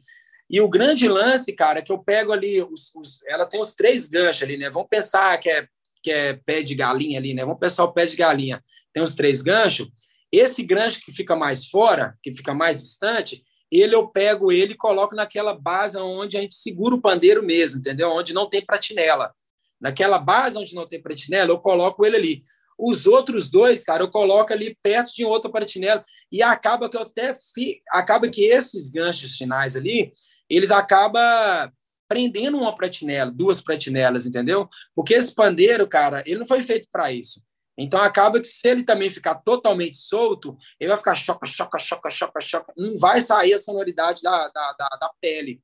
E 0.49 0.61
o 0.61 0.69
grande 0.69 1.07
lance, 1.09 1.53
cara, 1.53 1.79
é 1.79 1.81
que 1.81 1.91
eu 1.91 1.99
pego 1.99 2.31
ali, 2.31 2.61
os, 2.61 2.93
os, 2.95 3.19
ela 3.25 3.45
tem 3.45 3.59
os 3.59 3.75
três 3.75 4.07
ganchos 4.09 4.43
ali, 4.43 4.57
né? 4.57 4.69
Vamos 4.69 4.87
pensar 4.89 5.37
que 5.39 5.49
é 5.49 5.67
que 6.01 6.11
é 6.11 6.33
pé 6.33 6.61
de 6.61 6.73
galinha 6.73 7.19
ali, 7.19 7.33
né? 7.33 7.43
Vamos 7.43 7.59
pensar 7.59 7.83
o 7.83 7.91
pé 7.91 8.05
de 8.05 8.15
galinha. 8.15 8.63
Tem 8.93 9.03
os 9.03 9.13
três 9.13 9.41
ganchos. 9.41 9.89
Esse 10.31 10.63
gancho 10.63 11.01
que 11.01 11.11
fica 11.11 11.35
mais 11.35 11.67
fora, 11.67 12.17
que 12.23 12.33
fica 12.33 12.53
mais 12.53 12.81
distante, 12.81 13.43
ele 13.71 13.95
eu 13.95 14.07
pego 14.07 14.51
ele 14.51 14.73
e 14.73 14.77
coloco 14.77 15.15
naquela 15.15 15.53
base 15.53 15.97
onde 15.97 16.37
a 16.37 16.41
gente 16.41 16.55
segura 16.55 16.95
o 16.95 17.01
pandeiro 17.01 17.43
mesmo, 17.43 17.79
entendeu? 17.79 18.09
Onde 18.11 18.33
não 18.33 18.49
tem 18.49 18.65
pratinela. 18.65 19.33
Naquela 19.79 20.17
base 20.17 20.57
onde 20.57 20.73
não 20.73 20.87
tem 20.87 21.01
pratinela, 21.01 21.51
eu 21.51 21.59
coloco 21.59 22.05
ele 22.05 22.15
ali. 22.15 22.43
Os 22.77 23.07
outros 23.07 23.49
dois, 23.49 23.83
cara, 23.83 24.03
eu 24.03 24.09
coloco 24.09 24.53
ali 24.53 24.77
perto 24.81 25.13
de 25.13 25.25
outra 25.25 25.51
pratinela 25.51 26.05
e 26.31 26.43
acaba 26.43 26.89
que 26.89 26.95
eu 26.95 27.01
até 27.01 27.33
fi... 27.53 27.81
acaba 27.89 28.29
que 28.29 28.45
esses 28.45 28.91
ganchos 28.91 29.35
finais 29.35 29.75
ali, 29.75 30.11
eles 30.49 30.71
acabam 30.71 31.71
prendendo 32.07 32.57
uma 32.57 32.75
pratinela, 32.75 33.31
duas 33.31 33.61
pratinelas, 33.61 34.25
entendeu? 34.25 34.69
Porque 34.95 35.13
esse 35.13 35.35
pandeiro, 35.35 35.87
cara, 35.87 36.23
ele 36.25 36.39
não 36.39 36.47
foi 36.47 36.61
feito 36.61 36.87
para 36.91 37.11
isso. 37.11 37.41
Então 37.77 38.01
acaba 38.01 38.39
que 38.39 38.47
se 38.47 38.67
ele 38.67 38.83
também 38.83 39.09
ficar 39.09 39.35
totalmente 39.35 39.97
solto, 39.97 40.57
ele 40.79 40.89
vai 40.89 40.97
ficar 40.97 41.13
choca, 41.13 41.45
choca, 41.45 41.77
choca, 41.77 42.09
choca, 42.09 42.41
choca, 42.41 42.73
não 42.75 42.97
vai 42.97 43.21
sair 43.21 43.53
a 43.53 43.59
sonoridade 43.59 44.23
da, 44.23 44.47
da, 44.47 44.73
da, 44.73 44.89
da 44.99 45.11
pele. 45.21 45.61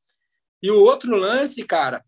E 0.61 0.70
o 0.70 0.80
outro 0.80 1.16
lance, 1.16 1.64
cara, 1.66 2.03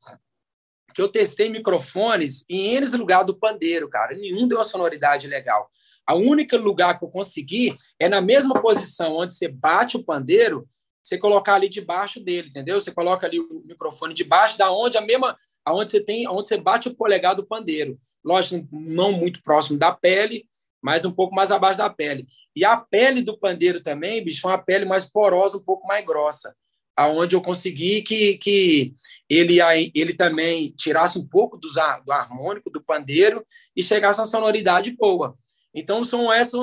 que 0.94 1.02
eu 1.02 1.10
testei 1.10 1.50
microfones 1.50 2.46
em 2.50 2.68
eles 2.68 2.94
lugar 2.94 3.24
do 3.24 3.38
pandeiro, 3.38 3.90
cara, 3.90 4.16
nenhum 4.16 4.48
deu 4.48 4.60
uma 4.60 4.64
sonoridade 4.64 5.28
legal. 5.28 5.70
A 6.06 6.14
única 6.14 6.56
lugar 6.56 7.00
que 7.00 7.04
eu 7.04 7.10
consegui 7.10 7.76
é 8.00 8.08
na 8.08 8.22
mesma 8.22 8.62
posição 8.62 9.16
onde 9.16 9.34
você 9.34 9.48
bate 9.48 9.98
o 9.98 10.04
pandeiro, 10.04 10.70
você 11.04 11.18
colocar 11.18 11.56
ali 11.56 11.68
debaixo 11.68 12.20
dele, 12.20 12.50
entendeu? 12.50 12.80
Você 12.80 12.92
coloca 12.92 13.26
ali 13.26 13.40
o 13.40 13.64
microfone 13.66 14.14
debaixo 14.14 14.58
da 14.58 14.72
onde 14.72 14.98
a 14.98 15.02
mesma, 15.02 15.38
aonde 15.66 15.92
você 15.92 16.00
tem, 16.00 16.28
onde 16.28 16.48
você 16.48 16.58
bate 16.58 16.88
o 16.88 16.96
polegar 16.96 17.36
do 17.36 17.46
pandeiro. 17.46 18.00
Lógico, 18.26 18.68
não 18.72 19.12
muito 19.12 19.44
próximo 19.44 19.78
da 19.78 19.92
pele, 19.92 20.48
mas 20.82 21.06
um 21.06 21.12
pouco 21.12 21.36
mais 21.36 21.52
abaixo 21.52 21.78
da 21.78 21.90
pele. 21.90 22.28
E 22.56 22.66
a 22.66 22.76
pele 22.76 23.22
do 23.22 23.38
pandeiro 23.38 23.84
também, 23.84 24.24
bicho, 24.24 24.42
foi 24.42 24.52
uma 24.52 24.58
pele 24.58 24.86
mais 24.86 25.06
porosa, 25.06 25.58
um 25.58 25.64
pouco 25.64 25.86
mais 25.86 26.04
grossa, 26.04 26.56
aonde 26.96 27.36
eu 27.36 27.42
consegui 27.42 28.02
que, 28.02 28.38
que 28.38 28.94
ele, 29.30 29.60
ele 29.94 30.14
também 30.14 30.72
tirasse 30.72 31.20
um 31.20 31.28
pouco 31.28 31.58
do, 31.58 31.68
do 32.06 32.12
harmônico 32.12 32.70
do 32.72 32.82
pandeiro 32.82 33.46
e 33.76 33.84
chegasse 33.84 34.22
a 34.22 34.26
sonoridade 34.26 34.96
boa. 34.96 35.38
Então, 35.74 36.04
são 36.06 36.32
essas, 36.32 36.62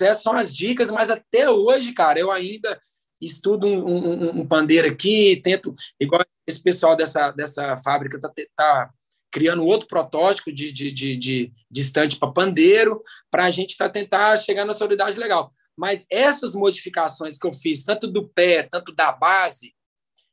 essas 0.00 0.22
são 0.22 0.36
as 0.36 0.54
dicas, 0.54 0.90
mas 0.90 1.08
até 1.10 1.50
hoje, 1.50 1.92
cara, 1.92 2.20
eu 2.20 2.30
ainda 2.30 2.80
estudo 3.20 3.66
um, 3.66 3.86
um, 3.86 4.40
um, 4.40 4.46
pandeiro 4.46 4.86
aqui, 4.86 5.40
tento, 5.42 5.74
igual 5.98 6.24
esse 6.46 6.62
pessoal 6.62 6.94
dessa, 6.94 7.30
dessa 7.32 7.76
fábrica 7.78 8.16
está 8.16 8.30
tá 8.56 8.90
criando 9.30 9.66
outro 9.66 9.86
protótipo 9.86 10.52
de, 10.52 10.72
de, 10.72 10.90
de, 10.90 11.16
de, 11.16 11.52
de 11.70 11.80
estante 11.80 12.16
para 12.16 12.32
pandeiro, 12.32 13.02
para 13.30 13.44
a 13.44 13.50
gente 13.50 13.76
tá 13.76 13.88
tentar 13.88 14.36
chegar 14.38 14.64
na 14.64 14.74
sonoridade 14.74 15.18
legal. 15.18 15.50
Mas 15.76 16.06
essas 16.10 16.54
modificações 16.54 17.38
que 17.38 17.46
eu 17.46 17.54
fiz, 17.54 17.84
tanto 17.84 18.06
do 18.06 18.28
pé, 18.28 18.62
tanto 18.62 18.94
da 18.94 19.12
base, 19.12 19.74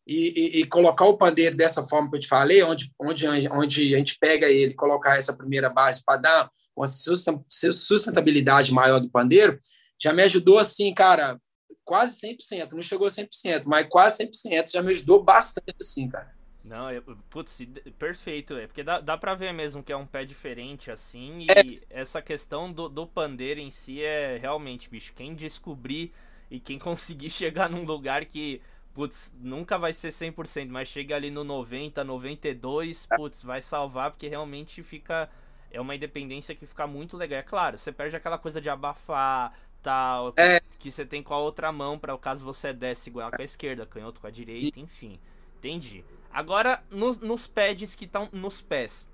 e, 0.05 0.57
e, 0.57 0.61
e, 0.61 0.65
colocar 0.65 1.05
o 1.05 1.17
pandeiro 1.17 1.55
dessa 1.55 1.85
forma 1.85 2.09
que 2.09 2.15
eu 2.15 2.19
te 2.21 2.29
falei, 2.29 2.63
onde, 2.63 2.89
onde, 2.97 3.27
onde 3.51 3.93
a 3.93 3.97
gente 3.97 4.17
pega 4.17 4.47
ele, 4.47 4.73
colocar 4.73 5.17
essa 5.17 5.35
primeira 5.35 5.69
base 5.69 6.01
para 6.01 6.17
dar 6.17 6.51
uma 6.73 6.87
sustentabilidade 6.87 8.71
maior 8.71 9.01
do 9.01 9.09
pandeiro, 9.09 9.59
já 10.01 10.13
me 10.13 10.23
ajudou 10.23 10.59
assim, 10.59 10.93
cara, 10.93 11.37
quase 11.83 12.21
100%, 12.21 12.71
não 12.71 12.81
chegou 12.81 13.07
a 13.07 13.09
100%, 13.09 13.63
mas 13.65 13.87
quase 13.89 14.23
100%, 14.25 14.71
já 14.71 14.81
me 14.81 14.91
ajudou 14.91 15.21
bastante 15.21 15.75
assim, 15.81 16.07
cara. 16.07 16.36
Não, 16.67 16.91
eu, 16.91 17.01
putz, 17.29 17.61
perfeito, 17.97 18.55
é 18.55 18.67
porque 18.67 18.83
dá, 18.83 18.99
dá 18.99 19.17
pra 19.17 19.33
ver 19.33 19.53
mesmo 19.53 19.81
que 19.81 19.91
é 19.91 19.95
um 19.95 20.05
pé 20.05 20.25
diferente 20.25 20.91
assim, 20.91 21.45
e 21.45 21.49
é. 21.49 22.01
essa 22.01 22.21
questão 22.21 22.71
do, 22.71 22.89
do 22.89 23.07
pandeiro 23.07 23.59
em 23.59 23.71
si 23.71 24.03
é 24.03 24.37
realmente, 24.37 24.89
bicho, 24.89 25.13
quem 25.13 25.33
descobrir 25.33 26.13
e 26.51 26.59
quem 26.59 26.77
conseguir 26.77 27.29
chegar 27.29 27.69
num 27.69 27.85
lugar 27.85 28.25
que, 28.25 28.61
putz, 28.93 29.33
nunca 29.39 29.77
vai 29.77 29.93
ser 29.93 30.09
100%, 30.09 30.67
mas 30.69 30.89
chega 30.89 31.15
ali 31.15 31.31
no 31.31 31.45
90, 31.45 32.03
92, 32.03 33.07
putz, 33.15 33.41
vai 33.41 33.61
salvar, 33.61 34.11
porque 34.11 34.27
realmente 34.27 34.83
fica, 34.83 35.29
é 35.71 35.79
uma 35.79 35.95
independência 35.95 36.53
que 36.53 36.65
fica 36.65 36.85
muito 36.85 37.15
legal. 37.15 37.39
É 37.39 37.43
claro, 37.43 37.77
você 37.77 37.93
perde 37.93 38.17
aquela 38.17 38.37
coisa 38.37 38.59
de 38.59 38.69
abafar, 38.69 39.57
tal, 39.81 40.33
é, 40.35 40.59
que 40.77 40.91
você 40.91 41.05
tem 41.05 41.23
com 41.23 41.33
a 41.33 41.39
outra 41.39 41.71
mão 41.71 41.97
para 41.97 42.17
caso 42.17 42.43
você 42.43 42.73
desce 42.73 43.03
segurar 43.03 43.31
com 43.31 43.41
a 43.41 43.45
esquerda, 43.45 43.85
canhoto 43.85 44.19
com 44.19 44.27
a 44.27 44.31
direita, 44.31 44.81
enfim. 44.81 45.17
Entendi. 45.57 46.03
Agora, 46.37 46.83
no, 46.91 47.13
nos 47.15 47.47
pads 47.47 47.95
que 47.95 48.05
estão 48.05 48.29
nos 48.31 48.61
pés. 48.61 49.09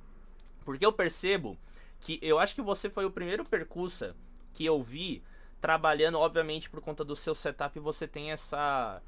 Porque 0.65 0.85
eu 0.85 0.91
percebo 0.91 1.57
que 2.01 2.19
eu 2.21 2.37
acho 2.37 2.53
que 2.53 2.61
você 2.61 2.89
foi 2.89 3.05
o 3.05 3.11
primeiro 3.11 3.45
percussa 3.45 4.13
que 4.51 4.65
eu 4.65 4.83
vi 4.83 5.23
trabalhando, 5.61 6.19
obviamente, 6.19 6.69
por 6.69 6.81
conta 6.81 7.01
do 7.01 7.15
seu 7.15 7.33
setup, 7.33 7.79
você 7.79 8.05
tem 8.09 8.31
essa 8.31 9.01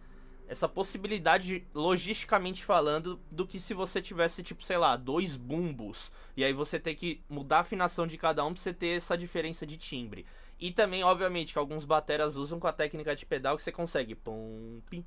essa 0.47 0.70
possibilidade, 0.70 1.68
logisticamente 1.74 2.63
falando, 2.63 3.20
do 3.30 3.45
que 3.45 3.59
se 3.59 3.74
você 3.74 4.01
tivesse, 4.01 4.41
tipo, 4.41 4.63
sei 4.63 4.78
lá, 4.78 4.95
dois 4.95 5.36
bumbos. 5.36 6.09
E 6.38 6.43
aí 6.45 6.53
você 6.53 6.80
tem 6.80 6.95
que 6.95 7.22
mudar 7.28 7.57
a 7.57 7.61
afinação 7.61 8.07
de 8.07 8.18
cada 8.18 8.45
um 8.45 8.53
pra 8.53 8.63
você 8.63 8.74
ter 8.74 8.95
essa 8.95 9.18
diferença 9.18 9.66
de 9.68 9.76
timbre. 9.76 10.26
E 10.57 10.72
também, 10.72 11.03
obviamente, 11.03 11.51
que 11.51 11.59
alguns 11.59 11.84
bateras 11.84 12.38
usam 12.38 12.61
com 12.61 12.68
a 12.68 12.72
técnica 12.72 13.13
de 13.13 13.26
pedal 13.26 13.57
que 13.57 13.61
você 13.63 13.74
consegue. 13.74 14.16
Pum, 14.16 14.80
pim, 14.89 15.03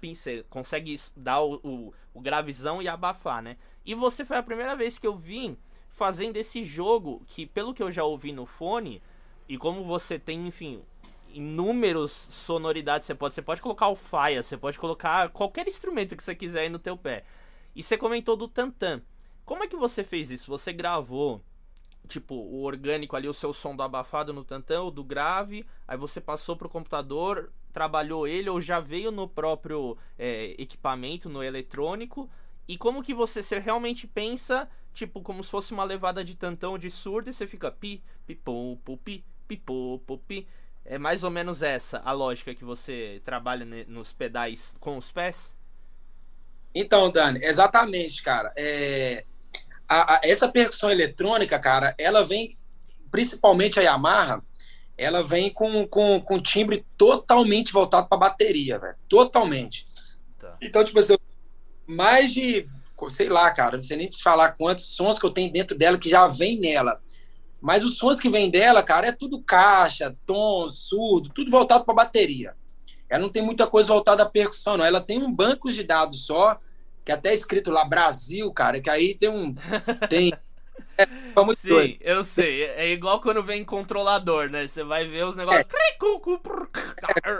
pim. 0.00 0.14
Você 0.14 0.44
consegue 0.48 0.98
dar 1.16 1.40
o, 1.40 1.54
o, 1.62 1.94
o 2.14 2.20
gravizão 2.20 2.80
e 2.80 2.88
abafar, 2.88 3.42
né? 3.42 3.56
E 3.84 3.94
você 3.94 4.24
foi 4.24 4.36
a 4.36 4.42
primeira 4.42 4.74
vez 4.74 4.98
que 4.98 5.06
eu 5.06 5.16
vi 5.16 5.56
fazendo 5.90 6.36
esse 6.36 6.64
jogo 6.64 7.22
que, 7.26 7.46
pelo 7.46 7.72
que 7.72 7.82
eu 7.82 7.90
já 7.90 8.04
ouvi 8.04 8.32
no 8.32 8.46
fone, 8.46 9.00
e 9.48 9.56
como 9.58 9.84
você 9.84 10.18
tem, 10.18 10.46
enfim, 10.46 10.82
inúmeros 11.28 12.12
sonoridades 12.12 13.06
você 13.06 13.14
pode. 13.14 13.34
Você 13.34 13.42
pode 13.42 13.60
colocar 13.60 13.88
o 13.88 13.96
faia, 13.96 14.42
você 14.42 14.56
pode 14.56 14.78
colocar 14.78 15.28
qualquer 15.30 15.66
instrumento 15.66 16.16
que 16.16 16.22
você 16.22 16.34
quiser 16.34 16.62
aí 16.62 16.68
no 16.68 16.78
teu 16.78 16.96
pé. 16.96 17.24
E 17.74 17.82
você 17.82 17.98
comentou 17.98 18.36
do 18.36 18.48
tantan. 18.48 19.02
Como 19.44 19.62
é 19.62 19.68
que 19.68 19.76
você 19.76 20.02
fez 20.02 20.30
isso? 20.30 20.50
Você 20.50 20.72
gravou 20.72 21.42
tipo 22.08 22.34
o 22.34 22.62
orgânico 22.62 23.16
ali, 23.16 23.28
o 23.28 23.34
seu 23.34 23.52
som 23.52 23.74
do 23.74 23.82
abafado 23.82 24.32
no 24.32 24.44
tantan 24.44 24.82
ou 24.82 24.90
do 24.90 25.02
grave, 25.02 25.66
aí 25.88 25.96
você 25.96 26.20
passou 26.20 26.56
pro 26.56 26.68
computador, 26.68 27.50
trabalhou 27.74 28.26
ele 28.26 28.48
ou 28.48 28.60
já 28.60 28.78
veio 28.78 29.10
no 29.10 29.28
próprio 29.28 29.98
é, 30.16 30.54
equipamento, 30.56 31.28
no 31.28 31.42
eletrônico. 31.42 32.30
E 32.68 32.78
como 32.78 33.02
que 33.02 33.12
você, 33.12 33.42
você 33.42 33.58
realmente 33.58 34.06
pensa, 34.06 34.70
tipo, 34.94 35.20
como 35.20 35.42
se 35.42 35.50
fosse 35.50 35.72
uma 35.72 35.82
levada 35.82 36.24
de 36.24 36.36
tantão 36.36 36.78
de 36.78 36.88
surdo 36.88 37.28
e 37.28 37.32
você 37.32 37.48
fica 37.48 37.72
pi, 37.72 38.00
pi, 38.24 38.36
pum, 38.36 38.78
pi, 38.84 38.96
pi, 38.96 39.24
pi, 39.48 39.62
pi, 40.06 40.18
pi. 40.28 40.48
É 40.84 40.98
mais 40.98 41.24
ou 41.24 41.30
menos 41.30 41.62
essa 41.62 42.00
a 42.04 42.12
lógica 42.12 42.54
que 42.54 42.64
você 42.64 43.20
trabalha 43.24 43.66
nos 43.88 44.12
pedais 44.12 44.74
com 44.78 44.96
os 44.96 45.10
pés? 45.10 45.56
Então, 46.72 47.10
Dani, 47.10 47.40
exatamente, 47.42 48.22
cara. 48.22 48.52
É, 48.56 49.24
a, 49.88 50.14
a, 50.14 50.20
essa 50.22 50.48
percussão 50.48 50.90
eletrônica, 50.90 51.58
cara, 51.58 51.94
ela 51.98 52.22
vem, 52.22 52.56
principalmente 53.10 53.80
a 53.80 53.82
Yamaha, 53.82 54.42
ela 54.96 55.22
vem 55.22 55.50
com, 55.50 55.86
com, 55.86 56.20
com 56.20 56.40
timbre 56.40 56.86
totalmente 56.96 57.72
voltado 57.72 58.08
para 58.08 58.18
bateria, 58.18 58.78
velho. 58.78 58.94
Totalmente. 59.08 59.84
Tá. 60.38 60.56
Então, 60.60 60.84
tipo 60.84 60.98
assim, 60.98 61.16
mais 61.86 62.32
de, 62.32 62.68
sei 63.08 63.28
lá, 63.28 63.50
cara, 63.50 63.76
não 63.76 63.84
sei 63.84 63.96
nem 63.96 64.08
te 64.08 64.22
falar 64.22 64.52
quantos 64.52 64.94
sons 64.94 65.18
que 65.18 65.26
eu 65.26 65.30
tenho 65.30 65.52
dentro 65.52 65.76
dela 65.76 65.98
que 65.98 66.08
já 66.08 66.26
vem 66.26 66.58
nela. 66.58 67.00
Mas 67.60 67.82
os 67.82 67.96
sons 67.96 68.20
que 68.20 68.28
vem 68.28 68.50
dela, 68.50 68.82
cara, 68.82 69.08
é 69.08 69.12
tudo 69.12 69.42
caixa, 69.42 70.14
tom, 70.26 70.68
surdo, 70.68 71.30
tudo 71.30 71.50
voltado 71.50 71.84
para 71.84 71.94
bateria. 71.94 72.54
Ela 73.08 73.22
não 73.22 73.30
tem 73.30 73.42
muita 73.42 73.66
coisa 73.66 73.88
voltada 73.88 74.22
à 74.22 74.26
percussão, 74.26 74.76
não. 74.76 74.84
Ela 74.84 75.00
tem 75.00 75.18
um 75.18 75.32
banco 75.32 75.70
de 75.70 75.82
dados 75.82 76.26
só, 76.26 76.58
que 77.04 77.10
é 77.12 77.14
até 77.14 77.30
é 77.30 77.34
escrito 77.34 77.70
lá 77.70 77.84
Brasil, 77.84 78.52
cara, 78.52 78.80
que 78.80 78.90
aí 78.90 79.14
tem 79.14 79.28
um. 79.28 79.54
Tem. 80.08 80.32
É, 80.96 81.06
Sim, 81.56 81.68
doido. 81.68 81.96
eu 82.00 82.22
sei. 82.22 82.64
É 82.64 82.90
igual 82.90 83.20
quando 83.20 83.42
vem 83.42 83.64
controlador, 83.64 84.48
né? 84.48 84.66
Você 84.66 84.84
vai 84.84 85.06
ver 85.08 85.24
os 85.24 85.34
negócios. 85.34 85.66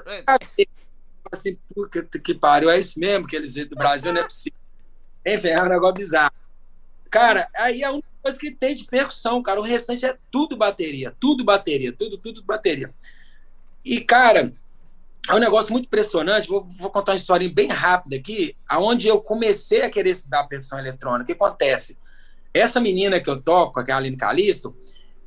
É. 0.06 0.24
é. 0.58 0.66
Assim, 1.30 1.58
que 2.22 2.34
pariu, 2.34 2.70
é 2.70 2.78
isso 2.78 2.98
mesmo 2.98 3.26
que 3.26 3.36
eles 3.36 3.54
veem 3.54 3.66
do 3.66 3.76
Brasil, 3.76 4.12
não 4.12 4.20
é 4.20 4.24
possível. 4.24 4.58
Enfim, 5.24 5.48
é 5.48 5.62
um 5.62 5.68
negócio 5.68 5.94
bizarro. 5.94 6.34
Cara, 7.10 7.48
aí 7.56 7.82
é 7.82 7.90
um 7.90 8.02
coisa 8.24 8.38
que 8.38 8.50
tem 8.50 8.74
de 8.74 8.84
percussão, 8.84 9.42
cara. 9.42 9.60
O 9.60 9.64
restante 9.64 10.06
é 10.06 10.16
tudo 10.30 10.56
bateria, 10.56 11.14
tudo 11.20 11.44
bateria, 11.44 11.92
tudo, 11.92 12.16
tudo 12.16 12.42
bateria. 12.42 12.90
E, 13.84 14.00
cara, 14.00 14.54
é 15.28 15.34
um 15.34 15.38
negócio 15.38 15.70
muito 15.70 15.84
impressionante. 15.84 16.48
Vou, 16.48 16.64
vou 16.64 16.90
contar 16.90 17.12
uma 17.12 17.18
história 17.18 17.48
bem 17.52 17.68
rápida 17.68 18.16
aqui, 18.16 18.56
aonde 18.66 19.06
eu 19.06 19.20
comecei 19.20 19.82
a 19.82 19.90
querer 19.90 20.10
estudar 20.10 20.44
percussão 20.44 20.78
eletrônica. 20.78 21.24
O 21.24 21.26
que 21.26 21.32
acontece? 21.32 21.98
Essa 22.54 22.80
menina 22.80 23.20
que 23.20 23.28
eu 23.28 23.42
toco, 23.42 23.80
a 23.80 23.96
Aline 23.96 24.16
Calisto, 24.16 24.76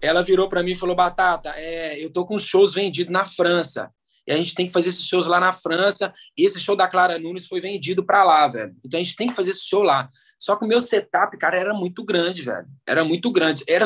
ela 0.01 0.23
virou 0.23 0.47
para 0.47 0.63
mim 0.63 0.71
e 0.71 0.75
falou: 0.77 0.95
Batata, 0.95 1.49
é, 1.55 2.03
eu 2.03 2.09
tô 2.09 2.25
com 2.25 2.39
shows 2.39 2.73
vendidos 2.73 3.11
na 3.11 3.25
França. 3.25 3.91
E 4.25 4.31
a 4.31 4.37
gente 4.37 4.55
tem 4.55 4.67
que 4.67 4.73
fazer 4.73 4.89
esses 4.89 5.05
shows 5.05 5.25
lá 5.25 5.39
na 5.39 5.53
França. 5.53 6.13
E 6.37 6.45
esse 6.45 6.59
show 6.59 6.75
da 6.75 6.87
Clara 6.87 7.17
Nunes 7.17 7.47
foi 7.47 7.61
vendido 7.61 8.03
para 8.03 8.23
lá, 8.23 8.47
velho. 8.47 8.75
Então 8.83 8.99
a 8.99 9.03
gente 9.03 9.15
tem 9.15 9.27
que 9.27 9.33
fazer 9.33 9.51
esse 9.51 9.65
show 9.65 9.81
lá. 9.81 10.07
Só 10.37 10.55
que 10.55 10.65
o 10.65 10.67
meu 10.67 10.81
setup, 10.81 11.37
cara, 11.37 11.57
era 11.57 11.73
muito 11.73 12.03
grande, 12.03 12.41
velho. 12.41 12.67
Era 12.85 13.05
muito 13.05 13.31
grande. 13.31 13.63
Era 13.67 13.85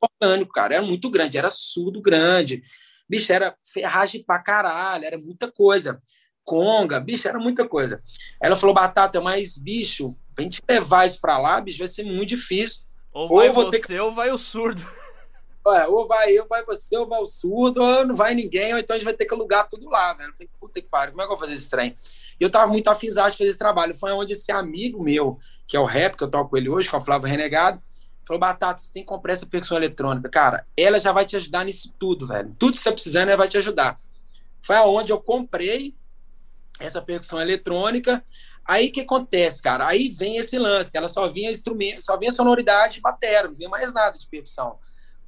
orgânico, 0.00 0.52
cara. 0.52 0.76
Era 0.76 0.84
muito 0.84 1.10
grande. 1.10 1.36
Era 1.36 1.50
surdo 1.50 2.00
grande. 2.00 2.62
Bicho, 3.08 3.32
era 3.32 3.56
ferragem 3.72 4.22
pra 4.22 4.38
caralho. 4.38 5.04
Era 5.04 5.18
muita 5.18 5.50
coisa. 5.50 6.00
Conga, 6.44 7.00
bicho, 7.00 7.26
era 7.26 7.38
muita 7.38 7.66
coisa. 7.66 8.00
Ela 8.40 8.54
falou, 8.54 8.74
Batata, 8.74 9.20
mas, 9.20 9.58
bicho, 9.58 10.16
pra 10.34 10.44
gente 10.44 10.60
levar 10.68 11.06
isso 11.06 11.20
pra 11.20 11.38
lá, 11.38 11.60
bicho, 11.60 11.78
vai 11.78 11.86
ser 11.86 12.04
muito 12.04 12.30
difícil. 12.30 12.84
Ou 13.12 13.28
vai 13.28 13.48
ou 13.48 13.54
você, 13.54 13.80
que... 13.80 13.98
ou 13.98 14.12
vai 14.12 14.30
o 14.30 14.38
surdo. 14.38 14.82
É, 15.66 15.86
ou 15.86 16.06
vai 16.06 16.30
eu, 16.30 16.46
vai 16.46 16.62
você, 16.62 16.94
ou 16.94 17.06
vai 17.06 17.18
o 17.18 17.24
surdo, 17.24 17.82
ou 17.82 18.06
não 18.06 18.14
vai 18.14 18.34
ninguém, 18.34 18.74
ou 18.74 18.78
então 18.78 18.94
a 18.94 18.98
gente 18.98 19.06
vai 19.06 19.14
ter 19.14 19.24
que 19.24 19.32
alugar 19.32 19.66
tudo 19.66 19.88
lá, 19.88 20.12
velho. 20.12 20.28
Eu 20.28 20.34
falei, 20.34 20.50
puta 20.60 20.78
que 20.78 20.86
pariu, 20.86 21.12
como 21.12 21.22
é 21.22 21.24
que 21.24 21.32
eu 21.32 21.38
vou 21.38 21.40
fazer 21.40 21.54
esse 21.54 21.70
trem? 21.70 21.96
E 22.38 22.44
eu 22.44 22.50
tava 22.50 22.70
muito 22.70 22.88
afinzado 22.88 23.30
de 23.30 23.38
fazer 23.38 23.48
esse 23.48 23.58
trabalho. 23.58 23.96
Foi 23.96 24.12
onde 24.12 24.34
esse 24.34 24.52
amigo 24.52 25.02
meu, 25.02 25.38
que 25.66 25.74
é 25.74 25.80
o 25.80 25.86
rap, 25.86 26.18
que 26.18 26.22
eu 26.22 26.30
toco 26.30 26.50
com 26.50 26.58
ele 26.58 26.68
hoje, 26.68 26.86
que 26.90 26.94
é 26.94 26.98
o 26.98 27.00
Flávio 27.00 27.26
Renegado, 27.26 27.80
falou: 28.26 28.38
Batata, 28.38 28.78
você 28.78 28.92
tem 28.92 29.02
que 29.02 29.08
comprar 29.08 29.32
essa 29.32 29.46
percussão 29.46 29.78
eletrônica. 29.78 30.28
Cara, 30.28 30.66
ela 30.76 30.98
já 30.98 31.12
vai 31.12 31.24
te 31.24 31.34
ajudar 31.36 31.64
nisso 31.64 31.94
tudo, 31.98 32.26
velho. 32.26 32.54
Tudo 32.58 32.72
que 32.72 32.78
você 32.78 32.84
tá 32.84 32.92
precisando, 32.92 33.28
ela 33.28 33.38
vai 33.38 33.48
te 33.48 33.56
ajudar. 33.56 33.98
Foi 34.60 34.76
aonde 34.76 35.12
eu 35.12 35.20
comprei 35.20 35.94
essa 36.78 37.00
percussão 37.00 37.40
eletrônica. 37.40 38.22
Aí 38.66 38.90
que 38.90 39.02
acontece, 39.02 39.62
cara? 39.62 39.86
Aí 39.86 40.10
vem 40.10 40.38
esse 40.38 40.58
lance, 40.58 40.90
que 40.90 40.96
ela 40.96 41.08
só 41.08 41.28
vinha 41.28 41.50
instrumento, 41.50 42.04
só 42.04 42.16
vinha 42.16 42.32
sonoridade 42.32 42.98
e 42.98 43.42
não 43.42 43.54
vinha 43.54 43.68
mais 43.68 43.92
nada 43.92 44.16
de 44.18 44.26
percussão. 44.26 44.78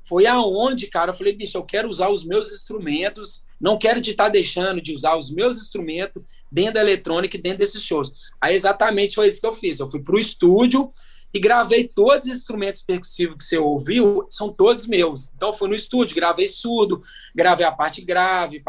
Foi 0.03 0.25
aonde, 0.27 0.87
cara, 0.87 1.11
eu 1.11 1.17
falei, 1.17 1.35
bicho, 1.35 1.59
eu 1.59 1.65
quero 1.65 1.89
usar 1.89 2.09
os 2.09 2.25
meus 2.25 2.53
instrumentos, 2.53 3.45
não 3.61 3.77
quero 3.77 4.01
de 4.01 4.13
estar 4.13 4.25
tá 4.25 4.31
deixando 4.31 4.81
de 4.81 4.95
usar 4.95 5.17
os 5.17 5.31
meus 5.31 5.57
instrumentos 5.57 6.23
dentro 6.51 6.75
da 6.75 6.81
eletrônica 6.81 7.37
e 7.37 7.41
dentro 7.41 7.59
desses 7.59 7.83
shows. 7.83 8.13
Aí 8.41 8.55
exatamente 8.55 9.17
foi 9.17 9.27
isso 9.27 9.41
que 9.41 9.47
eu 9.47 9.55
fiz. 9.55 9.81
Eu 9.81 9.91
fui 9.91 10.01
para 10.01 10.15
o 10.15 10.19
estúdio 10.19 10.93
e 11.35 11.41
gravei 11.41 11.87
todos 11.87 12.27
os 12.29 12.37
instrumentos 12.37 12.83
percussivos 12.83 13.37
que 13.37 13.45
você 13.45 13.59
ouviu, 13.59 14.27
são 14.31 14.51
todos 14.51 14.87
meus. 14.87 15.31
Então 15.37 15.53
fui 15.53 15.69
no 15.69 15.75
estúdio, 15.75 16.17
gravei 16.17 16.47
surdo, 16.47 17.03
gravei 17.35 17.67
a 17.67 17.73
parte 17.73 18.01
grave, 18.01 18.63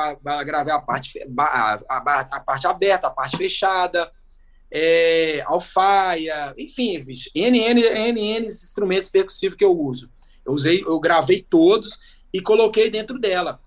gravei 0.43 0.74
a 0.74 0.80
parte, 0.80 1.20
a, 1.38 1.80
a, 1.88 2.20
a 2.32 2.39
parte 2.41 2.68
aberta, 2.68 3.07
a 3.07 3.11
parte 3.11 3.38
fechada, 3.38 4.11
é, 4.72 5.43
alfaia, 5.45 6.53
enfim, 6.57 7.03
N, 7.36 7.59
N, 7.59 7.82
N, 7.82 8.22
N 8.22 8.45
instrumentos 8.45 9.09
percussivos 9.09 9.57
que 9.57 9.65
eu 9.65 9.78
uso. 9.78 10.11
Eu 10.45 10.53
usei, 10.53 10.84
eu 10.86 10.99
gravei 10.99 11.45
todos 11.47 11.99
e 12.34 12.41
coloquei 12.41 12.89
dentro 12.89 13.20
dela 13.20 13.59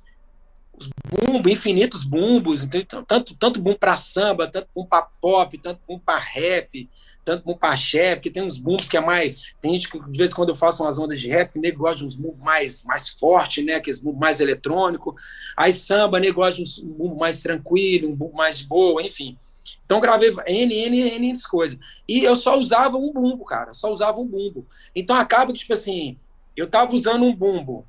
bumbo, 1.05 1.48
infinitos 1.48 2.05
bumbos, 2.05 2.64
então, 2.64 3.05
tanto, 3.05 3.34
tanto 3.34 3.61
bumbo 3.61 3.78
para 3.78 3.96
samba, 3.96 4.46
tanto 4.46 4.68
bumbo 4.74 4.88
para 4.88 5.03
pop, 5.20 5.59
tanto 5.59 5.80
bumbo 5.86 6.03
para 6.05 6.18
rap, 6.18 6.88
tanto 7.24 7.44
bumbo 7.44 7.59
para 7.59 7.74
axé, 7.74 8.14
porque 8.16 8.30
tem 8.30 8.42
uns 8.42 8.59
bumbos 8.59 8.88
que 8.88 8.96
é 8.96 9.01
mais. 9.01 9.55
Tem 9.61 9.72
gente 9.74 9.88
que, 9.88 9.98
de 9.98 10.18
vez 10.18 10.30
em 10.30 10.34
quando, 10.34 10.51
eu 10.51 10.55
faço 10.55 10.82
umas 10.82 10.98
ondas 10.98 11.20
de 11.20 11.28
rap, 11.28 11.59
nego 11.59 11.80
gosta 11.80 11.98
de 11.98 12.05
uns 12.05 12.16
bumbos 12.16 12.42
mais, 12.42 12.84
mais 12.84 13.09
forte, 13.11 13.62
né? 13.62 13.74
Aqueles 13.74 14.03
bumbos 14.03 14.20
mais 14.20 14.40
eletrônico. 14.40 15.14
Aí 15.57 15.72
samba, 15.72 16.18
nego 16.18 16.36
gosta 16.36 16.57
de 16.57 16.62
uns 16.62 16.80
bumbo 16.80 17.16
mais 17.16 17.42
tranquilo, 17.42 18.09
um 18.09 18.16
bumbo 18.16 18.36
mais 18.36 18.62
boa, 18.62 19.03
enfim. 19.03 19.36
Então 19.84 20.00
gravei 20.00 20.34
N, 20.46 20.74
N, 20.74 21.00
N 21.10 21.42
coisas. 21.50 21.78
E 22.08 22.24
eu 22.24 22.34
só 22.34 22.58
usava 22.58 22.96
um 22.96 23.12
bumbo, 23.12 23.44
cara, 23.44 23.72
só 23.72 23.92
usava 23.92 24.20
um 24.20 24.26
bumbo. 24.26 24.66
Então 24.94 25.16
acaba 25.16 25.52
que, 25.52 25.58
tipo 25.58 25.72
assim, 25.72 26.18
eu 26.56 26.68
tava 26.68 26.94
usando 26.94 27.24
um 27.24 27.34
bumbo 27.34 27.86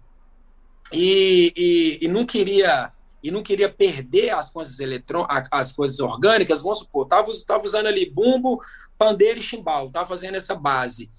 e, 0.92 1.54
e, 1.56 2.06
e 2.06 2.08
não 2.08 2.26
queria 2.26 2.92
e 3.24 3.30
não 3.30 3.44
queria 3.44 3.70
perder 3.70 4.32
as 4.32 4.50
coisas 4.50 4.80
eletron 4.80 5.28
as 5.30 5.72
coisas 5.72 6.00
orgânicas, 6.00 6.64
vamos 6.64 6.80
supor, 6.80 7.08
tava, 7.08 7.32
tava 7.46 7.64
usando 7.64 7.86
ali 7.86 8.10
bumbo, 8.10 8.60
pandeiro 8.98 9.38
e 9.38 9.44
chimbal, 9.44 9.92
tava 9.92 10.08
fazendo 10.08 10.36
essa 10.36 10.56
base. 10.56 11.10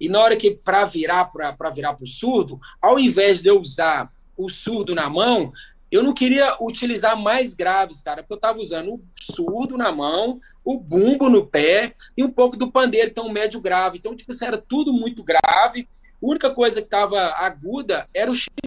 E 0.00 0.08
na 0.08 0.20
hora 0.20 0.36
que 0.36 0.52
para 0.52 0.84
virar 0.86 1.26
para 1.26 1.70
virar 1.70 1.94
para 1.94 2.04
o 2.04 2.06
surdo, 2.06 2.58
ao 2.80 2.98
invés 2.98 3.42
de 3.42 3.48
eu 3.48 3.60
usar 3.60 4.10
o 4.36 4.48
surdo 4.48 4.94
na 4.94 5.08
mão, 5.08 5.52
eu 5.94 6.02
não 6.02 6.12
queria 6.12 6.56
utilizar 6.60 7.16
mais 7.16 7.54
graves, 7.54 8.02
cara, 8.02 8.20
porque 8.20 8.32
eu 8.32 8.36
estava 8.36 8.58
usando 8.58 8.94
o 8.94 9.02
surdo 9.16 9.76
na 9.76 9.92
mão, 9.92 10.40
o 10.64 10.76
bumbo 10.76 11.28
no 11.28 11.46
pé 11.46 11.94
e 12.16 12.24
um 12.24 12.30
pouco 12.30 12.56
do 12.56 12.68
pandeiro, 12.68 13.10
então 13.10 13.28
médio 13.28 13.60
grave. 13.60 13.98
Então, 13.98 14.16
tipo 14.16 14.32
assim, 14.32 14.44
era 14.44 14.58
tudo 14.58 14.92
muito 14.92 15.22
grave. 15.22 15.86
A 16.20 16.26
única 16.26 16.52
coisa 16.52 16.80
que 16.80 16.88
estava 16.88 17.32
aguda 17.36 18.08
era 18.12 18.28
o 18.28 18.34
chimbal 18.34 18.64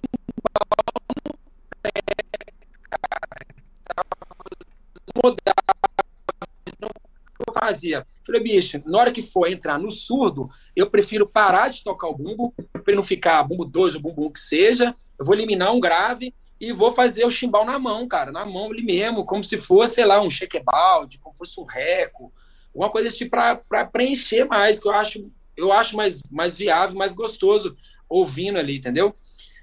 no 1.26 1.38
pé, 1.82 1.90
cara. 2.88 3.46
Então, 6.66 6.88
eu 7.46 7.52
fazia? 7.52 8.04
Falei, 8.24 8.42
bicho, 8.42 8.82
na 8.86 8.98
hora 8.98 9.12
que 9.12 9.20
for 9.20 9.52
entrar 9.52 9.78
no 9.78 9.90
surdo, 9.90 10.48
eu 10.74 10.88
prefiro 10.88 11.28
parar 11.28 11.68
de 11.68 11.84
tocar 11.84 12.08
o 12.08 12.16
bumbo, 12.16 12.54
para 12.82 12.96
não 12.96 13.04
ficar 13.04 13.42
bumbo 13.42 13.66
2 13.66 13.96
ou 13.96 14.00
bumbo 14.00 14.22
1 14.22 14.26
um 14.28 14.32
que 14.32 14.40
seja. 14.40 14.96
Eu 15.18 15.26
vou 15.26 15.34
eliminar 15.34 15.74
um 15.74 15.80
grave 15.80 16.32
e 16.60 16.72
vou 16.72 16.90
fazer 16.90 17.24
o 17.24 17.30
chimbal 17.30 17.64
na 17.64 17.78
mão, 17.78 18.06
cara, 18.08 18.32
na 18.32 18.44
mão 18.44 18.70
ali 18.70 18.82
mesmo, 18.82 19.24
como 19.24 19.44
se 19.44 19.58
fosse, 19.58 19.96
sei 19.96 20.04
lá, 20.04 20.20
um 20.20 20.30
chequebalde, 20.30 21.18
como 21.18 21.36
fosse 21.36 21.60
um 21.60 21.64
reco, 21.64 22.32
alguma 22.74 22.90
coisa 22.90 23.10
tipo 23.10 23.30
para 23.30 23.86
preencher 23.86 24.44
mais, 24.44 24.78
que 24.78 24.88
eu 24.88 24.92
acho, 24.92 25.30
eu 25.56 25.72
acho 25.72 25.96
mais, 25.96 26.20
mais 26.30 26.56
viável, 26.56 26.96
mais 26.96 27.14
gostoso 27.14 27.76
ouvindo 28.08 28.58
ali, 28.58 28.78
entendeu? 28.78 29.14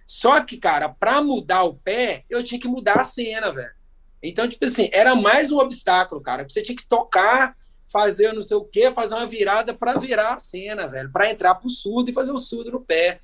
Só 0.06 0.40
que, 0.42 0.58
cara, 0.58 0.88
para 0.88 1.22
mudar 1.22 1.64
o 1.64 1.74
pé, 1.74 2.24
eu 2.30 2.44
tinha 2.44 2.60
que 2.60 2.68
mudar 2.68 3.00
a 3.00 3.04
cena, 3.04 3.52
velho. 3.52 3.74
Então, 4.22 4.48
tipo 4.48 4.64
assim, 4.66 4.90
era 4.92 5.16
mais 5.16 5.52
um 5.52 5.60
obstáculo, 5.60 6.22
cara. 6.22 6.48
Você 6.48 6.62
tinha 6.62 6.76
que 6.76 6.88
tocar, 6.88 7.56
fazer 7.92 8.34
não 8.34 8.44
sei 8.44 8.58
o 8.58 8.64
quê, 8.64 8.92
fazer 8.92 9.16
uma 9.16 9.26
virada 9.26 9.74
para 9.74 9.98
virar 9.98 10.34
a 10.34 10.40
cena, 10.40 10.88
velho, 10.88 11.12
para 11.12 11.30
entrar 11.30 11.56
pro 11.56 11.70
surdo 11.70 12.10
e 12.10 12.14
fazer 12.14 12.32
o 12.32 12.38
surdo 12.38 12.72
no 12.72 12.82
pé. 12.82 13.20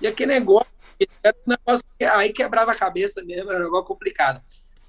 E 0.00 0.06
aquele 0.06 0.32
negócio, 0.32 0.70
era 1.22 1.36
um 1.46 1.50
negócio 1.50 1.84
que 1.98 2.04
aí 2.04 2.32
quebrava 2.32 2.72
a 2.72 2.76
cabeça 2.76 3.22
mesmo, 3.22 3.50
era 3.50 3.60
um 3.60 3.64
negócio 3.64 3.86
complicado. 3.86 4.42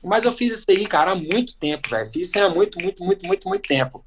Mas 0.04 0.24
eu 0.24 0.32
fiz 0.32 0.54
isso 0.54 0.66
aí, 0.70 0.88
cara, 0.88 1.12
há 1.12 1.16
muito 1.16 1.58
tempo, 1.58 1.90
velho. 1.90 2.10
Fiz 2.10 2.30
isso 2.30 2.42
há 2.42 2.50
muito, 2.50 2.82
muito, 2.82 3.04
muito, 3.04 3.28
muito, 3.28 3.48
muito 3.48 3.68
tempo. 3.68 4.04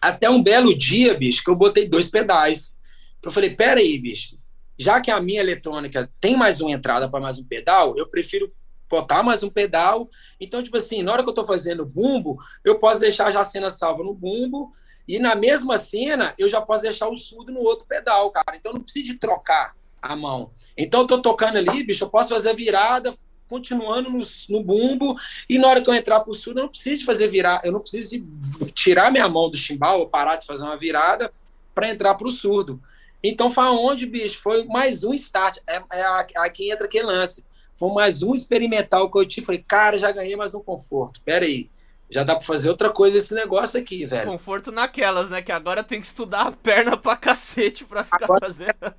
Até 0.00 0.28
um 0.28 0.42
belo 0.42 0.76
dia, 0.76 1.14
bicho, 1.14 1.44
que 1.44 1.50
eu 1.50 1.54
botei 1.54 1.88
dois 1.88 2.10
pedais. 2.10 2.74
Que 3.20 3.28
eu 3.28 3.32
falei, 3.32 3.50
pera 3.50 3.80
aí, 3.80 3.98
bicho, 3.98 4.38
já 4.78 5.00
que 5.00 5.10
a 5.10 5.20
minha 5.20 5.40
eletrônica 5.40 6.10
tem 6.20 6.36
mais 6.36 6.60
uma 6.60 6.70
entrada 6.70 7.08
para 7.08 7.20
mais 7.20 7.38
um 7.38 7.44
pedal, 7.44 7.96
eu 7.96 8.06
prefiro 8.08 8.52
botar 8.88 9.22
mais 9.22 9.42
um 9.42 9.50
pedal. 9.50 10.08
Então, 10.40 10.62
tipo 10.62 10.76
assim, 10.76 11.02
na 11.02 11.12
hora 11.12 11.22
que 11.22 11.28
eu 11.28 11.32
estou 11.32 11.46
fazendo 11.46 11.84
bumbo, 11.84 12.38
eu 12.64 12.78
posso 12.78 13.00
deixar 13.00 13.30
já 13.30 13.40
a 13.40 13.44
cena 13.44 13.70
salva 13.70 14.02
no 14.02 14.14
bumbo 14.14 14.72
e 15.08 15.18
na 15.18 15.34
mesma 15.34 15.78
cena 15.78 16.34
eu 16.38 16.48
já 16.48 16.60
posso 16.60 16.82
deixar 16.82 17.08
o 17.08 17.16
surdo 17.16 17.52
no 17.52 17.60
outro 17.60 17.86
pedal, 17.86 18.30
cara. 18.30 18.56
Então 18.56 18.72
não 18.72 18.82
precisa 18.82 19.06
de 19.06 19.14
trocar 19.14 19.74
a 20.12 20.16
mão. 20.16 20.50
Então 20.76 21.02
eu 21.02 21.06
tô 21.06 21.20
tocando 21.20 21.56
ali, 21.56 21.82
bicho, 21.82 22.04
eu 22.04 22.10
posso 22.10 22.30
fazer 22.30 22.50
a 22.50 22.54
virada 22.54 23.14
continuando 23.48 24.10
no, 24.10 24.22
no 24.48 24.62
bumbo 24.62 25.16
e 25.48 25.58
na 25.58 25.68
hora 25.68 25.80
que 25.80 25.88
eu 25.88 25.94
entrar 25.94 26.20
pro 26.20 26.34
surdo 26.34 26.58
eu 26.58 26.64
não 26.64 26.68
preciso 26.68 26.98
de 26.98 27.04
fazer 27.04 27.28
virar, 27.28 27.60
eu 27.64 27.70
não 27.70 27.80
preciso 27.80 28.18
de 28.18 28.72
tirar 28.72 29.12
minha 29.12 29.28
mão 29.28 29.48
do 29.48 29.56
chimbal 29.56 30.00
ou 30.00 30.08
parar 30.08 30.36
de 30.36 30.46
fazer 30.46 30.64
uma 30.64 30.76
virada 30.76 31.32
para 31.74 31.88
entrar 31.88 32.14
pro 32.14 32.30
surdo. 32.30 32.80
Então 33.22 33.50
foi 33.50 33.64
onde, 33.64 34.06
bicho, 34.06 34.40
foi 34.40 34.64
mais 34.64 35.04
um 35.04 35.12
start. 35.14 35.58
É, 35.66 35.82
é 35.92 36.02
aqui 36.36 36.70
entra 36.70 36.86
aquele 36.86 37.06
lance. 37.06 37.44
Foi 37.74 37.92
mais 37.92 38.22
um 38.22 38.32
experimental 38.32 39.10
que 39.10 39.18
eu 39.18 39.26
tive. 39.26 39.46
Falei, 39.46 39.64
cara, 39.66 39.98
já 39.98 40.10
ganhei 40.10 40.36
mais 40.36 40.54
um 40.54 40.62
conforto. 40.62 41.20
Pera 41.22 41.44
aí. 41.44 41.68
Já 42.08 42.22
dá 42.22 42.36
pra 42.36 42.44
fazer 42.46 42.70
outra 42.70 42.88
coisa 42.88 43.18
esse 43.18 43.34
negócio 43.34 43.80
aqui, 43.80 44.06
velho. 44.06 44.30
Conforto 44.30 44.70
naquelas, 44.70 45.28
né? 45.28 45.42
Que 45.42 45.50
agora 45.50 45.82
tem 45.82 46.00
que 46.00 46.06
estudar 46.06 46.46
a 46.46 46.52
perna 46.52 46.96
pra 46.96 47.16
cacete 47.16 47.84
pra 47.84 48.04
ficar 48.04 48.24
agora... 48.24 48.40
fazendo. 48.40 48.94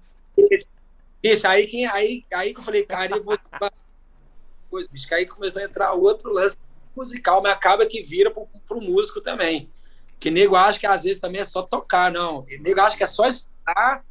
Bicho, 1.22 1.47
aí, 1.47 1.68
quem, 1.68 1.86
aí, 1.88 2.26
aí 2.34 2.53
que 2.53 2.59
eu 2.59 2.63
falei, 2.63 2.84
cara, 2.84 3.15
eu 3.15 3.24
vou. 3.24 3.38
Coisa, 4.70 4.89
bicho, 4.91 5.13
aí 5.13 5.26
começou 5.26 5.61
a 5.61 5.65
entrar 5.65 5.93
outro 5.93 6.32
lance 6.34 6.57
musical, 6.95 7.41
mas 7.41 7.53
acaba 7.53 7.86
que 7.86 8.01
vira 8.01 8.30
pro, 8.32 8.47
pro 8.68 8.82
músico 8.82 9.22
também. 9.22 9.70
Que 10.20 10.30
nego 10.30 10.55
acha 10.55 10.80
que 10.80 10.88
às 10.88 11.03
vezes 11.03 11.22
também 11.22 11.41
é 11.41 11.45
só 11.45 11.61
tocar, 11.61 12.11
não. 12.11 12.45
Nego 12.59 12.82
acha 12.82 12.97
que 12.97 13.03
é 13.03 13.07
só 13.07 13.28
estudar 13.28 14.03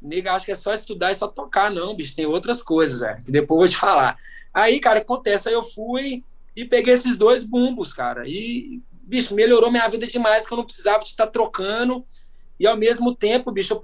Nega, 0.00 0.32
acho 0.32 0.46
que 0.46 0.52
é 0.52 0.54
só 0.54 0.72
estudar 0.72 1.12
e 1.12 1.16
só 1.16 1.26
tocar, 1.26 1.70
não, 1.70 1.94
bicho. 1.94 2.14
Tem 2.14 2.26
outras 2.26 2.62
coisas, 2.62 3.02
é, 3.02 3.20
que 3.24 3.32
depois 3.32 3.56
eu 3.56 3.62
vou 3.62 3.68
te 3.68 3.76
falar. 3.76 4.16
Aí, 4.54 4.80
cara, 4.80 5.00
acontece, 5.00 5.48
aí 5.48 5.54
eu 5.54 5.64
fui 5.64 6.24
e 6.54 6.64
peguei 6.64 6.94
esses 6.94 7.18
dois 7.18 7.44
bumbos, 7.44 7.92
cara. 7.92 8.22
E, 8.26 8.80
bicho, 9.04 9.34
melhorou 9.34 9.70
minha 9.70 9.88
vida 9.88 10.06
demais, 10.06 10.46
que 10.46 10.52
eu 10.52 10.56
não 10.56 10.64
precisava 10.64 11.02
de 11.02 11.10
estar 11.10 11.26
trocando. 11.26 12.04
E 12.58 12.66
ao 12.66 12.76
mesmo 12.76 13.14
tempo, 13.14 13.50
bicho, 13.50 13.74
eu 13.74 13.80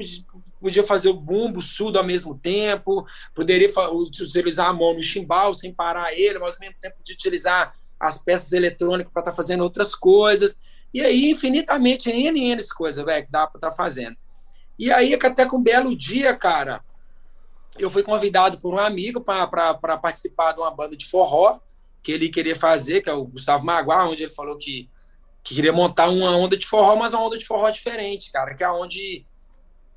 podia 0.64 0.82
fazer 0.82 1.10
o 1.10 1.14
bumbo, 1.14 1.60
surdo 1.60 1.98
ao 1.98 2.04
mesmo 2.04 2.38
tempo, 2.38 3.06
poderia 3.34 3.70
utilizar 3.92 4.68
a 4.68 4.72
mão 4.72 4.94
no 4.94 5.02
chimbal 5.02 5.52
sem 5.52 5.74
parar 5.74 6.14
ele, 6.14 6.38
mas 6.38 6.54
ao 6.54 6.60
mesmo 6.60 6.76
tempo 6.80 6.96
de 7.04 7.12
utilizar 7.12 7.74
as 8.00 8.22
peças 8.22 8.50
eletrônicas 8.52 9.12
para 9.12 9.20
estar 9.20 9.32
tá 9.32 9.36
fazendo 9.36 9.62
outras 9.62 9.94
coisas. 9.94 10.56
E 10.92 11.02
aí, 11.02 11.28
infinitamente, 11.28 12.08
N, 12.08 12.40
N 12.52 12.66
coisas, 12.68 13.04
velho, 13.04 13.26
que 13.26 13.30
dá 13.30 13.46
para 13.46 13.58
estar 13.58 13.68
tá 13.68 13.76
fazendo. 13.76 14.16
E 14.78 14.90
aí, 14.90 15.12
até 15.12 15.44
com 15.44 15.58
um 15.58 15.62
belo 15.62 15.94
dia, 15.94 16.34
cara, 16.34 16.82
eu 17.78 17.90
fui 17.90 18.02
convidado 18.02 18.56
por 18.56 18.72
um 18.72 18.78
amigo 18.78 19.20
para 19.20 19.98
participar 19.98 20.52
de 20.52 20.60
uma 20.60 20.70
banda 20.70 20.96
de 20.96 21.06
forró 21.06 21.60
que 22.02 22.10
ele 22.10 22.30
queria 22.30 22.56
fazer, 22.56 23.02
que 23.02 23.10
é 23.10 23.12
o 23.12 23.26
Gustavo 23.26 23.66
Maguá, 23.66 24.08
onde 24.08 24.22
ele 24.22 24.32
falou 24.32 24.56
que, 24.56 24.88
que 25.42 25.54
queria 25.54 25.74
montar 25.74 26.08
uma 26.08 26.34
onda 26.34 26.56
de 26.56 26.66
forró, 26.66 26.96
mas 26.96 27.12
uma 27.12 27.22
onda 27.22 27.36
de 27.36 27.44
forró 27.44 27.68
diferente, 27.68 28.32
cara, 28.32 28.54
que 28.54 28.64
é 28.64 28.70
onde 28.70 29.26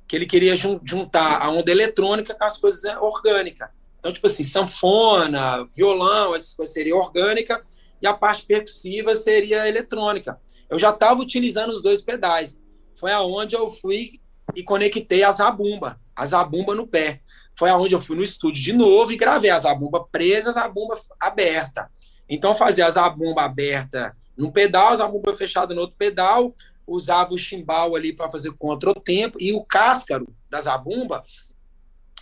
que 0.08 0.16
ele 0.16 0.26
queria 0.26 0.56
juntar 0.56 1.42
a 1.42 1.50
onda 1.50 1.70
eletrônica 1.70 2.34
com 2.34 2.44
as 2.44 2.58
coisas 2.58 2.82
orgânicas. 3.00 3.68
Então, 3.98 4.10
tipo 4.10 4.26
assim, 4.26 4.42
sanfona, 4.42 5.66
violão, 5.76 6.34
essas 6.34 6.54
coisas 6.54 6.72
seria 6.72 6.96
orgânica 6.96 7.62
e 8.00 8.06
a 8.06 8.14
parte 8.14 8.46
percussiva 8.46 9.14
seria 9.14 9.68
eletrônica. 9.68 10.40
Eu 10.70 10.78
já 10.78 10.90
estava 10.90 11.20
utilizando 11.20 11.72
os 11.72 11.82
dois 11.82 12.00
pedais. 12.00 12.58
Foi 12.98 13.12
aonde 13.12 13.54
eu 13.54 13.68
fui 13.68 14.20
e 14.54 14.62
conectei 14.62 15.22
a 15.22 15.30
zabumba, 15.30 16.00
a 16.16 16.24
zabumba 16.24 16.74
no 16.74 16.86
pé. 16.86 17.20
Foi 17.54 17.68
aonde 17.68 17.94
eu 17.94 18.00
fui 18.00 18.16
no 18.16 18.22
estúdio 18.22 18.62
de 18.62 18.72
novo 18.72 19.12
e 19.12 19.16
gravei 19.16 19.50
a 19.50 19.58
zabumba 19.58 20.06
presa, 20.10 20.50
a 20.50 20.52
zabumba 20.52 20.94
aberta. 21.20 21.90
Então 22.28 22.54
fazia 22.54 22.86
a 22.86 22.90
zabumba 22.90 23.42
aberta 23.42 24.16
num 24.36 24.50
pedal, 24.50 24.92
a 24.92 24.94
zabumba 24.94 25.32
fechada 25.32 25.74
no 25.74 25.80
outro 25.80 25.96
pedal, 25.98 26.54
usava 26.88 27.32
o 27.32 27.38
chimbal 27.38 27.94
ali 27.94 28.12
para 28.12 28.30
fazer 28.30 28.52
contra 28.52 28.90
o 28.90 28.94
tempo 28.94 29.38
e 29.40 29.52
o 29.52 29.64
cáscaro 29.64 30.34
da 30.50 30.60
zabumba 30.60 31.22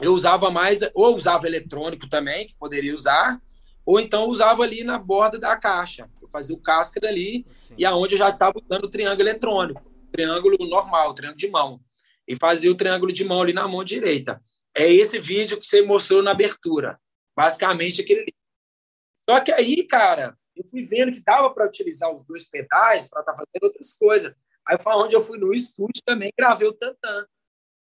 eu 0.00 0.12
usava 0.12 0.50
mais, 0.50 0.80
ou 0.94 1.16
usava 1.16 1.46
eletrônico 1.46 2.08
também, 2.08 2.46
que 2.46 2.54
poderia 2.56 2.94
usar, 2.94 3.40
ou 3.84 3.98
então 3.98 4.28
usava 4.28 4.62
ali 4.62 4.84
na 4.84 4.98
borda 4.98 5.38
da 5.38 5.56
caixa. 5.56 6.10
Eu 6.20 6.28
fazia 6.28 6.54
o 6.54 6.60
cáscaro 6.60 7.06
ali 7.06 7.46
Sim. 7.66 7.74
e 7.78 7.84
aonde 7.84 8.14
eu 8.14 8.18
já 8.18 8.28
estava 8.28 8.60
usando 8.62 8.84
o 8.84 8.90
triângulo 8.90 9.22
eletrônico, 9.22 9.82
triângulo 10.12 10.56
normal, 10.68 11.14
triângulo 11.14 11.38
de 11.38 11.48
mão 11.48 11.80
e 12.28 12.36
fazia 12.36 12.70
o 12.70 12.74
triângulo 12.74 13.12
de 13.12 13.24
mão 13.24 13.40
ali 13.40 13.52
na 13.52 13.66
mão 13.68 13.84
direita. 13.84 14.42
É 14.76 14.92
esse 14.92 15.18
vídeo 15.18 15.58
que 15.58 15.66
você 15.66 15.80
mostrou 15.80 16.22
na 16.22 16.32
abertura. 16.32 16.98
Basicamente 17.34 18.02
aquele. 18.02 18.26
Só 19.28 19.40
que 19.40 19.52
aí, 19.52 19.84
cara, 19.84 20.36
eu 20.54 20.64
fui 20.68 20.82
vendo 20.84 21.12
que 21.12 21.22
dava 21.22 21.50
para 21.50 21.66
utilizar 21.66 22.14
os 22.14 22.24
dois 22.24 22.44
pedais 22.48 23.08
para 23.08 23.20
estar 23.20 23.32
tá 23.32 23.38
fazendo 23.38 23.64
outras 23.64 23.96
coisas. 23.96 24.34
Aí 24.68 24.78
foi 24.78 24.94
onde 24.94 25.14
eu 25.14 25.20
fui 25.20 25.38
no 25.38 25.54
estúdio 25.54 26.02
também 26.04 26.32
gravei 26.36 26.68
o 26.68 26.72
tantã. 26.72 27.26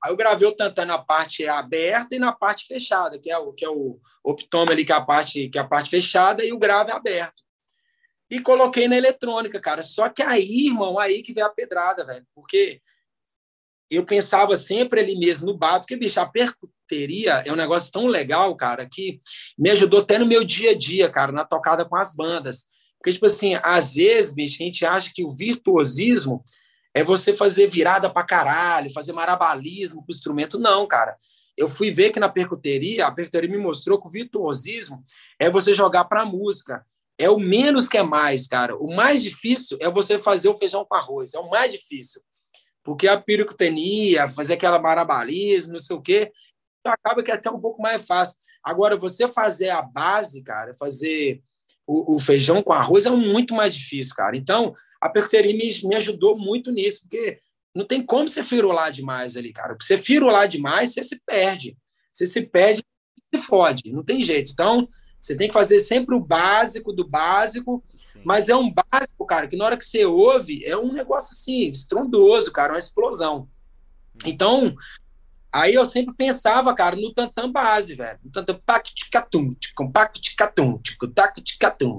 Aí 0.02 0.12
eu 0.12 0.16
gravei 0.16 0.46
o 0.46 0.54
tantã 0.54 0.84
na 0.84 0.98
parte 0.98 1.46
aberta 1.48 2.14
e 2.14 2.18
na 2.18 2.32
parte 2.32 2.66
fechada, 2.66 3.18
que 3.18 3.30
é 3.30 3.38
o 3.38 3.52
que 3.52 3.64
é 3.64 3.68
o 3.68 3.98
optômetro 4.22 4.74
ali 4.74 4.84
que 4.84 4.92
é 4.92 4.94
a 4.94 5.00
parte 5.00 5.48
que 5.48 5.58
é 5.58 5.60
a 5.60 5.66
parte 5.66 5.90
fechada 5.90 6.44
e 6.44 6.52
o 6.52 6.58
grave 6.58 6.92
aberto. 6.92 7.42
E 8.30 8.40
coloquei 8.40 8.86
na 8.86 8.96
eletrônica, 8.96 9.58
cara. 9.60 9.82
Só 9.82 10.08
que 10.08 10.22
aí, 10.22 10.66
irmão, 10.66 10.98
aí 10.98 11.22
que 11.22 11.32
veio 11.32 11.46
a 11.46 11.50
pedrada, 11.50 12.04
velho. 12.04 12.26
Porque 12.34 12.80
eu 13.90 14.04
pensava 14.04 14.54
sempre 14.54 15.00
ali 15.00 15.18
mesmo 15.18 15.46
no 15.46 15.56
bar, 15.56 15.80
porque, 15.80 15.96
bicho, 15.96 16.20
a 16.20 16.26
percuteria 16.26 17.42
é 17.46 17.50
um 17.50 17.56
negócio 17.56 17.90
tão 17.90 18.06
legal, 18.06 18.54
cara, 18.54 18.86
que 18.86 19.18
me 19.58 19.70
ajudou 19.70 20.00
até 20.00 20.18
no 20.18 20.26
meu 20.26 20.44
dia 20.44 20.72
a 20.72 20.78
dia, 20.78 21.10
cara, 21.10 21.32
na 21.32 21.44
tocada 21.44 21.86
com 21.86 21.96
as 21.96 22.14
bandas. 22.14 22.66
Porque, 22.98 23.12
tipo 23.12 23.26
assim, 23.26 23.54
às 23.62 23.94
vezes, 23.94 24.34
bicho, 24.34 24.62
a 24.62 24.66
gente 24.66 24.84
acha 24.84 25.10
que 25.14 25.24
o 25.24 25.30
virtuosismo 25.30 26.44
é 26.98 27.04
você 27.04 27.32
fazer 27.32 27.68
virada 27.68 28.10
pra 28.10 28.24
caralho, 28.24 28.92
fazer 28.92 29.12
marabalismo 29.12 30.00
com 30.00 30.08
o 30.08 30.14
instrumento. 30.14 30.58
Não, 30.58 30.84
cara. 30.84 31.16
Eu 31.56 31.68
fui 31.68 31.92
ver 31.92 32.10
que 32.10 32.18
na 32.18 32.28
percuteria, 32.28 33.06
a 33.06 33.12
percuteria 33.12 33.48
me 33.48 33.56
mostrou 33.56 34.00
que 34.00 34.08
o 34.08 34.10
virtuosismo 34.10 35.04
é 35.38 35.48
você 35.48 35.72
jogar 35.72 36.06
pra 36.06 36.24
música. 36.24 36.84
É 37.16 37.30
o 37.30 37.38
menos 37.38 37.86
que 37.86 37.96
é 37.96 38.02
mais, 38.02 38.48
cara. 38.48 38.76
O 38.76 38.96
mais 38.96 39.22
difícil 39.22 39.78
é 39.80 39.88
você 39.88 40.18
fazer 40.18 40.48
o 40.48 40.58
feijão 40.58 40.84
com 40.84 40.96
arroz. 40.96 41.34
É 41.34 41.38
o 41.38 41.48
mais 41.48 41.70
difícil. 41.72 42.20
Porque 42.82 43.06
a 43.06 43.16
pirocutenia, 43.16 44.28
fazer 44.28 44.54
aquela 44.54 44.80
marabalismo, 44.80 45.74
não 45.74 45.80
sei 45.80 45.94
o 45.94 46.02
quê, 46.02 46.32
acaba 46.84 47.22
que 47.22 47.30
é 47.30 47.34
até 47.34 47.48
um 47.48 47.60
pouco 47.60 47.80
mais 47.80 48.04
fácil. 48.04 48.36
Agora, 48.60 48.96
você 48.96 49.28
fazer 49.28 49.70
a 49.70 49.82
base, 49.82 50.42
cara, 50.42 50.74
fazer 50.74 51.40
o, 51.86 52.16
o 52.16 52.18
feijão 52.18 52.60
com 52.60 52.72
arroz 52.72 53.06
é 53.06 53.10
muito 53.10 53.54
mais 53.54 53.72
difícil, 53.72 54.16
cara. 54.16 54.36
Então, 54.36 54.74
a 55.00 55.08
percuteria 55.08 55.52
me, 55.52 55.88
me 55.88 55.94
ajudou 55.96 56.36
muito 56.36 56.70
nisso, 56.70 57.02
porque 57.02 57.40
não 57.74 57.84
tem 57.84 58.02
como 58.02 58.28
você 58.28 58.42
firular 58.42 58.90
demais 58.90 59.36
ali, 59.36 59.52
cara. 59.52 59.70
Porque 59.70 59.84
você 59.84 59.98
firular 59.98 60.48
demais, 60.48 60.92
você 60.92 61.04
se 61.04 61.20
perde. 61.24 61.76
Você 62.12 62.26
se 62.26 62.42
perde, 62.42 62.82
se 63.32 63.42
fode, 63.42 63.92
não 63.92 64.02
tem 64.02 64.20
jeito. 64.20 64.50
Então, 64.50 64.88
você 65.20 65.36
tem 65.36 65.48
que 65.48 65.54
fazer 65.54 65.78
sempre 65.80 66.14
o 66.14 66.20
básico 66.20 66.92
do 66.92 67.06
básico, 67.06 67.82
Sim. 68.12 68.20
mas 68.24 68.48
é 68.48 68.56
um 68.56 68.72
básico, 68.72 69.26
cara, 69.26 69.46
que 69.46 69.56
na 69.56 69.64
hora 69.64 69.76
que 69.76 69.84
você 69.84 70.04
ouve, 70.04 70.64
é 70.64 70.76
um 70.76 70.92
negócio 70.92 71.32
assim, 71.32 71.70
estrondoso, 71.70 72.52
cara, 72.52 72.72
uma 72.72 72.78
explosão. 72.78 73.48
Então, 74.24 74.74
Aí 75.50 75.74
eu 75.74 75.84
sempre 75.84 76.14
pensava, 76.14 76.74
cara, 76.74 76.94
no 76.94 77.12
tantã 77.12 77.50
base, 77.50 77.94
velho. 77.94 78.18
No 78.22 78.30
tantã 78.30 78.54
pac-ticatum, 78.54 79.50
ticum, 79.58 79.90
pac-ticatum, 79.90 80.78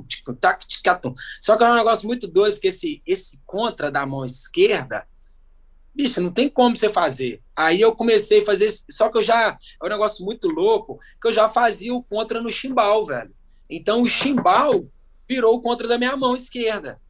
ticum. 0.08 0.38
Só 1.42 1.58
que 1.58 1.64
é 1.64 1.70
um 1.70 1.76
negócio 1.76 2.08
muito 2.08 2.28
doido, 2.28 2.60
que 2.60 2.68
esse, 2.68 3.02
esse 3.06 3.42
contra 3.46 3.92
da 3.92 4.06
mão 4.06 4.24
esquerda, 4.24 5.08
bicho, 5.96 6.22
não 6.22 6.32
tem 6.32 6.48
como 6.48 6.78
você 6.78 6.90
fazer. 6.90 7.42
Aí 7.56 7.82
eu 7.82 7.96
comecei 7.96 8.42
a 8.42 8.46
fazer, 8.46 8.72
só 8.90 9.10
que 9.10 9.18
eu 9.18 9.22
já, 9.22 9.58
é 9.82 9.86
um 9.86 9.90
negócio 9.90 10.24
muito 10.24 10.48
louco, 10.48 11.00
que 11.20 11.28
eu 11.28 11.32
já 11.32 11.50
fazia 11.50 11.94
o 11.94 12.04
contra 12.04 12.42
no 12.42 12.52
chimbal, 12.52 13.04
velho. 13.04 13.34
Então 13.68 14.04
o 14.04 14.08
chimbal 14.08 14.86
virou 15.28 15.56
o 15.56 15.62
contra 15.62 15.88
da 15.88 15.98
minha 15.98 16.16
mão 16.16 16.36
esquerda. 16.36 17.02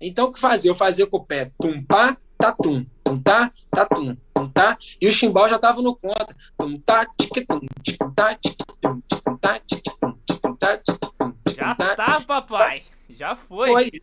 Então 0.00 0.26
o 0.26 0.32
que 0.32 0.38
fazia? 0.38 0.70
Eu 0.70 0.76
fazia 0.76 1.06
com 1.06 1.16
o 1.16 1.24
pé 1.24 1.50
tum 1.60 1.82
pá, 1.82 2.16
tatum, 2.38 2.86
tum 3.08 3.18
tá, 3.22 3.52
tatum, 3.70 4.16
tum 4.34 4.48
tá, 4.48 4.76
e 5.00 5.08
o 5.08 5.12
chimbal 5.12 5.48
já 5.48 5.58
tava 5.58 5.80
no 5.80 5.96
contra. 5.96 6.36
Tum 6.58 6.78
tá, 6.80 7.06
tic 7.06 7.46
tum, 7.46 7.60
tic 7.82 7.98
tá, 8.14 8.34
tic 8.34 8.56
tum, 8.80 9.00
tic 9.00 9.22
tá, 9.40 9.60
tum, 9.66 10.18
tic 10.26 10.58
tá, 10.58 10.78
tum. 10.78 11.34
Já 11.56 11.74
tá, 11.74 12.20
papai. 12.20 12.82
Já 13.08 13.34
foi. 13.34 13.68
Foi. 13.70 14.02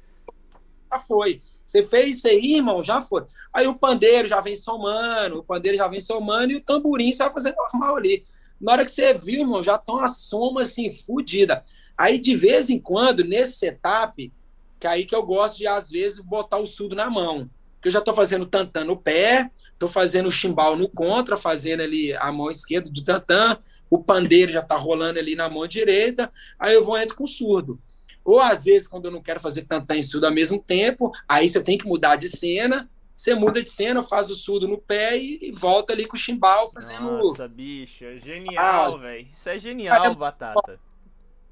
Já 0.91 0.99
foi. 0.99 1.41
Você 1.63 1.83
fez 1.83 2.17
isso 2.17 2.27
aí, 2.27 2.55
irmão, 2.55 2.83
já 2.83 2.99
foi. 3.01 3.23
Aí 3.53 3.67
o 3.67 3.75
pandeiro 3.75 4.27
já 4.27 4.39
vem 4.39 4.55
somando, 4.55 5.39
o 5.39 5.43
pandeiro 5.43 5.77
já 5.77 5.87
vem 5.87 5.99
somando 5.99 6.51
e 6.51 6.55
o 6.55 6.61
tamborim 6.61 7.11
você 7.11 7.23
vai 7.23 7.33
fazer 7.33 7.55
normal 7.55 7.97
ali. 7.97 8.25
Na 8.59 8.73
hora 8.73 8.85
que 8.85 8.91
você 8.91 9.13
viu, 9.13 9.41
irmão, 9.41 9.63
já 9.63 9.75
estão 9.75 9.99
a 9.99 10.07
soma 10.07 10.61
assim, 10.61 10.95
fodida. 10.95 11.63
Aí, 11.97 12.19
de 12.19 12.35
vez 12.35 12.69
em 12.69 12.79
quando, 12.79 13.23
nesse 13.23 13.57
setup, 13.57 14.31
que 14.79 14.87
aí 14.87 15.05
que 15.05 15.15
eu 15.15 15.23
gosto 15.23 15.57
de, 15.57 15.67
às 15.67 15.89
vezes, 15.89 16.19
botar 16.19 16.57
o 16.57 16.67
surdo 16.67 16.95
na 16.95 17.09
mão. 17.09 17.49
Porque 17.85 17.89
eu 17.89 17.93
já 17.93 17.99
estou 17.99 18.15
fazendo 18.15 18.47
tantã 18.47 18.83
no 18.83 18.97
pé, 18.97 19.51
estou 19.71 19.87
fazendo 19.87 20.25
o 20.25 20.31
chimbal 20.31 20.75
no 20.75 20.89
contra, 20.89 21.37
fazendo 21.37 21.81
ali 21.81 22.15
a 22.15 22.31
mão 22.31 22.49
esquerda 22.49 22.89
do 22.89 23.03
tantã, 23.03 23.59
o 23.91 24.03
pandeiro 24.03 24.51
já 24.51 24.61
está 24.61 24.75
rolando 24.75 25.19
ali 25.19 25.35
na 25.35 25.47
mão 25.47 25.67
direita, 25.67 26.31
aí 26.57 26.73
eu 26.73 26.83
vou 26.83 26.97
entro 26.97 27.15
com 27.15 27.25
o 27.25 27.27
surdo. 27.27 27.79
Ou 28.23 28.41
às 28.41 28.63
vezes, 28.63 28.87
quando 28.87 29.05
eu 29.05 29.11
não 29.11 29.21
quero 29.21 29.39
fazer 29.39 29.65
tantã 29.65 29.95
e 29.95 30.01
surdo 30.01 30.25
ao 30.25 30.33
mesmo 30.33 30.59
tempo, 30.59 31.11
aí 31.29 31.47
você 31.47 31.63
tem 31.63 31.77
que 31.77 31.85
mudar 31.85 32.15
de 32.15 32.27
cena, 32.27 32.89
você 33.15 33.35
muda 33.35 33.61
de 33.61 33.69
cena, 33.69 34.01
faz 34.01 34.31
o 34.31 34.35
surdo 34.35 34.67
no 34.67 34.79
pé 34.79 35.15
e, 35.15 35.37
e 35.43 35.51
volta 35.51 35.93
ali 35.93 36.07
com 36.07 36.17
o 36.17 36.19
chimbal 36.19 36.67
fazendo. 36.71 37.19
Nossa, 37.19 37.47
bicho, 37.47 38.03
é 38.03 38.17
genial, 38.17 38.95
ah, 38.95 38.97
velho. 38.97 39.27
Isso 39.31 39.47
é 39.47 39.59
genial, 39.59 40.05
é, 40.05 40.15
Batata. 40.15 40.79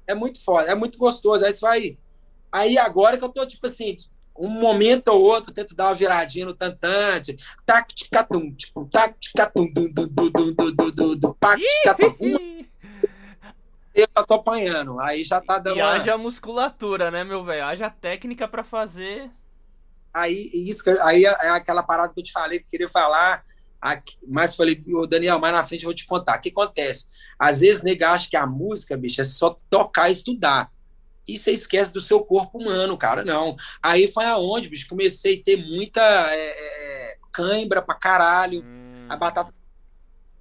É 0.04 0.16
muito 0.16 0.42
foda, 0.42 0.68
é 0.68 0.74
muito 0.74 0.98
gostoso. 0.98 1.46
Aí 1.46 1.52
você 1.52 1.60
vai. 1.60 1.98
Aí 2.50 2.76
agora 2.76 3.16
que 3.16 3.22
eu 3.22 3.28
tô, 3.28 3.46
tipo 3.46 3.66
assim, 3.66 3.96
um 4.36 4.48
momento 4.48 5.08
ou 5.08 5.22
outro, 5.22 5.52
tento 5.52 5.76
dar 5.76 5.86
uma 5.86 5.94
viradinha 5.94 6.46
no 6.46 6.54
tantante. 6.54 7.36
Tac-ticatum, 7.64 8.52
tipo, 8.54 8.88
tac-ticatum, 8.90 9.72
dum-dum-dum-dum-dum-dum-dum, 9.72 11.34
pac-ticatum. 11.34 12.64
Eu 13.94 14.08
já 14.16 14.24
tô 14.24 14.34
apanhando, 14.34 14.98
aí 14.98 15.22
já 15.22 15.40
tá 15.40 15.56
dando. 15.56 15.78
E 15.78 15.82
uma... 15.82 15.92
haja 15.92 16.18
musculatura, 16.18 17.12
né, 17.12 17.22
meu 17.22 17.44
velho? 17.44 17.64
Haja 17.64 17.88
técnica 17.88 18.48
para 18.48 18.64
fazer. 18.64 19.30
Aí, 20.12 20.50
isso, 20.52 20.82
aí 21.02 21.24
é, 21.24 21.28
é 21.28 21.48
aquela 21.50 21.82
parada 21.82 22.12
que 22.12 22.18
eu 22.18 22.24
te 22.24 22.32
falei, 22.32 22.58
que 22.58 22.64
eu 22.64 22.70
queria 22.70 22.88
falar, 22.88 23.44
aqui, 23.80 24.16
mas 24.26 24.56
falei, 24.56 24.82
ô 24.88 25.06
Daniel, 25.06 25.38
mais 25.38 25.54
na 25.54 25.62
frente 25.62 25.84
eu 25.84 25.88
vou 25.88 25.94
te 25.94 26.06
contar. 26.06 26.38
O 26.38 26.40
que 26.40 26.48
acontece? 26.48 27.06
Às 27.38 27.60
vezes, 27.60 27.82
nega, 27.84 28.10
acha 28.10 28.28
que 28.28 28.36
a 28.36 28.46
música, 28.46 28.96
bicho, 28.96 29.20
é 29.20 29.24
só 29.24 29.58
tocar 29.70 30.08
e 30.08 30.12
estudar 30.12 30.70
e 31.26 31.38
você 31.38 31.52
esquece 31.52 31.92
do 31.92 32.00
seu 32.00 32.20
corpo 32.20 32.58
humano, 32.58 32.96
cara. 32.96 33.24
Não. 33.24 33.56
Aí 33.82 34.06
foi 34.08 34.24
aonde, 34.24 34.68
bicho, 34.68 34.88
comecei 34.88 35.40
a 35.40 35.42
ter 35.42 35.56
muita 35.56 36.00
é, 36.02 36.36
é, 36.36 37.16
cãibra 37.32 37.80
pra 37.80 37.94
caralho. 37.94 38.62
Hum. 38.62 39.06
A 39.08 39.16
batata. 39.16 39.52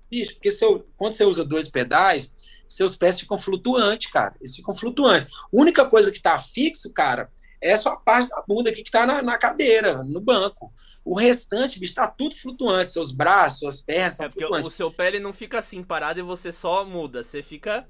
Bicho, 0.09 0.33
porque 0.33 0.51
seu, 0.51 0.87
quando 0.97 1.13
você 1.13 1.25
usa 1.25 1.43
dois 1.43 1.69
pedais, 1.69 2.31
seus 2.67 2.95
pés 2.95 3.19
ficam 3.19 3.39
flutuantes, 3.39 4.11
cara. 4.11 4.35
Eles 4.39 4.55
ficam 4.55 4.75
flutuantes. 4.75 5.31
A 5.33 5.47
única 5.51 5.85
coisa 5.85 6.11
que 6.11 6.21
tá 6.21 6.37
fixo, 6.37 6.91
cara, 6.93 7.31
é 7.61 7.75
só 7.77 7.93
a 7.93 7.97
parte 7.97 8.29
da 8.29 8.43
bunda 8.47 8.69
aqui 8.69 8.83
que 8.83 8.91
tá 8.91 9.05
na, 9.05 9.21
na 9.21 9.37
cadeira, 9.37 10.03
no 10.03 10.19
banco. 10.19 10.73
O 11.05 11.15
restante, 11.15 11.79
bicho, 11.79 11.95
tá 11.95 12.07
tudo 12.07 12.35
flutuante. 12.35 12.91
Seus 12.91 13.11
braços, 13.11 13.59
suas 13.59 13.83
pernas. 13.83 14.19
É 14.19 14.29
porque 14.29 14.45
o 14.45 14.71
seu 14.71 14.91
pé 14.91 15.07
ele 15.07 15.19
não 15.19 15.33
fica 15.33 15.59
assim 15.59 15.83
parado 15.83 16.19
e 16.19 16.23
você 16.23 16.51
só 16.51 16.85
muda. 16.85 17.23
Você 17.23 17.41
fica 17.41 17.87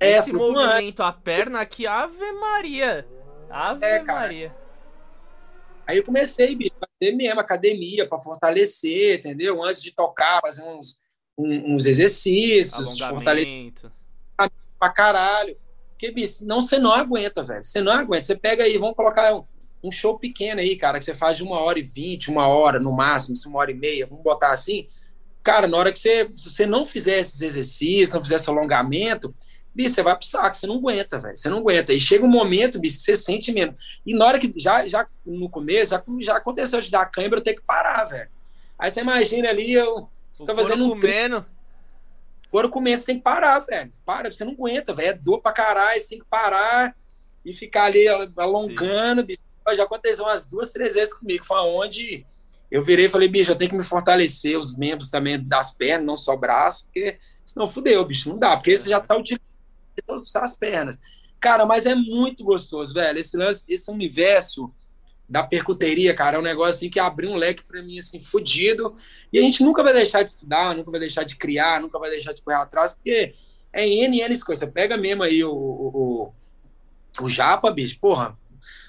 é, 0.00 0.18
Esse 0.18 0.32
movimento, 0.32 1.02
a 1.02 1.12
perna 1.12 1.60
aqui, 1.60 1.86
Ave 1.86 2.32
Maria. 2.32 3.06
Ave 3.50 3.84
é, 3.84 4.02
Maria. 4.02 4.54
Aí 5.86 5.96
eu 5.96 6.04
comecei, 6.04 6.54
bicho, 6.54 6.74
fazer 6.78 7.12
mesmo 7.12 7.40
academia 7.40 8.06
para 8.06 8.18
fortalecer, 8.18 9.20
entendeu? 9.20 9.62
Antes 9.64 9.82
de 9.82 9.90
tocar, 9.92 10.40
fazer 10.42 10.62
uns, 10.62 10.98
uns 11.38 11.86
exercícios, 11.86 12.98
fortalecer 12.98 13.72
pra 14.78 14.90
caralho. 14.90 15.56
Porque, 15.90 16.10
bicho, 16.12 16.46
não, 16.46 16.60
você 16.60 16.78
não 16.78 16.92
aguenta, 16.92 17.42
velho. 17.42 17.64
Você 17.64 17.80
não 17.80 17.92
aguenta. 17.92 18.24
Você 18.24 18.36
pega 18.36 18.64
aí, 18.64 18.78
vamos 18.78 18.94
colocar 18.94 19.34
um, 19.34 19.44
um 19.82 19.90
show 19.90 20.18
pequeno 20.18 20.60
aí, 20.60 20.76
cara, 20.76 20.98
que 20.98 21.04
você 21.04 21.14
faz 21.14 21.36
de 21.36 21.42
uma 21.42 21.60
hora 21.60 21.78
e 21.78 21.82
vinte, 21.82 22.30
uma 22.30 22.46
hora 22.46 22.78
no 22.78 22.92
máximo, 22.92 23.34
uma 23.46 23.58
hora 23.60 23.70
e 23.70 23.74
meia, 23.74 24.06
vamos 24.06 24.22
botar 24.22 24.50
assim. 24.50 24.86
Cara, 25.42 25.66
na 25.66 25.76
hora 25.76 25.92
que 25.92 25.98
você, 25.98 26.30
se 26.36 26.50
você 26.50 26.66
não 26.66 26.84
fizer 26.84 27.18
esses 27.18 27.40
exercícios, 27.40 28.14
não 28.14 28.22
fizer 28.22 28.36
esse 28.36 28.48
alongamento, 28.50 29.32
bicho, 29.78 29.94
você 29.94 30.02
vai 30.02 30.16
pro 30.16 30.26
saco, 30.26 30.56
você 30.56 30.66
não 30.66 30.78
aguenta, 30.78 31.20
velho. 31.20 31.36
Você 31.36 31.48
não 31.48 31.58
aguenta. 31.58 31.92
E 31.92 32.00
chega 32.00 32.24
um 32.24 32.28
momento, 32.28 32.80
bicho, 32.80 32.96
que 32.96 33.02
você 33.02 33.14
sente 33.14 33.52
mesmo. 33.52 33.76
E 34.04 34.12
na 34.12 34.26
hora 34.26 34.38
que 34.40 34.52
já, 34.56 34.88
já 34.88 35.06
no 35.24 35.48
começo, 35.48 35.90
já, 35.92 36.02
já 36.18 36.36
aconteceu 36.36 36.80
de 36.80 36.90
dar 36.90 37.06
cãibra, 37.06 37.38
eu 37.38 37.44
tenho 37.44 37.58
que 37.58 37.62
parar, 37.62 38.04
velho. 38.06 38.28
Aí 38.76 38.90
você 38.90 39.00
imagina 39.00 39.48
ali, 39.48 39.72
eu. 39.72 40.08
Você 40.32 40.44
tá 40.44 40.52
fazendo 40.52 40.84
um. 40.84 40.88
Comendo. 40.88 41.46
Couro 42.50 42.68
comendo, 42.68 42.98
você 42.98 43.06
tem 43.06 43.18
que 43.18 43.22
parar, 43.22 43.60
velho. 43.60 43.92
Para, 44.04 44.30
você 44.32 44.44
não 44.44 44.52
aguenta, 44.52 44.92
velho. 44.92 45.10
É 45.10 45.12
dor 45.12 45.40
pra 45.40 45.52
caralho, 45.52 46.00
você 46.00 46.08
tem 46.08 46.18
que 46.18 46.24
parar 46.24 46.92
e 47.44 47.54
ficar 47.54 47.84
ali 47.84 48.08
alongando, 48.36 49.20
Sim. 49.20 49.26
bicho. 49.26 49.40
Já 49.76 49.84
aconteceu 49.84 50.24
umas 50.24 50.48
duas, 50.48 50.72
três 50.72 50.94
vezes 50.94 51.14
comigo. 51.14 51.44
Foi 51.44 51.58
onde 51.58 52.26
eu 52.68 52.82
virei 52.82 53.06
e 53.06 53.10
falei, 53.10 53.28
bicho, 53.28 53.52
eu 53.52 53.56
tenho 53.56 53.70
que 53.70 53.76
me 53.76 53.84
fortalecer 53.84 54.58
os 54.58 54.76
membros 54.76 55.08
também 55.08 55.40
das 55.40 55.74
pernas, 55.74 56.06
não 56.06 56.16
só 56.16 56.34
braço, 56.36 56.86
porque 56.86 57.18
senão 57.44 57.68
fudeu, 57.68 58.04
bicho, 58.04 58.28
não 58.28 58.38
dá, 58.38 58.56
porque 58.56 58.76
você 58.76 58.88
já 58.88 59.00
tá 59.00 59.16
utilizando 59.16 59.47
as 60.42 60.56
pernas. 60.56 60.98
Cara, 61.40 61.64
mas 61.64 61.86
é 61.86 61.94
muito 61.94 62.42
gostoso, 62.44 62.92
velho. 62.94 63.18
Esse 63.18 63.36
lance, 63.36 63.64
esse 63.68 63.90
universo 63.90 64.72
da 65.28 65.42
percuteria, 65.42 66.14
cara, 66.14 66.36
é 66.36 66.40
um 66.40 66.42
negócio 66.42 66.74
assim 66.74 66.90
que 66.90 66.98
abriu 66.98 67.30
um 67.30 67.36
leque 67.36 67.62
para 67.62 67.82
mim 67.82 67.98
assim 67.98 68.22
fodido. 68.22 68.96
E 69.32 69.38
a 69.38 69.42
gente 69.42 69.62
nunca 69.62 69.82
vai 69.82 69.92
deixar 69.92 70.22
de 70.22 70.30
estudar, 70.30 70.74
nunca 70.74 70.90
vai 70.90 70.98
deixar 70.98 71.24
de 71.24 71.36
criar, 71.36 71.80
nunca 71.80 71.98
vai 71.98 72.10
deixar 72.10 72.32
de 72.32 72.42
correr 72.42 72.56
atrás, 72.56 72.92
porque 72.92 73.34
é 73.72 73.86
N 73.86 74.20
N 74.20 74.40
coisa. 74.40 74.64
Você 74.64 74.70
pega 74.70 74.96
mesmo 74.96 75.22
aí 75.22 75.44
o, 75.44 75.52
o, 75.52 76.32
o, 77.20 77.28
Japa, 77.28 77.70
bicho, 77.70 78.00
porra. 78.00 78.36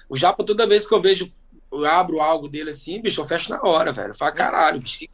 O 0.08 0.16
Japa, 0.16 0.42
toda 0.42 0.66
vez 0.66 0.86
que 0.86 0.94
eu 0.94 1.00
vejo, 1.00 1.30
eu 1.70 1.84
abro 1.86 2.20
algo 2.20 2.48
dele 2.48 2.70
assim, 2.70 3.00
bicho, 3.00 3.20
eu 3.20 3.28
fecho 3.28 3.50
na 3.50 3.62
hora, 3.62 3.92
velho. 3.92 4.10
Eu 4.10 4.16
falo, 4.16 4.34
caralho, 4.34 4.80
bicho, 4.80 4.98
que 4.98 5.10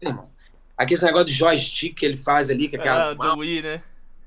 irmão. 0.00 0.30
Aqui 0.76 0.94
esse 0.94 1.04
negócio 1.04 1.26
de 1.26 1.34
joystick 1.34 1.96
que 1.96 2.06
ele 2.06 2.16
faz 2.16 2.50
ali, 2.50 2.68
que 2.68 2.76
é 2.76 2.78
aquelas. 2.78 3.08
Ah, 3.08 3.14
do 3.14 3.38
Wii, 3.38 3.62
né? 3.62 3.82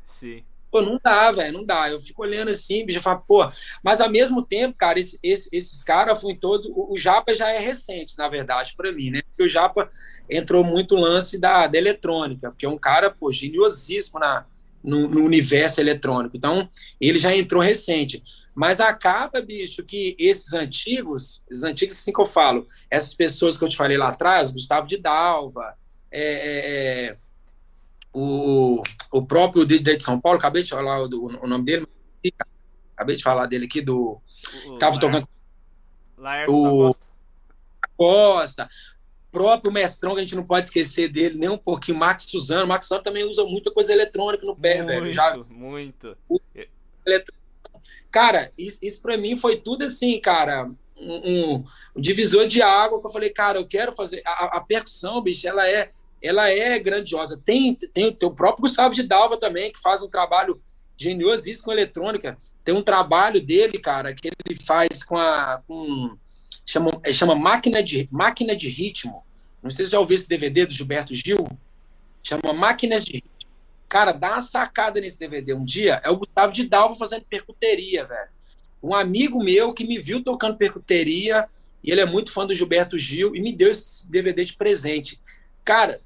Sim. 0.05 0.43
Pô, 0.77 0.81
não 0.83 0.99
dá, 1.03 1.31
velho, 1.31 1.53
não 1.53 1.65
dá. 1.65 1.89
Eu 1.89 1.99
fico 1.99 2.21
olhando 2.21 2.51
assim, 2.51 2.85
bicho, 2.85 2.99
eu 2.99 3.03
falo, 3.03 3.23
pô, 3.27 3.49
mas 3.83 3.99
ao 3.99 4.11
mesmo 4.11 4.43
tempo, 4.43 4.77
cara, 4.77 4.99
esse, 4.99 5.17
esse, 5.23 5.49
esses 5.51 5.83
caras 5.83 6.21
foram 6.21 6.35
todos. 6.35 6.67
O, 6.67 6.93
o, 6.93 6.97
Japa 6.97 7.33
já 7.33 7.49
é 7.49 7.57
recente, 7.57 8.15
na 8.15 8.29
verdade, 8.29 8.75
para 8.77 8.91
mim, 8.91 9.09
né? 9.09 9.23
Porque 9.23 9.43
o 9.43 9.49
Japa 9.49 9.89
entrou 10.29 10.63
muito 10.63 10.95
lance 10.95 11.39
da, 11.39 11.65
da 11.65 11.79
eletrônica, 11.79 12.51
porque 12.51 12.67
é 12.67 12.69
um 12.69 12.77
cara, 12.77 13.09
pô, 13.09 13.31
geniosíssimo 13.31 14.19
na, 14.19 14.45
no, 14.83 15.07
no, 15.07 15.23
universo 15.23 15.81
eletrônico. 15.81 16.37
Então, 16.37 16.69
ele 17.01 17.17
já 17.17 17.35
entrou 17.35 17.59
recente. 17.59 18.23
Mas 18.53 18.79
acaba, 18.79 19.41
bicho, 19.41 19.83
que 19.83 20.15
esses 20.19 20.53
antigos, 20.53 21.43
os 21.49 21.63
antigos, 21.63 21.95
assim 21.95 22.13
que 22.13 22.21
eu 22.21 22.25
falo, 22.27 22.67
essas 22.87 23.15
pessoas 23.15 23.57
que 23.57 23.63
eu 23.63 23.69
te 23.69 23.77
falei 23.77 23.97
lá 23.97 24.09
atrás, 24.09 24.51
Gustavo 24.51 24.85
de 24.85 24.97
Dalva, 24.97 25.73
é, 26.11 26.21
é, 26.21 27.07
é 27.09 27.17
o, 28.13 28.81
o 29.11 29.25
próprio 29.25 29.65
DJ 29.65 29.97
de 29.97 30.03
São 30.03 30.19
Paulo, 30.19 30.39
acabei 30.39 30.63
de 30.63 30.69
falar 30.69 31.01
o, 31.01 31.25
o 31.25 31.47
nome 31.47 31.65
dele, 31.65 31.87
acabei 32.95 33.15
de 33.15 33.23
falar 33.23 33.45
dele 33.45 33.65
aqui, 33.65 33.81
do. 33.81 34.19
O 34.67 34.77
tava 34.77 34.99
tocando. 34.99 35.27
Laércio 36.17 36.55
o 36.55 36.93
Costa. 36.93 37.07
Costa. 37.95 38.69
Próprio 39.31 39.71
mestrão, 39.71 40.13
que 40.15 40.21
a 40.21 40.23
gente 40.23 40.35
não 40.35 40.43
pode 40.43 40.65
esquecer 40.65 41.11
dele 41.11 41.37
nem 41.37 41.49
um 41.49 41.57
pouquinho, 41.57 41.97
Max 41.97 42.23
Suzano. 42.23 42.65
Max 42.65 42.87
Suzano 42.87 43.03
também 43.03 43.23
usa 43.23 43.43
muita 43.43 43.69
coisa 43.71 43.91
eletrônica 43.91 44.45
no 44.45 44.55
pé, 44.55 44.77
muito, 44.77 44.87
velho. 44.87 45.13
Já... 45.13 45.35
Muito. 45.49 46.17
Cara, 48.09 48.51
isso, 48.57 48.79
isso 48.81 49.01
para 49.01 49.17
mim 49.17 49.35
foi 49.35 49.57
tudo 49.57 49.83
assim, 49.83 50.19
cara. 50.19 50.71
Um, 50.99 51.57
um, 51.95 52.01
divisor 52.01 52.47
de 52.47 52.63
água 52.63 52.99
que 52.99 53.05
eu 53.05 53.11
falei, 53.11 53.29
cara, 53.29 53.59
eu 53.59 53.67
quero 53.67 53.93
fazer. 53.93 54.23
A, 54.25 54.57
a 54.57 54.61
percussão, 54.61 55.21
bicho, 55.21 55.47
ela 55.47 55.69
é 55.69 55.91
ela 56.21 56.49
é 56.49 56.77
grandiosa. 56.79 57.41
Tem, 57.43 57.73
tem, 57.75 58.11
tem 58.11 58.29
o 58.29 58.33
próprio 58.33 58.63
Gustavo 58.63 58.93
de 58.93 59.03
Dalva 59.03 59.37
também, 59.37 59.71
que 59.71 59.81
faz 59.81 60.01
um 60.01 60.09
trabalho 60.09 60.61
geniosíssimo 60.97 61.65
com 61.65 61.71
eletrônica. 61.71 62.35
Tem 62.63 62.73
um 62.73 62.81
trabalho 62.81 63.39
dele, 63.39 63.77
cara, 63.77 64.13
que 64.13 64.29
ele 64.45 64.57
faz 64.61 65.03
com 65.03 65.17
a. 65.17 65.61
Com, 65.67 66.17
chama, 66.65 66.91
chama 67.13 67.35
máquina, 67.35 67.83
de, 67.83 68.07
máquina 68.11 68.55
de 68.55 68.67
Ritmo. 68.67 69.23
Não 69.61 69.71
sei 69.71 69.85
se 69.85 69.91
já 69.91 69.99
ouviu 69.99 70.15
esse 70.15 70.27
DVD 70.27 70.65
do 70.65 70.73
Gilberto 70.73 71.13
Gil. 71.13 71.47
chama 72.23 72.53
Máquinas 72.53 73.05
de 73.05 73.13
Ritmo. 73.13 73.37
Cara, 73.87 74.11
dá 74.11 74.33
uma 74.33 74.41
sacada 74.41 74.99
nesse 74.99 75.19
DVD 75.19 75.53
um 75.53 75.63
dia, 75.63 76.01
é 76.03 76.09
o 76.09 76.17
Gustavo 76.17 76.51
de 76.51 76.67
Dalva 76.67 76.95
fazendo 76.95 77.23
percuteria, 77.23 78.05
velho. 78.05 78.29
Um 78.83 78.93
amigo 78.93 79.41
meu 79.41 79.73
que 79.73 79.85
me 79.85 79.97
viu 79.97 80.21
tocando 80.21 80.57
percuteria, 80.57 81.47
e 81.83 81.89
ele 81.89 82.01
é 82.01 82.05
muito 82.05 82.31
fã 82.31 82.45
do 82.45 82.53
Gilberto 82.53 82.97
Gil, 82.97 83.33
e 83.33 83.41
me 83.41 83.53
deu 83.53 83.71
esse 83.71 84.09
DVD 84.11 84.43
de 84.43 84.53
presente. 84.53 85.21
Cara, 85.63 86.01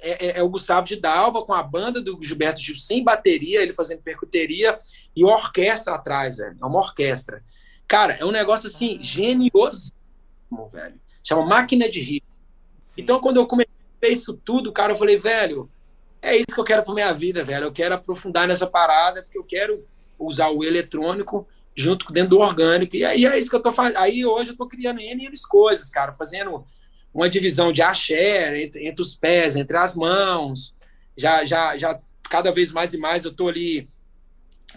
é, 0.00 0.26
é, 0.26 0.38
é, 0.38 0.42
o 0.42 0.48
Gustavo 0.48 0.86
de 0.86 0.96
Dalva 0.96 1.42
com 1.44 1.52
a 1.52 1.62
banda 1.62 2.00
do 2.00 2.18
Gilberto 2.22 2.60
Gil 2.60 2.76
sem 2.76 3.02
bateria, 3.02 3.62
ele 3.62 3.72
fazendo 3.72 4.02
percuteria 4.02 4.78
e 5.14 5.24
uma 5.24 5.34
orquestra 5.34 5.94
atrás, 5.94 6.36
velho. 6.36 6.56
É 6.60 6.64
uma 6.64 6.78
orquestra. 6.78 7.42
Cara, 7.88 8.14
é 8.14 8.24
um 8.24 8.30
negócio 8.30 8.68
assim, 8.68 8.98
genioso, 9.02 9.92
velho. 10.72 11.00
Chama 11.22 11.46
Máquina 11.46 11.88
de 11.88 12.00
Ritmo. 12.00 12.30
Então, 12.96 13.20
quando 13.20 13.36
eu 13.36 13.46
comecei 13.46 13.72
isso 14.04 14.40
tudo, 14.44 14.72
cara, 14.72 14.92
eu 14.92 14.96
falei, 14.96 15.16
velho, 15.16 15.68
é 16.22 16.36
isso 16.36 16.46
que 16.54 16.60
eu 16.60 16.64
quero 16.64 16.82
para 16.82 16.94
minha 16.94 17.12
vida, 17.12 17.44
velho. 17.44 17.64
Eu 17.64 17.72
quero 17.72 17.94
aprofundar 17.94 18.48
nessa 18.48 18.66
parada, 18.66 19.22
porque 19.22 19.38
eu 19.38 19.44
quero 19.44 19.84
usar 20.18 20.48
o 20.48 20.64
eletrônico 20.64 21.46
junto 21.74 22.06
com 22.06 22.12
dentro 22.12 22.30
do 22.30 22.38
orgânico. 22.38 22.96
E 22.96 23.04
aí 23.04 23.26
é 23.26 23.38
isso 23.38 23.50
que 23.50 23.56
eu 23.56 23.62
tô 23.62 23.70
fazendo. 23.70 23.98
Aí 23.98 24.24
hoje 24.24 24.50
eu 24.50 24.56
tô 24.56 24.66
criando 24.66 25.00
N, 25.00 25.26
N 25.26 25.32
coisas, 25.48 25.90
cara, 25.90 26.14
fazendo 26.14 26.64
uma 27.16 27.30
divisão 27.30 27.72
de 27.72 27.80
axé 27.80 28.62
entre, 28.62 28.86
entre 28.86 29.00
os 29.00 29.16
pés, 29.16 29.56
entre 29.56 29.74
as 29.76 29.96
mãos. 29.96 30.74
Já, 31.16 31.46
já, 31.46 31.76
já 31.78 31.98
cada 32.28 32.52
vez 32.52 32.72
mais 32.72 32.92
e 32.92 32.98
mais 32.98 33.24
eu 33.24 33.32
tô 33.32 33.48
ali 33.48 33.88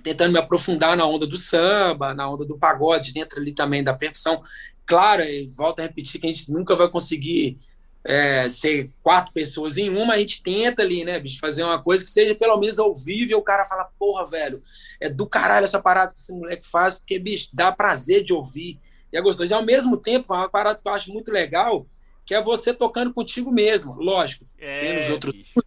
tentando 0.04 0.32
me 0.32 0.40
aprofundar 0.40 0.96
na 0.96 1.06
onda 1.06 1.28
do 1.28 1.36
samba, 1.36 2.14
na 2.14 2.30
onda 2.30 2.46
do 2.46 2.58
pagode, 2.58 3.12
dentro 3.12 3.42
ali 3.42 3.54
também 3.54 3.84
da 3.84 3.94
percussão. 3.94 4.42
Claro, 4.86 5.22
e 5.22 5.52
volto 5.54 5.82
a 5.82 5.84
repetir 5.84 6.22
que 6.22 6.28
a 6.28 6.34
gente 6.34 6.50
nunca 6.50 6.78
vai 6.78 6.90
conseguir 6.90 7.60
é, 8.06 8.48
ser 8.48 8.90
quatro 9.04 9.34
pessoas 9.34 9.78
em 9.78 9.90
uma, 9.90 10.14
a 10.14 10.18
gente 10.18 10.42
tenta 10.42 10.82
ali, 10.82 11.04
né, 11.04 11.20
bicho, 11.20 11.40
fazer 11.42 11.64
uma 11.64 11.84
coisa 11.84 12.06
que 12.06 12.10
seja 12.10 12.34
pelo 12.34 12.58
menos 12.58 12.80
ao 12.80 12.96
vivo 12.96 13.34
e 13.34 13.36
o 13.36 13.42
cara 13.42 13.66
fala, 13.66 13.90
porra, 14.00 14.26
velho, 14.26 14.64
é 15.02 15.10
do 15.10 15.28
caralho 15.28 15.66
essa 15.66 15.82
parada 15.82 16.14
que 16.14 16.20
esse 16.20 16.32
moleque 16.32 16.66
faz, 16.66 16.98
porque, 16.98 17.20
bicho, 17.20 17.50
dá 17.52 17.70
prazer 17.70 18.24
de 18.24 18.32
ouvir 18.32 18.80
e 19.12 19.18
é 19.18 19.22
gostoso. 19.22 19.52
E 19.52 19.54
ao 19.54 19.66
mesmo 19.66 19.98
tempo, 19.98 20.34
uma 20.34 20.48
parada 20.48 20.80
que 20.82 20.88
eu 20.88 20.94
acho 20.94 21.12
muito 21.12 21.30
legal, 21.32 21.86
que 22.30 22.36
é 22.36 22.42
você 22.44 22.72
tocando 22.72 23.12
contigo 23.12 23.52
mesmo, 23.52 23.96
lógico, 23.96 24.46
é, 24.60 24.78
tem 24.78 24.98
nos 24.98 25.10
outros 25.10 25.34
bicho. 25.34 25.64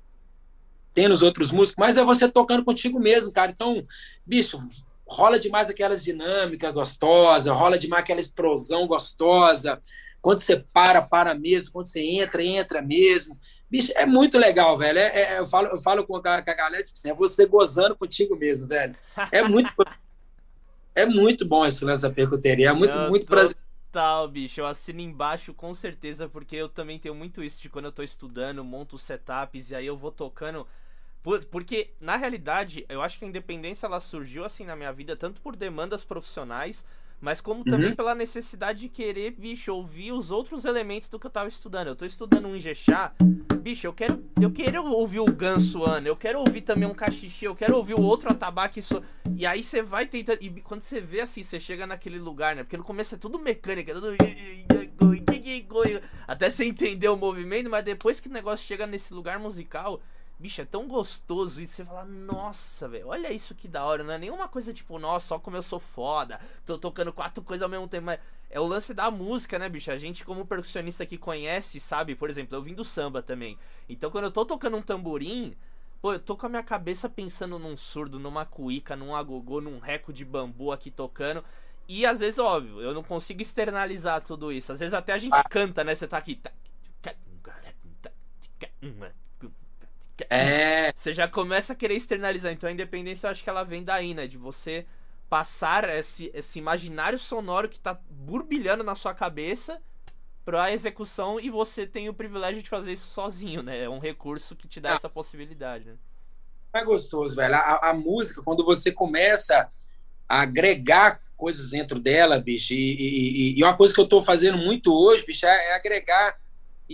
tem 0.95 1.09
nos 1.09 1.21
outros 1.21 1.51
músicos, 1.51 1.75
mas 1.77 1.97
é 1.97 2.05
você 2.05 2.29
tocando 2.29 2.65
contigo 2.65 3.01
mesmo, 3.01 3.33
cara. 3.33 3.51
Então, 3.51 3.85
bicho, 4.25 4.63
rola 5.05 5.41
demais 5.41 5.69
aquelas 5.69 6.05
dinâmicas 6.05 6.73
gostosas, 6.73 7.53
rola 7.53 7.77
demais 7.77 8.05
aquela 8.05 8.21
explosão 8.21 8.87
gostosa, 8.87 9.83
quando 10.21 10.39
você 10.39 10.65
para, 10.73 11.03
para 11.03 11.35
mesmo. 11.35 11.73
Quando 11.73 11.89
você 11.89 12.01
entra, 12.01 12.45
entra 12.45 12.81
mesmo. 12.81 13.37
Bicho, 13.69 13.91
é 13.97 14.07
muito 14.07 14.39
legal, 14.39 14.79
velho. 14.79 15.01
É, 15.01 15.33
é, 15.35 15.39
eu, 15.41 15.47
falo, 15.49 15.67
eu 15.67 15.81
falo 15.81 16.07
com 16.07 16.15
a, 16.15 16.21
com 16.21 16.29
a 16.31 16.55
galera, 16.55 16.85
tipo 16.85 16.97
assim, 16.97 17.11
é 17.11 17.15
você 17.15 17.45
gozando 17.45 17.97
contigo 17.97 18.37
mesmo, 18.37 18.69
velho. 18.69 18.95
É 19.33 19.43
muito, 19.43 19.69
é 20.95 21.07
muito 21.07 21.45
bom 21.45 21.67
esse 21.67 21.85
lance 21.85 22.03
da 22.03 22.11
percuteria. 22.11 22.69
É 22.69 22.73
muito, 22.73 22.97
muito 23.11 23.27
prazer. 23.27 23.57
Total, 23.93 24.27
bicho. 24.27 24.59
Eu 24.59 24.67
assino 24.67 25.01
embaixo 25.03 25.53
com 25.53 25.75
certeza, 25.75 26.27
porque 26.27 26.57
eu 26.57 26.67
também 26.67 26.99
tenho 26.99 27.15
muito 27.15 27.45
isso 27.45 27.61
de 27.61 27.69
quando 27.69 27.85
eu 27.85 27.93
tô 27.93 28.03
estudando, 28.03 28.65
monto 28.65 28.99
setups 28.99 29.71
e 29.71 29.75
aí 29.77 29.87
eu 29.87 29.99
vou 29.99 30.11
tocando. 30.11 30.67
Porque, 31.51 31.91
na 32.01 32.17
realidade, 32.17 32.87
eu 32.89 33.03
acho 33.03 33.19
que 33.19 33.27
a 33.27 33.29
independência 33.29 33.87
ela 33.87 34.01
surgiu 34.01 34.47
assim 34.47 34.65
na 34.65 34.75
minha 34.75 34.93
vida, 34.93 35.15
tanto 35.15 35.43
por 35.43 35.55
demandas 35.57 36.05
profissionais, 36.05 36.87
mas 37.23 37.41
como 37.41 37.65
também 37.65 37.91
uhum. 37.91 37.95
pela 37.95 38.17
necessidade 38.17 38.81
de 38.81 38.89
querer, 38.89 39.31
bicho, 39.31 39.73
ouvir 39.73 40.11
os 40.11 40.33
outros 40.33 40.65
elementos 40.65 41.09
do 41.09 41.21
que 41.21 41.27
eu 41.27 41.31
tava 41.31 41.49
estudando. 41.49 41.87
Eu 41.87 41.95
tô 41.95 42.05
estudando 42.05 42.49
um 42.49 42.57
Ijexá, 42.57 43.13
bicho, 43.63 43.87
eu 43.87 43.93
quero, 43.93 44.25
eu 44.41 44.51
quero 44.51 44.85
ouvir 44.85 45.21
o 45.21 45.25
ganso 45.27 45.85
ano, 45.85 46.09
eu 46.09 46.17
quero 46.17 46.41
ouvir 46.41 46.63
também 46.63 46.89
um 46.89 46.93
cachixi, 46.93 47.45
eu 47.45 47.55
quero 47.55 47.77
ouvir 47.77 47.95
o 47.95 48.03
outro 48.03 48.29
atabaque. 48.29 48.83
So... 48.83 49.01
E 49.37 49.47
aí 49.47 49.63
você 49.63 49.83
vai 49.83 50.05
tentando. 50.07 50.39
E 50.43 50.51
quando 50.63 50.83
você 50.83 51.01
vê 51.01 51.21
assim, 51.21 51.45
você 51.45 51.61
chega 51.61 51.87
naquele 51.87 52.19
lugar, 52.19 52.57
né? 52.57 52.65
Porque 52.65 52.77
no 52.77 52.83
começo 52.83 53.15
é 53.15 53.19
tudo 53.19 53.39
mecânica, 53.39 53.95
tudo. 53.95 54.09
Até 56.27 56.51
você 56.51 56.65
entender 56.65 57.09
o 57.09 57.17
movimento, 57.17 57.71
mas 57.71 57.85
depois 57.85 58.19
que 58.19 58.29
o 58.29 58.33
negócio 58.33 58.67
chega 58.67 58.85
nesse 58.85 59.15
lugar 59.15 59.39
musical, 59.39 60.03
Bicho, 60.43 60.61
é 60.61 60.65
tão 60.65 60.89
gostoso 60.89 61.61
isso. 61.61 61.75
Você 61.75 61.85
fala, 61.85 62.05
nossa, 62.05 62.89
velho, 62.89 63.07
olha 63.07 63.33
isso 63.33 63.55
que 63.55 63.69
da 63.69 63.85
hora. 63.85 64.03
Não 64.03 64.13
é 64.13 64.19
nenhuma 64.19 64.49
coisa 64.49 64.75
tipo, 64.75 64.99
nossa, 64.99 65.29
só 65.29 65.39
como 65.39 65.57
eu 65.57 65.63
sou 65.63 65.79
foda. 65.79 66.41
Tô 66.67 66.77
tocando 66.77 67.13
quatro 67.13 67.45
coisas 67.45 67.63
ao 67.63 67.69
mesmo 67.69 67.87
tempo. 67.87 68.07
Mas 68.07 68.19
é 68.51 68.59
o 68.59 68.67
lance 68.67 68.93
da 68.93 69.09
música, 69.09 69.57
né, 69.57 69.69
bicho? 69.69 69.93
A 69.93 69.97
gente, 69.97 70.25
como 70.25 70.45
percussionista 70.45 71.07
que 71.07 71.17
conhece, 71.17 71.79
sabe? 71.79 72.17
Por 72.17 72.29
exemplo, 72.29 72.57
eu 72.57 72.63
vim 72.63 72.75
do 72.75 72.85
samba 72.85 73.23
também. 73.23 73.57
Então, 73.89 74.11
quando 74.11 74.25
eu 74.25 74.33
tô 74.33 74.45
tocando 74.45 74.77
um 74.77 74.83
tamborim, 74.83 75.55
pô, 76.01 76.13
eu 76.13 76.19
tô 76.19 76.37
com 76.37 76.47
a 76.47 76.49
minha 76.49 76.63
cabeça 76.65 77.09
pensando 77.09 77.57
num 77.57 77.77
surdo, 77.77 78.19
numa 78.19 78.45
cuíca, 78.45 78.97
num 78.97 79.15
agogô, 79.15 79.61
num 79.61 79.79
reco 79.79 80.13
de 80.13 80.25
bambu 80.25 80.73
aqui 80.73 80.91
tocando. 80.91 81.45
E 81.87 82.05
às 82.05 82.19
vezes, 82.19 82.41
óbvio, 82.41 82.81
eu 82.81 82.93
não 82.93 83.05
consigo 83.05 83.41
externalizar 83.41 84.21
tudo 84.25 84.51
isso. 84.51 84.73
Às 84.73 84.81
vezes 84.81 84.93
até 84.93 85.13
a 85.13 85.19
gente 85.19 85.37
ah. 85.37 85.45
canta, 85.49 85.85
né? 85.85 85.95
Você 85.95 86.09
tá 86.09 86.19
aqui. 86.19 86.41
É. 90.29 90.93
Você 90.97 91.13
já 91.13 91.29
começa 91.29 91.73
a 91.73 91.77
querer 91.77 91.95
externalizar. 91.95 92.53
Então 92.53 92.69
a 92.69 92.73
independência 92.73 93.27
eu 93.27 93.31
acho 93.31 93.43
que 93.43 93.51
ela 93.51 93.65
vem 93.65 93.83
daí, 93.83 94.15
né? 94.15 94.27
De 94.27 94.39
você 94.39 94.87
passar 95.29 95.89
esse, 95.89 96.31
esse 96.35 96.59
imaginário 96.59 97.19
sonoro 97.19 97.69
que 97.69 97.81
tá 97.81 97.99
burbilhando 98.11 98.85
na 98.85 98.95
sua 98.95 99.15
cabeça 99.15 99.81
pra 100.45 100.73
execução 100.73 101.41
e 101.41 101.49
você 101.49 101.87
tem 101.87 102.09
o 102.09 102.15
privilégio 102.15 102.63
de 102.63 102.69
fazer 102.69 102.93
isso 102.93 103.07
sozinho, 103.09 103.63
né? 103.63 103.85
É 103.85 103.89
um 103.89 103.99
recurso 103.99 104.55
que 104.55 104.69
te 104.69 104.81
dá 104.81 104.91
ah. 104.91 104.95
essa 104.95 105.09
possibilidade, 105.09 105.87
né? 105.87 105.97
É 106.75 106.85
gostoso, 106.85 107.37
velho. 107.37 107.55
A, 107.55 107.91
a, 107.91 107.95
música, 107.95 108.43
quando 108.43 108.65
você 108.65 108.91
começa 108.91 109.71
a 110.29 110.41
agregar 110.41 111.21
coisas 111.37 111.71
dentro 111.71 111.99
dela, 111.99 112.39
bicho, 112.39 112.73
e, 112.73 112.97
e, 112.97 113.59
e 113.59 113.63
uma 113.63 113.77
coisa 113.77 113.95
que 113.95 114.01
eu 114.01 114.09
tô 114.09 114.21
fazendo 114.21 114.59
muito 114.59 114.93
hoje, 114.93 115.25
bicho, 115.27 115.47
é, 115.47 115.71
é 115.71 115.75
agregar 115.75 116.37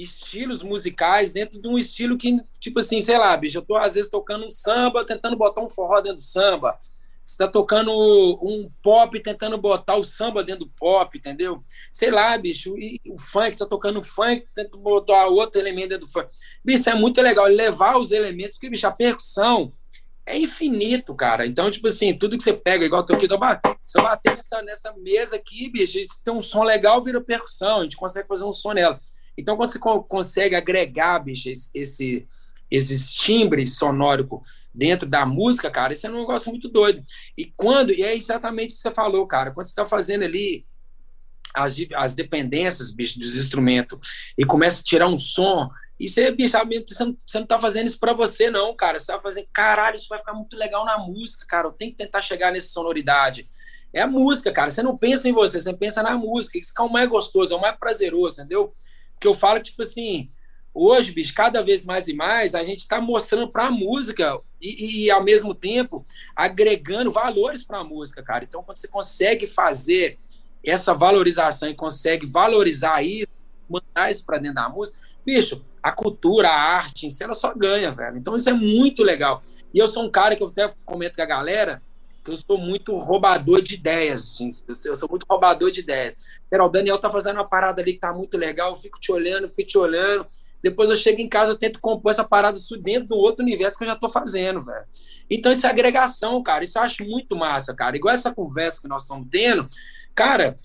estilos 0.03 0.63
musicais 0.63 1.33
dentro 1.33 1.61
de 1.61 1.69
um 1.69 1.79
estilo 1.79 2.19
que, 2.19 2.39
tipo 2.61 2.79
assim, 2.79 3.01
sei 3.01 3.19
lá, 3.19 3.37
bicho, 3.37 3.59
eu 3.59 3.63
tô 3.63 3.77
às 3.77 3.95
vezes 3.95 4.11
tocando 4.11 4.47
um 4.47 4.51
samba, 4.51 5.05
tentando 5.05 5.37
botar 5.37 5.61
um 5.61 5.69
forró 5.69 6.01
dentro 6.01 6.19
do 6.19 6.25
samba. 6.25 6.79
Você 7.25 7.37
tá 7.37 7.47
tocando 7.47 7.93
um 8.43 8.71
pop, 8.83 9.21
tentando 9.21 9.59
botar 9.59 9.97
o 9.97 10.03
samba 10.03 10.43
dentro 10.43 10.65
do 10.65 10.71
pop, 10.71 11.19
entendeu? 11.19 11.63
Sei 11.93 12.11
lá, 12.11 12.39
bicho, 12.39 12.75
e 12.79 12.99
o 13.07 13.19
funk, 13.19 13.55
tá 13.55 13.67
tocando 13.67 14.03
funk, 14.03 14.47
tentando 14.55 14.79
botar 14.79 15.27
outro 15.27 15.61
elemento 15.61 15.91
dentro 15.91 16.07
do 16.07 16.11
funk. 16.11 16.29
Bicho, 16.65 16.89
é 16.89 16.95
muito 16.95 17.21
legal 17.21 17.45
levar 17.45 17.99
os 17.99 18.13
elementos, 18.13 18.55
porque, 18.55 18.71
bicho, 18.71 18.87
a 18.87 18.91
percussão 18.91 19.75
é 20.25 20.39
infinito, 20.39 21.15
cara. 21.15 21.47
Então, 21.47 21.71
tipo 21.71 21.87
assim, 21.87 22.17
tudo 22.17 22.39
que 22.39 22.45
você 22.45 22.55
pega, 22.55 22.87
igual 22.87 23.05
tô 23.05 23.15
aqui, 23.15 23.29
tô 23.29 23.37
batendo, 23.37 23.77
se 23.85 23.99
eu 23.99 24.03
bater 24.03 24.35
nessa, 24.35 24.63
nessa 24.63 24.95
mesa 24.97 25.37
aqui, 25.37 25.69
bicho, 25.71 25.99
se 25.99 26.25
tem 26.25 26.33
um 26.33 26.43
som 26.43 26.63
legal, 26.63 27.05
vira 27.05 27.21
percussão, 27.21 27.81
a 27.81 27.83
gente 27.83 27.97
consegue 27.97 28.27
fazer 28.27 28.45
um 28.45 28.53
som 28.55 28.73
nela. 28.73 28.99
Então, 29.39 29.57
quando 29.57 29.71
você 29.71 29.79
consegue 29.79 30.57
agregar, 30.57 31.21
bicho, 31.21 31.49
esse, 31.73 32.27
esses 32.69 33.15
timbres 33.15 33.77
sonóricos 33.79 34.41
dentro 34.75 35.09
da 35.09 35.25
música, 35.25 35.71
cara, 35.71 35.93
isso 35.93 36.09
é 36.09 36.11
um 36.11 36.19
negócio 36.19 36.51
muito 36.51 36.69
doido. 36.69 37.01
E 37.37 37.47
quando, 37.57 37.93
e 37.93 38.03
é 38.03 38.17
exatamente 38.17 38.73
o 38.73 38.77
que 38.77 38.83
você 38.83 38.91
falou, 38.91 39.25
cara, 39.29 39.53
quando 39.53 39.67
você 39.67 39.71
está 39.71 39.87
fazendo 39.87 40.25
ali 40.25 40.67
as, 41.55 41.77
as 41.95 42.17
dependências, 42.17 42.91
bicho, 42.91 43.21
dos 43.21 43.39
instrumentos 43.39 43.99
e 44.37 44.45
começa 44.45 44.81
a 44.81 44.85
tirar 44.85 45.09
um 45.09 45.17
som, 45.17 45.71
e 46.01 46.09
você, 46.09 46.33
bicho, 46.33 46.57
você 46.87 47.05
não, 47.05 47.17
você 47.25 47.39
não 47.39 47.47
tá 47.47 47.61
fazendo 47.61 47.87
isso 47.87 47.99
para 47.99 48.13
você, 48.13 48.51
não, 48.51 48.75
cara. 48.75 48.99
Você 48.99 49.07
tá 49.07 49.21
fazendo, 49.21 49.47
caralho, 49.53 49.97
isso 49.97 50.09
vai 50.09 50.19
ficar 50.19 50.33
muito 50.33 50.57
legal 50.57 50.85
na 50.85 50.99
música, 50.99 51.45
cara. 51.47 51.69
Eu 51.69 51.73
tenho 51.73 51.93
que 51.93 51.97
tentar 51.97 52.21
chegar 52.23 52.53
nessa 52.53 52.69
sonoridade. 52.69 53.49
É 53.93 54.03
a 54.03 54.07
música, 54.07 54.53
cara. 54.53 54.71
Você 54.71 54.83
não 54.83 54.97
pensa 54.97 55.29
em 55.29 55.33
você, 55.33 55.61
você 55.61 55.73
pensa 55.75 56.03
na 56.03 56.17
música. 56.17 56.59
Isso 56.59 56.73
é 56.77 56.83
o 56.83 56.89
mais 56.89 57.09
gostoso, 57.09 57.53
é 57.53 57.57
o 57.57 57.61
mais 57.61 57.77
prazeroso, 57.77 58.41
entendeu? 58.41 58.73
Porque 59.19 59.27
eu 59.27 59.35
falo, 59.35 59.61
tipo 59.61 59.83
assim, 59.83 60.31
hoje, 60.73 61.11
bicho, 61.11 61.35
cada 61.35 61.61
vez 61.61 61.85
mais 61.85 62.07
e 62.07 62.15
mais, 62.15 62.55
a 62.55 62.63
gente 62.63 62.79
está 62.79 63.01
mostrando 63.01 63.49
para 63.51 63.67
a 63.67 63.71
música 63.71 64.39
e, 64.63 65.07
e, 65.07 65.11
ao 65.11 65.23
mesmo 65.23 65.55
tempo, 65.55 66.05
agregando 66.37 67.11
valores 67.11 67.65
para 67.65 67.79
a 67.79 67.85
música, 67.85 68.23
cara. 68.23 68.45
Então, 68.45 68.63
quando 68.63 68.79
você 68.79 68.87
consegue 68.87 69.45
fazer 69.45 70.19
essa 70.65 70.95
valorização 70.95 71.69
e 71.69 71.75
consegue 71.75 72.27
valorizar 72.27 73.03
isso, 73.03 73.29
mandar 73.69 74.11
isso 74.11 74.25
para 74.25 74.39
dentro 74.39 74.55
da 74.55 74.69
música, 74.69 75.01
bicho, 75.27 75.65
a 75.83 75.91
cultura, 75.91 76.49
a 76.49 76.77
arte 76.77 77.07
em 77.07 77.11
si, 77.11 77.25
ela 77.25 77.35
só 77.35 77.53
ganha, 77.53 77.91
velho. 77.91 78.17
Então, 78.17 78.37
isso 78.37 78.49
é 78.49 78.53
muito 78.53 79.03
legal. 79.03 79.43
E 79.75 79.79
eu 79.79 79.89
sou 79.89 80.05
um 80.05 80.11
cara 80.11 80.37
que 80.37 80.43
eu 80.43 80.49
até 80.49 80.73
comento 80.85 81.17
com 81.17 81.23
a 81.23 81.27
galera, 81.27 81.83
eu 82.29 82.37
sou 82.37 82.59
muito 82.59 82.97
roubador 82.97 83.63
de 83.63 83.75
ideias, 83.75 84.37
gente. 84.37 84.63
Eu 84.69 84.97
sou 84.97 85.09
muito 85.09 85.27
roubador 85.29 85.71
de 85.71 85.81
ideias. 85.81 86.15
O 86.53 86.69
Daniel 86.69 86.99
tá 86.99 87.11
fazendo 87.11 87.37
uma 87.37 87.49
parada 87.49 87.81
ali 87.81 87.95
que 87.95 88.01
tá 88.01 88.13
muito 88.13 88.37
legal, 88.37 88.71
eu 88.71 88.77
fico 88.77 89.01
te 89.01 89.11
olhando, 89.11 89.49
fico 89.49 89.65
te 89.65 89.79
olhando. 89.79 90.27
Depois 90.63 90.91
eu 90.91 90.97
chego 90.97 91.21
em 91.21 91.29
casa, 91.29 91.53
eu 91.53 91.57
tento 91.57 91.81
compor 91.81 92.11
essa 92.11 92.25
parada 92.25 92.59
dentro 92.81 93.09
do 93.09 93.17
outro 93.17 93.45
universo 93.45 93.79
que 93.79 93.85
eu 93.85 93.89
já 93.89 93.95
tô 93.95 94.09
fazendo, 94.09 94.61
velho. 94.61 94.85
Então, 95.31 95.53
isso 95.53 95.67
é 95.67 95.71
agregação, 95.71 96.43
cara. 96.43 96.65
Isso 96.65 96.79
eu 96.79 96.83
acho 96.83 97.05
muito 97.05 97.37
massa, 97.37 97.75
cara. 97.75 97.97
Igual 97.97 98.15
essa 98.15 98.35
conversa 98.35 98.83
que 98.83 98.89
nós 98.89 99.03
estamos 99.03 99.29
tendo. 99.31 99.69
Cara, 100.15 100.59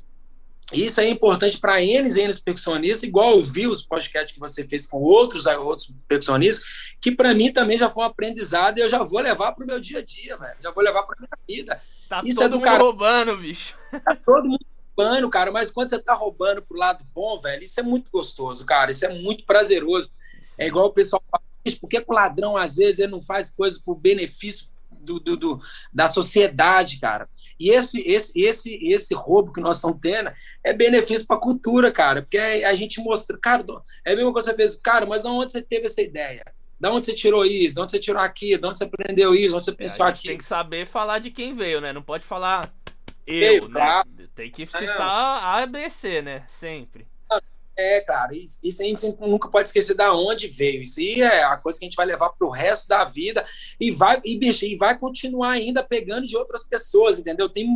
Isso 0.74 1.00
é 1.00 1.10
importante 1.10 1.58
para 1.60 1.82
eles, 1.82 2.16
eles 2.16 2.40
percussionistas, 2.40 3.04
igual 3.04 3.32
eu 3.32 3.44
vi 3.44 3.68
os 3.68 3.86
podcasts 3.86 4.34
que 4.34 4.40
você 4.40 4.68
fez 4.68 4.86
com 4.86 4.98
outros, 4.98 5.46
outros 5.46 5.94
percussionistas, 6.08 6.66
que 7.00 7.12
para 7.12 7.34
mim 7.34 7.52
também 7.52 7.78
já 7.78 7.90
foi 7.90 8.04
um 8.04 8.08
aprendizado 8.08 8.78
e 8.78 8.82
eu 8.82 8.90
já 8.90 9.04
vou 9.04 9.20
levar 9.20 9.52
para 9.52 9.64
o 9.64 9.68
meu 9.68 9.80
dia 9.80 10.00
a 10.00 10.04
dia, 10.04 10.38
velho. 10.38 10.56
Já 10.62 10.72
vou 10.72 10.84
levar 10.84 11.04
para 11.04 11.16
minha 11.20 11.30
vida. 11.48 11.82
Tá 12.10 12.22
Isso 12.26 12.42
é 12.42 12.44
todo 12.44 12.46
é 12.46 12.50
do 12.50 12.56
mundo 12.58 12.66
cara... 12.66 12.84
roubando, 12.84 13.38
bicho. 13.38 13.76
Tá 13.92 14.16
todo 14.16 14.48
mundo 14.48 14.66
roubando, 14.98 15.30
cara, 15.30 15.52
mas 15.52 15.72
quando 15.72 15.90
você 15.90 16.00
tá 16.00 16.14
roubando 16.14 16.62
pro 16.62 16.78
lado 16.78 17.06
bom, 17.14 17.40
velho, 17.40 17.64
isso 17.64 17.80
é 17.80 17.84
muito 17.84 18.12
gostoso, 18.12 18.66
cara. 18.66 18.92
Isso 18.92 19.06
é 19.06 19.10
muito 19.10 19.46
prazeroso. 19.46 20.12
É 20.58 20.68
igual 20.68 20.88
o 20.88 20.94
pessoal 20.94 21.22
fala, 21.32 21.44
por 21.80 21.88
que 21.88 22.04
o 22.06 22.14
ladrão, 22.14 22.58
às 22.58 22.76
vezes, 22.76 23.00
ele 23.00 23.12
não 23.12 23.22
faz 23.22 23.52
coisas 23.52 23.82
por 23.82 23.96
benefício 23.96 24.68
do, 25.04 25.20
do, 25.20 25.38
do, 25.38 25.62
da 25.94 26.10
sociedade, 26.10 27.00
cara. 27.00 27.30
E 27.60 27.70
esse, 27.70 28.02
esse, 28.02 28.40
esse, 28.40 28.76
esse 28.84 29.14
roubo 29.14 29.52
que 29.54 29.62
nós 29.62 29.78
estamos 29.78 30.00
tendo 30.02 30.32
é 30.64 30.74
benefício 30.74 31.28
para 31.28 31.38
a 31.38 31.42
cultura, 31.42 31.92
cara, 31.92 32.22
porque 32.22 32.38
a 32.38 32.74
gente 32.74 33.02
mostra, 33.02 33.38
cara, 33.38 33.64
é 34.06 34.14
a 34.14 34.16
mesma 34.16 34.32
coisa 34.32 34.52
que 34.52 34.62
você 34.62 34.70
fez, 34.70 34.82
cara, 34.82 35.06
mas 35.06 35.26
onde 35.26 35.52
você 35.52 35.62
teve 35.62 35.86
essa 35.86 36.02
ideia? 36.02 36.44
Da 36.80 36.92
onde 36.92 37.06
você 37.06 37.14
tirou 37.14 37.46
isso? 37.46 37.76
De 37.76 37.82
onde 37.82 37.92
você 37.92 38.00
tirou 38.00 38.22
aquilo? 38.22 38.62
De 38.62 38.68
onde 38.68 38.78
você 38.78 38.84
aprendeu 38.84 39.34
isso? 39.34 39.50
De 39.50 39.56
onde 39.56 39.64
você 39.66 39.72
pensou 39.72 40.06
aqui? 40.06 40.28
Tem 40.28 40.38
que 40.38 40.44
saber 40.44 40.86
falar 40.86 41.20
de 41.20 41.32
quem 41.32 41.54
veio, 41.56 41.80
né? 41.80 41.94
Não 41.94 42.02
pode 42.02 42.26
falar 42.26 42.74
eu, 43.26 43.70
né? 43.70 44.02
Tem 44.36 44.52
que 44.52 44.66
citar 44.66 45.00
a 45.00 45.64
ABC, 45.64 46.22
né? 46.22 46.44
Sempre. 46.48 47.08
É, 47.76 48.02
cara, 48.02 48.36
isso, 48.36 48.60
isso, 48.64 48.84
a 48.84 48.86
gente 48.86 49.16
nunca 49.20 49.50
pode 49.50 49.70
esquecer 49.70 49.96
da 49.96 50.14
onde 50.14 50.48
veio. 50.48 50.84
Isso 50.84 51.00
aí 51.00 51.22
é 51.22 51.44
a 51.44 51.58
coisa 51.58 51.80
que 51.80 51.86
a 51.86 51.88
gente 51.88 51.96
vai 51.96 52.06
levar 52.06 52.30
para 52.30 52.48
o 52.48 52.52
resto 52.52 52.88
da 52.88 53.04
vida 53.04 53.46
e 53.80 53.90
vai, 53.90 54.22
e, 54.24 54.38
bicho, 54.38 54.66
e 54.66 54.76
vai 54.76 54.98
continuar 54.98 55.52
ainda 55.52 55.82
pegando 55.82 56.28
de 56.28 56.38
outras 56.38 56.68
pessoas, 56.68 57.18
entendeu? 57.18 57.50
Tem 57.50 57.68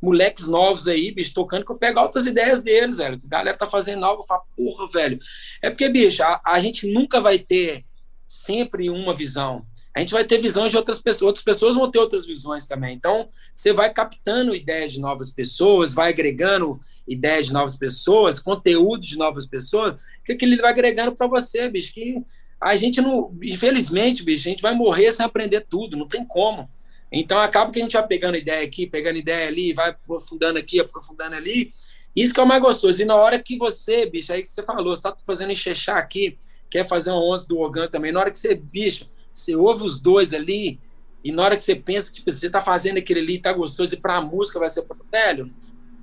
moleques 0.00 0.46
novos 0.46 0.86
aí, 0.86 1.10
bicho, 1.10 1.34
tocando 1.34 1.64
que 1.64 1.72
eu 1.72 1.78
pego 1.78 1.98
altas 1.98 2.26
ideias 2.26 2.62
deles, 2.62 2.98
velho. 2.98 3.20
A 3.24 3.28
galera 3.28 3.56
tá 3.56 3.66
fazendo 3.66 4.04
algo, 4.04 4.22
eu 4.22 4.26
falo, 4.26 4.42
porra, 4.56 4.88
velho. 4.92 5.18
É 5.62 5.70
porque, 5.70 5.88
bicho, 5.88 6.22
a, 6.22 6.40
a 6.44 6.60
gente 6.60 6.86
nunca 6.92 7.20
vai 7.20 7.38
ter 7.38 7.84
sempre 8.26 8.90
uma 8.90 9.14
visão. 9.14 9.66
A 9.96 10.00
gente 10.00 10.12
vai 10.12 10.24
ter 10.24 10.38
visões 10.38 10.70
de 10.70 10.76
outras 10.76 11.00
pessoas, 11.00 11.26
outras 11.26 11.44
pessoas 11.44 11.74
vão 11.74 11.90
ter 11.90 11.98
outras 11.98 12.24
visões 12.24 12.68
também. 12.68 12.94
Então, 12.94 13.28
você 13.56 13.72
vai 13.72 13.92
captando 13.92 14.54
ideias 14.54 14.92
de 14.92 15.00
novas 15.00 15.34
pessoas, 15.34 15.94
vai 15.94 16.10
agregando 16.10 16.78
ideias 17.08 17.46
de 17.46 17.52
novas 17.52 17.76
pessoas, 17.76 18.38
conteúdo 18.38 19.00
de 19.00 19.16
novas 19.16 19.46
pessoas, 19.46 20.04
que 20.24 20.32
aquilo 20.32 20.56
vai 20.58 20.70
agregando 20.70 21.16
para 21.16 21.26
você, 21.26 21.68
bicho, 21.68 21.92
que 21.94 22.22
a 22.60 22.76
gente 22.76 23.00
não, 23.00 23.36
infelizmente, 23.42 24.22
bicho, 24.22 24.48
a 24.48 24.50
gente 24.50 24.62
vai 24.62 24.74
morrer 24.74 25.12
sem 25.12 25.24
aprender 25.24 25.66
tudo, 25.68 25.96
não 25.96 26.06
tem 26.06 26.24
como. 26.24 26.68
Então 27.10 27.38
acaba 27.38 27.70
que 27.70 27.80
a 27.80 27.82
gente 27.82 27.92
vai 27.94 28.06
pegando 28.06 28.36
ideia 28.36 28.64
aqui, 28.64 28.86
pegando 28.86 29.16
ideia 29.16 29.48
ali, 29.48 29.72
vai 29.72 29.90
aprofundando 29.90 30.58
aqui, 30.58 30.78
aprofundando 30.78 31.34
ali. 31.34 31.72
Isso 32.14 32.34
que 32.34 32.40
é 32.40 32.42
o 32.42 32.46
mais 32.46 32.60
gostoso. 32.60 33.00
E 33.00 33.04
na 33.04 33.14
hora 33.14 33.38
que 33.38 33.56
você, 33.56 34.04
bicho, 34.06 34.32
aí 34.32 34.42
que 34.42 34.48
você 34.48 34.62
falou, 34.62 34.94
você 34.94 35.02
tá 35.02 35.16
fazendo 35.26 35.52
enxechar 35.52 35.98
aqui, 35.98 36.36
quer 36.68 36.86
fazer 36.86 37.12
um 37.12 37.16
11 37.32 37.48
do 37.48 37.58
Ogan 37.58 37.88
também, 37.88 38.12
na 38.12 38.20
hora 38.20 38.30
que 38.30 38.38
você, 38.38 38.54
bicho, 38.54 39.08
você 39.32 39.56
ouve 39.56 39.84
os 39.84 40.00
dois 40.00 40.34
ali, 40.34 40.80
e 41.24 41.32
na 41.32 41.42
hora 41.42 41.56
que 41.56 41.62
você 41.62 41.74
pensa 41.74 42.10
que 42.10 42.16
tipo, 42.16 42.30
você 42.30 42.50
tá 42.50 42.60
fazendo 42.60 42.98
aquele 42.98 43.20
ali, 43.20 43.38
tá 43.38 43.52
gostoso, 43.52 43.94
e 43.94 43.96
pra 43.96 44.20
música 44.20 44.58
vai 44.58 44.68
ser 44.68 44.84
velho, 45.10 45.50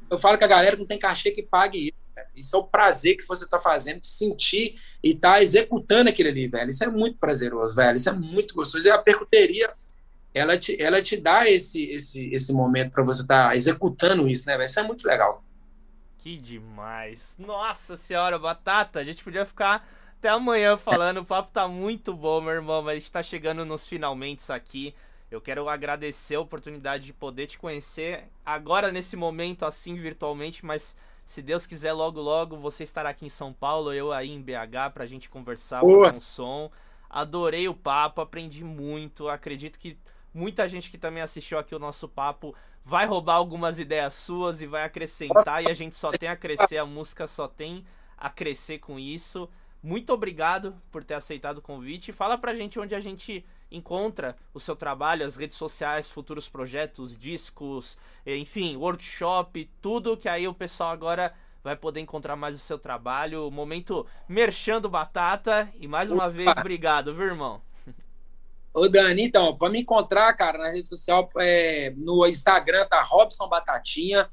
eu 0.09 0.17
falo 0.17 0.37
que 0.37 0.43
a 0.43 0.47
galera 0.47 0.77
não 0.77 0.85
tem 0.85 0.99
cachê 0.99 1.31
que 1.31 1.43
pague 1.43 1.87
isso. 1.87 2.05
Velho. 2.15 2.27
Isso 2.35 2.55
é 2.55 2.59
o 2.59 2.63
prazer 2.63 3.17
que 3.17 3.27
você 3.27 3.43
está 3.43 3.59
fazendo, 3.59 4.05
sentir 4.05 4.79
e 5.03 5.13
tá 5.13 5.41
executando 5.41 6.09
aquilo 6.09 6.29
ali, 6.29 6.47
velho. 6.47 6.69
Isso 6.69 6.83
é 6.83 6.87
muito 6.87 7.17
prazeroso, 7.17 7.75
velho. 7.75 7.97
Isso 7.97 8.09
é 8.09 8.13
muito 8.13 8.55
gostoso. 8.55 8.87
E 8.87 8.91
a 8.91 8.97
percuteria, 8.97 9.73
ela 10.33 10.57
te, 10.57 10.81
ela 10.81 11.01
te 11.01 11.17
dá 11.17 11.49
esse, 11.49 11.83
esse, 11.85 12.33
esse 12.33 12.53
momento 12.53 12.91
para 12.91 13.03
você 13.03 13.21
estar 13.21 13.49
tá 13.49 13.55
executando 13.55 14.27
isso, 14.29 14.47
né, 14.47 14.53
velho? 14.57 14.65
Isso 14.65 14.79
é 14.79 14.83
muito 14.83 15.05
legal. 15.05 15.43
Que 16.17 16.37
demais. 16.37 17.35
Nossa 17.37 17.97
senhora, 17.97 18.39
Batata, 18.39 18.99
a 18.99 19.03
gente 19.03 19.23
podia 19.23 19.45
ficar 19.45 19.87
até 20.17 20.29
amanhã 20.29 20.77
falando. 20.77 21.19
O 21.19 21.25
papo 21.25 21.51
tá 21.51 21.67
muito 21.67 22.13
bom, 22.13 22.41
meu 22.41 22.53
irmão, 22.53 22.81
mas 22.81 22.93
a 22.93 22.99
gente 22.99 23.11
tá 23.11 23.21
chegando 23.21 23.63
nos 23.63 23.85
finalmente 23.85 24.41
aqui. 24.51 24.95
Eu 25.35 25.41
quero 25.41 25.67
agradecer 25.67 26.35
a 26.35 26.39
oportunidade 26.39 27.05
de 27.05 27.13
poder 27.13 27.47
te 27.47 27.59
conhecer 27.59 28.23
agora 28.45 28.91
nesse 28.91 29.17
momento 29.17 29.65
assim 29.65 29.95
virtualmente, 29.95 30.65
mas 30.65 30.95
se 31.25 31.41
Deus 31.41 31.67
quiser 31.67 31.91
logo 31.91 32.21
logo 32.21 32.55
você 32.55 32.83
estará 32.83 33.09
aqui 33.09 33.25
em 33.25 33.29
São 33.29 33.51
Paulo, 33.51 33.93
eu 33.93 34.13
aí 34.13 34.31
em 34.31 34.41
BH 34.41 34.93
pra 34.93 35.05
gente 35.05 35.29
conversar, 35.29 35.81
Boa. 35.81 36.05
fazer 36.05 36.19
um 36.19 36.25
som. 36.25 36.71
Adorei 37.09 37.67
o 37.67 37.73
papo, 37.73 38.21
aprendi 38.21 38.63
muito. 38.63 39.27
Acredito 39.27 39.77
que 39.77 39.97
muita 40.33 40.67
gente 40.67 40.89
que 40.89 40.97
também 40.97 41.21
assistiu 41.21 41.59
aqui 41.59 41.75
o 41.75 41.79
nosso 41.79 42.07
papo 42.07 42.55
vai 42.83 43.05
roubar 43.05 43.35
algumas 43.35 43.77
ideias 43.77 44.13
suas 44.13 44.61
e 44.61 44.67
vai 44.67 44.83
acrescentar 44.83 45.63
e 45.63 45.69
a 45.69 45.73
gente 45.73 45.95
só 45.95 46.11
tem 46.11 46.29
a 46.29 46.35
crescer, 46.35 46.77
a 46.77 46.85
música 46.85 47.27
só 47.27 47.47
tem 47.47 47.83
a 48.17 48.29
crescer 48.29 48.79
com 48.79 48.97
isso. 48.97 49.49
Muito 49.83 50.13
obrigado 50.13 50.75
por 50.91 51.03
ter 51.03 51.13
aceitado 51.13 51.57
o 51.57 51.61
convite. 51.61 52.13
Fala 52.13 52.37
pra 52.37 52.55
gente 52.55 52.79
onde 52.79 52.95
a 52.95 52.99
gente 52.99 53.45
encontra 53.71 54.35
o 54.53 54.59
seu 54.59 54.75
trabalho, 54.75 55.25
as 55.25 55.35
redes 55.35 55.57
sociais, 55.57 56.09
futuros 56.09 56.47
projetos, 56.47 57.17
discos, 57.17 57.97
enfim, 58.25 58.75
workshop, 58.75 59.69
tudo 59.81 60.17
que 60.17 60.29
aí 60.29 60.47
o 60.47 60.53
pessoal 60.53 60.91
agora 60.91 61.33
vai 61.63 61.75
poder 61.75 61.99
encontrar 61.99 62.35
mais 62.35 62.55
o 62.55 62.59
seu 62.59 62.77
trabalho. 62.77 63.49
Momento 63.49 64.05
merchando 64.29 64.87
batata 64.87 65.67
e 65.79 65.87
mais 65.87 66.11
uma 66.11 66.25
Opa. 66.25 66.29
vez 66.29 66.57
obrigado, 66.57 67.13
viu, 67.13 67.25
irmão? 67.25 67.61
Ô 68.71 68.87
Dani, 68.87 69.23
então, 69.23 69.57
para 69.57 69.69
me 69.69 69.79
encontrar, 69.79 70.31
cara, 70.33 70.57
na 70.57 70.69
rede 70.69 70.87
social, 70.87 71.29
é, 71.37 71.93
no 71.97 72.27
Instagram 72.27 72.85
tá 72.85 73.01
Robson 73.01 73.47
Batatinha, 73.47 74.29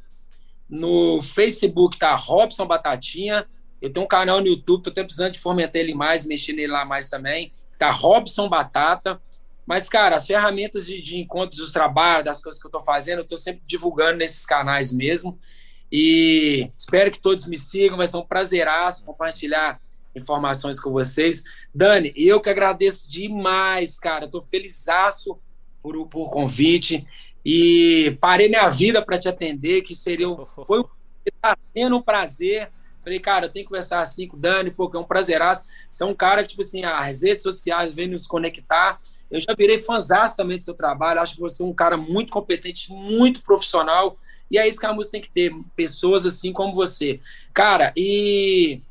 no 0.69 1.23
Facebook 1.23 1.97
tá 1.97 2.15
Robson 2.15 2.67
Batatinha, 2.67 3.47
eu 3.81 3.93
tenho 3.93 4.05
um 4.05 4.09
canal 4.09 4.41
no 4.41 4.49
YouTube, 4.49 4.83
tô 4.83 4.91
até 4.91 5.03
precisando 5.03 5.33
de 5.33 5.39
fomentar 5.41 5.81
ele 5.81 5.95
mais, 5.95 6.27
mexer 6.27 6.53
nele 6.53 6.73
lá 6.73 6.85
mais 6.85 7.09
também, 7.09 7.53
tá 7.87 7.91
Robson 7.91 8.49
Batata, 8.49 9.21
mas, 9.67 9.89
cara, 9.89 10.17
as 10.17 10.27
ferramentas 10.27 10.87
de, 10.87 11.01
de 11.01 11.19
encontro 11.19 11.57
dos 11.57 11.73
trabalhos, 11.73 12.25
das 12.25 12.43
coisas 12.43 12.61
que 12.61 12.67
eu 12.67 12.69
estou 12.69 12.81
fazendo, 12.81 13.19
eu 13.19 13.25
estou 13.25 13.39
sempre 13.39 13.63
divulgando 13.67 14.19
nesses 14.19 14.45
canais 14.45 14.93
mesmo. 14.93 15.39
E 15.91 16.71
espero 16.77 17.11
que 17.11 17.21
todos 17.21 17.47
me 17.47 17.57
sigam, 17.57 17.97
vai 17.97 18.07
ser 18.07 18.17
um 18.17 18.27
prazeraço 18.27 19.05
compartilhar 19.05 19.81
informações 20.15 20.81
com 20.81 20.91
vocês. 20.91 21.45
Dani, 21.75 22.13
eu 22.17 22.41
que 22.41 22.51
agradeço 22.51 23.11
demais, 23.11 23.99
cara. 23.99 24.25
Estou 24.25 24.43
felizaço 24.43 25.39
por, 25.83 26.07
por 26.09 26.31
convite 26.31 27.07
e 27.45 28.17
parei 28.21 28.49
minha 28.49 28.69
vida 28.69 29.05
para 29.05 29.19
te 29.19 29.29
atender, 29.29 29.83
que 29.83 29.95
seria 29.95 30.27
foi 30.67 30.85
está 31.25 31.57
sendo 31.73 31.97
um 31.97 32.03
prazer. 32.03 32.71
Falei, 33.03 33.19
cara, 33.19 33.47
eu 33.47 33.51
tenho 33.51 33.65
que 33.65 33.69
conversar 33.69 34.01
assim 34.01 34.29
com 34.29 34.37
o 34.37 34.41
Dani, 34.41 34.71
porque 34.71 34.97
é 34.97 35.01
um 35.01 35.05
prazeraço. 35.05 35.67
Você 35.91 36.03
é 36.03 36.07
um 36.07 36.15
cara 36.15 36.43
que, 36.43 36.51
tipo 36.51 36.63
assim, 36.63 36.85
as 36.85 37.23
redes 37.23 37.43
sociais 37.43 37.93
vêm 37.93 38.09
nos 38.09 38.27
conectar 38.27 38.99
eu 39.33 39.41
já 39.41 39.55
virei 39.57 39.79
fãzão 39.79 40.23
também 40.37 40.59
do 40.59 40.65
seu 40.65 40.75
trabalho. 40.75 41.19
Acho 41.19 41.37
que 41.37 41.41
você 41.41 41.63
é 41.63 41.67
um 41.67 41.73
cara 41.73 41.97
muito 41.97 42.31
competente, 42.31 42.93
muito 42.93 43.41
profissional. 43.41 44.19
E 44.51 44.59
é 44.59 44.69
isso 44.69 44.79
que 44.79 44.85
a 44.85 44.93
música 44.93 45.13
tem 45.13 45.23
que 45.23 45.31
ter, 45.31 45.51
pessoas 45.75 46.27
assim 46.27 46.53
como 46.53 46.75
você. 46.75 47.19
Cara, 47.55 47.95
e 47.97 48.83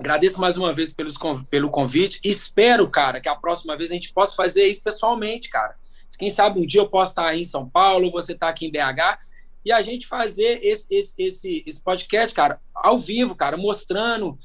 agradeço 0.00 0.40
mais 0.40 0.56
uma 0.56 0.72
vez 0.72 0.90
pelos, 0.90 1.16
pelo 1.50 1.68
convite. 1.68 2.18
Espero, 2.24 2.88
cara, 2.88 3.20
que 3.20 3.28
a 3.28 3.36
próxima 3.36 3.76
vez 3.76 3.90
a 3.90 3.94
gente 3.94 4.10
possa 4.10 4.34
fazer 4.34 4.66
isso 4.66 4.82
pessoalmente, 4.82 5.50
cara. 5.50 5.76
Quem 6.18 6.30
sabe 6.30 6.58
um 6.58 6.66
dia 6.66 6.80
eu 6.80 6.88
posso 6.88 7.12
estar 7.12 7.26
aí 7.26 7.42
em 7.42 7.44
São 7.44 7.68
Paulo, 7.68 8.10
você 8.10 8.32
está 8.32 8.48
aqui 8.48 8.66
em 8.66 8.72
BH, 8.72 9.18
e 9.64 9.72
a 9.72 9.82
gente 9.82 10.06
fazer 10.06 10.60
esse, 10.62 10.94
esse, 10.94 11.22
esse, 11.22 11.64
esse 11.66 11.82
podcast, 11.82 12.34
cara, 12.34 12.60
ao 12.74 12.98
vivo, 12.98 13.34
cara, 13.34 13.56
mostrando 13.56 14.38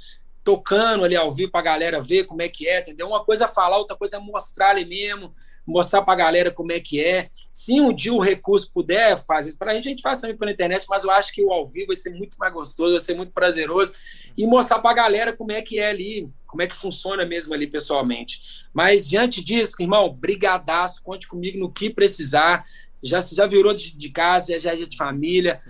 tocando 0.43 1.05
ali 1.05 1.15
ao 1.15 1.31
vivo 1.31 1.51
para 1.51 1.61
a 1.61 1.63
galera 1.63 2.01
ver 2.01 2.25
como 2.25 2.41
é 2.41 2.49
que 2.49 2.67
é, 2.67 2.81
entendeu? 2.81 3.07
Uma 3.07 3.23
coisa 3.23 3.45
é 3.45 3.47
falar, 3.47 3.77
outra 3.77 3.95
coisa 3.95 4.17
é 4.17 4.19
mostrar 4.19 4.71
ali 4.71 4.83
mesmo, 4.83 5.33
mostrar 5.65 6.01
para 6.01 6.13
a 6.13 6.17
galera 6.17 6.51
como 6.51 6.71
é 6.71 6.79
que 6.79 7.03
é. 7.03 7.29
Se 7.53 7.79
um 7.79 7.93
dia 7.93 8.13
o 8.13 8.19
recurso 8.19 8.69
puder 8.71 9.17
fazer 9.17 9.49
isso 9.49 9.57
para 9.57 9.71
a 9.71 9.75
gente, 9.75 9.87
a 9.87 9.91
gente 9.91 10.01
faz 10.01 10.19
também 10.19 10.35
pela 10.35 10.51
internet, 10.51 10.85
mas 10.89 11.05
eu 11.05 11.11
acho 11.11 11.33
que 11.33 11.41
o 11.41 11.51
ao 11.51 11.67
vivo 11.67 11.87
vai 11.87 11.95
ser 11.95 12.13
muito 12.13 12.37
mais 12.37 12.53
gostoso, 12.53 12.91
vai 12.91 12.99
ser 12.99 13.15
muito 13.15 13.31
prazeroso 13.31 13.93
e 14.37 14.45
mostrar 14.45 14.79
para 14.79 14.91
a 14.91 14.95
galera 14.95 15.33
como 15.33 15.51
é 15.53 15.61
que 15.61 15.79
é 15.79 15.89
ali, 15.89 16.29
como 16.45 16.61
é 16.61 16.67
que 16.67 16.75
funciona 16.75 17.25
mesmo 17.25 17.53
ali 17.53 17.65
pessoalmente. 17.65 18.41
Mas 18.73 19.07
diante 19.07 19.41
disso, 19.41 19.75
irmão, 19.79 20.11
brigadaço, 20.13 21.01
conte 21.03 21.27
comigo 21.27 21.57
no 21.57 21.71
que 21.71 21.89
precisar. 21.89 22.65
Já, 23.03 23.19
já 23.19 23.45
virou 23.45 23.73
de, 23.73 23.95
de 23.95 24.09
casa, 24.09 24.57
já 24.57 24.73
é 24.73 24.77
de 24.77 24.95
família, 24.95 25.61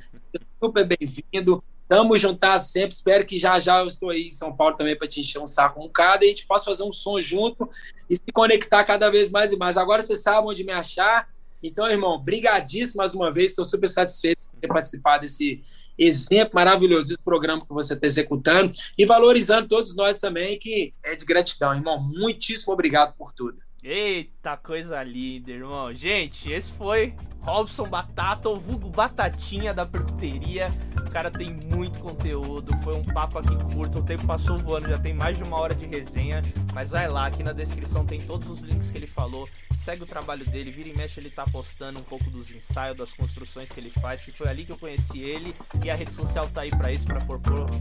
super 0.62 0.86
bem-vindo. 0.86 1.64
Tamo 1.88 2.18
juntar 2.18 2.58
sempre. 2.60 2.96
Espero 2.96 3.26
que 3.26 3.38
já 3.38 3.60
já 3.60 3.80
eu 3.80 3.88
estou 3.88 4.10
aí 4.12 4.28
em 4.28 4.32
São 4.32 4.56
Paulo 4.56 4.78
também 4.78 4.96
para 4.96 5.08
te 5.08 5.20
encher 5.20 5.40
um 5.40 5.48
saco 5.48 5.84
um 5.84 5.90
cada 5.90 6.24
e 6.24 6.28
a 6.28 6.30
gente 6.30 6.46
possa 6.46 6.66
fazer 6.66 6.84
um 6.84 6.92
som 6.92 7.20
junto 7.20 7.70
e 8.10 8.16
se 8.16 8.32
conectar 8.32 8.84
cada 8.84 9.10
vez 9.10 9.30
mais 9.30 9.52
e 9.52 9.58
mais. 9.58 9.78
Agora 9.78 10.02
você 10.02 10.16
sabe 10.16 10.48
onde 10.48 10.64
me 10.64 10.72
achar. 10.72 11.28
Então, 11.62 11.90
irmão, 11.90 12.20
brigadíssimo 12.20 12.98
mais 12.98 13.14
uma 13.14 13.32
vez. 13.32 13.52
Estou 13.52 13.66
super 13.66 13.90
satisfeito 13.90 14.40
por 14.52 14.60
ter 14.60 14.68
participado 14.68 15.22
desse 15.22 15.64
exemplo 15.98 16.56
maravilhoso 16.56 17.10
desse 17.10 17.24
programa 17.24 17.66
que 17.66 17.74
você 17.74 17.94
está 17.94 18.08
executando 18.08 18.74
e 18.98 19.06
valorizando 19.06 19.68
todos 19.68 19.96
nós 19.96 20.20
também, 20.20 20.58
que 20.58 20.94
é 21.04 21.16
de 21.16 21.26
gratidão, 21.26 21.74
irmão. 21.74 22.02
Muitíssimo 22.02 22.74
obrigado 22.74 23.16
por 23.16 23.32
tudo. 23.32 23.58
Eita, 23.84 24.56
coisa 24.56 25.04
linda, 25.04 25.52
irmão. 25.52 25.94
Gente, 25.94 26.50
esse 26.50 26.72
foi 26.72 27.14
Robson 27.42 27.90
Batata, 27.90 28.48
o 28.48 28.58
vulgo 28.58 28.90
Batatinha 28.90 29.74
da 29.74 29.86
percuteria. 29.86 30.70
O 31.06 31.12
cara 31.12 31.30
tem 31.30 31.54
muito 31.66 32.00
conteúdo, 32.00 32.72
foi 32.82 32.96
um 32.96 33.04
papo 33.04 33.40
aqui 33.40 33.54
curto, 33.76 34.00
o 34.00 34.04
tempo 34.04 34.26
passou 34.26 34.58
voando, 34.58 34.88
já 34.88 34.98
tem 34.98 35.14
mais 35.14 35.38
de 35.38 35.44
uma 35.44 35.60
hora 35.60 35.76
de 35.76 35.86
resenha. 35.86 36.42
Mas 36.74 36.92
vai 36.92 37.10
lá, 37.10 37.26
aqui 37.26 37.44
na 37.44 37.52
descrição 37.52 38.06
tem 38.06 38.22
todos 38.22 38.50
os 38.50 38.62
links 38.62 38.90
que 38.90 38.98
ele 38.98 39.06
falou. 39.06 39.48
Segue 39.80 40.02
o 40.02 40.06
trabalho 40.06 40.46
dele, 40.46 40.72
vira 40.72 40.88
e 40.88 40.96
mexe, 40.96 41.20
ele 41.20 41.30
tá 41.30 41.44
postando 41.52 42.00
um 42.00 42.04
pouco 42.04 42.30
dos 42.30 42.56
ensaios, 42.56 42.96
das 42.96 43.14
construções 43.14 43.70
que 43.70 43.82
ele 43.82 43.90
faz, 43.90 44.24
que 44.24 44.32
foi 44.32 44.48
ali 44.48 44.64
que 44.64 44.72
eu 44.72 44.78
conheci 44.78 45.20
ele. 45.20 45.54
E 45.84 45.92
a 45.92 45.96
rede 45.96 46.14
social 46.14 46.48
tá 46.48 46.62
aí 46.62 46.70
para 46.70 46.90
isso, 46.90 47.06
para 47.06 47.20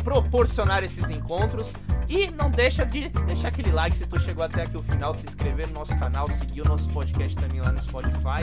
proporcionar 0.02 0.82
esses 0.82 1.08
encontros. 1.08 1.72
E 2.08 2.28
não 2.32 2.50
deixa 2.50 2.84
de 2.84 3.08
deixar 3.08 3.48
aquele 3.48 3.70
like 3.70 3.94
se 3.94 4.04
tu 4.04 4.18
chegou 4.20 4.44
até 4.44 4.62
aqui 4.62 4.76
o 4.76 4.82
final, 4.82 5.14
se 5.14 5.28
inscrever 5.28 5.68
no 5.68 5.74
nosso 5.74 5.91
canal, 5.98 6.28
seguir 6.28 6.62
o 6.62 6.64
nosso 6.64 6.88
podcast 6.90 7.36
também 7.36 7.60
lá 7.60 7.72
no 7.72 7.82
Spotify. 7.82 8.42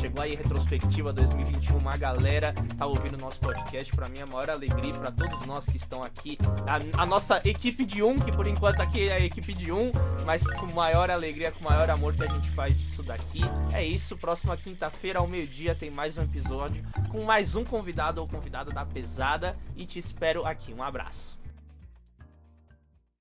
Chegou 0.00 0.22
aí 0.22 0.34
retrospectiva 0.34 1.12
2021, 1.12 1.78
uma 1.78 1.96
galera 1.96 2.54
tá 2.76 2.86
ouvindo 2.86 3.14
o 3.14 3.20
nosso 3.20 3.40
podcast. 3.40 3.94
Para 3.94 4.08
mim 4.08 4.18
é 4.18 4.22
a 4.22 4.26
maior 4.26 4.50
alegria 4.50 4.92
para 4.94 5.10
todos 5.10 5.46
nós 5.46 5.66
que 5.66 5.76
estão 5.76 6.02
aqui. 6.02 6.38
A, 6.66 7.02
a, 7.02 7.06
nossa 7.06 7.40
equipe 7.44 7.84
de 7.84 8.02
um, 8.02 8.16
que 8.16 8.32
por 8.32 8.46
enquanto 8.46 8.80
aqui 8.80 9.08
é 9.08 9.14
a 9.14 9.20
equipe 9.20 9.52
de 9.52 9.72
um, 9.72 9.90
mas 10.24 10.42
com 10.42 10.72
maior 10.74 11.10
alegria, 11.10 11.52
com 11.52 11.64
maior 11.64 11.88
amor 11.90 12.14
que 12.14 12.24
a 12.24 12.28
gente 12.28 12.50
faz 12.50 12.78
isso 12.78 13.02
daqui. 13.02 13.40
É 13.72 13.84
isso, 13.84 14.16
próxima 14.16 14.56
quinta-feira 14.56 15.18
ao 15.18 15.26
meio-dia 15.26 15.74
tem 15.74 15.90
mais 15.90 16.16
um 16.16 16.22
episódio 16.22 16.84
com 17.10 17.22
mais 17.24 17.54
um 17.54 17.64
convidado 17.64 18.20
ou 18.20 18.28
convidada 18.28 18.70
da 18.70 18.84
pesada 18.84 19.56
e 19.76 19.86
te 19.86 19.98
espero 19.98 20.46
aqui. 20.46 20.72
Um 20.72 20.82
abraço. 20.82 21.45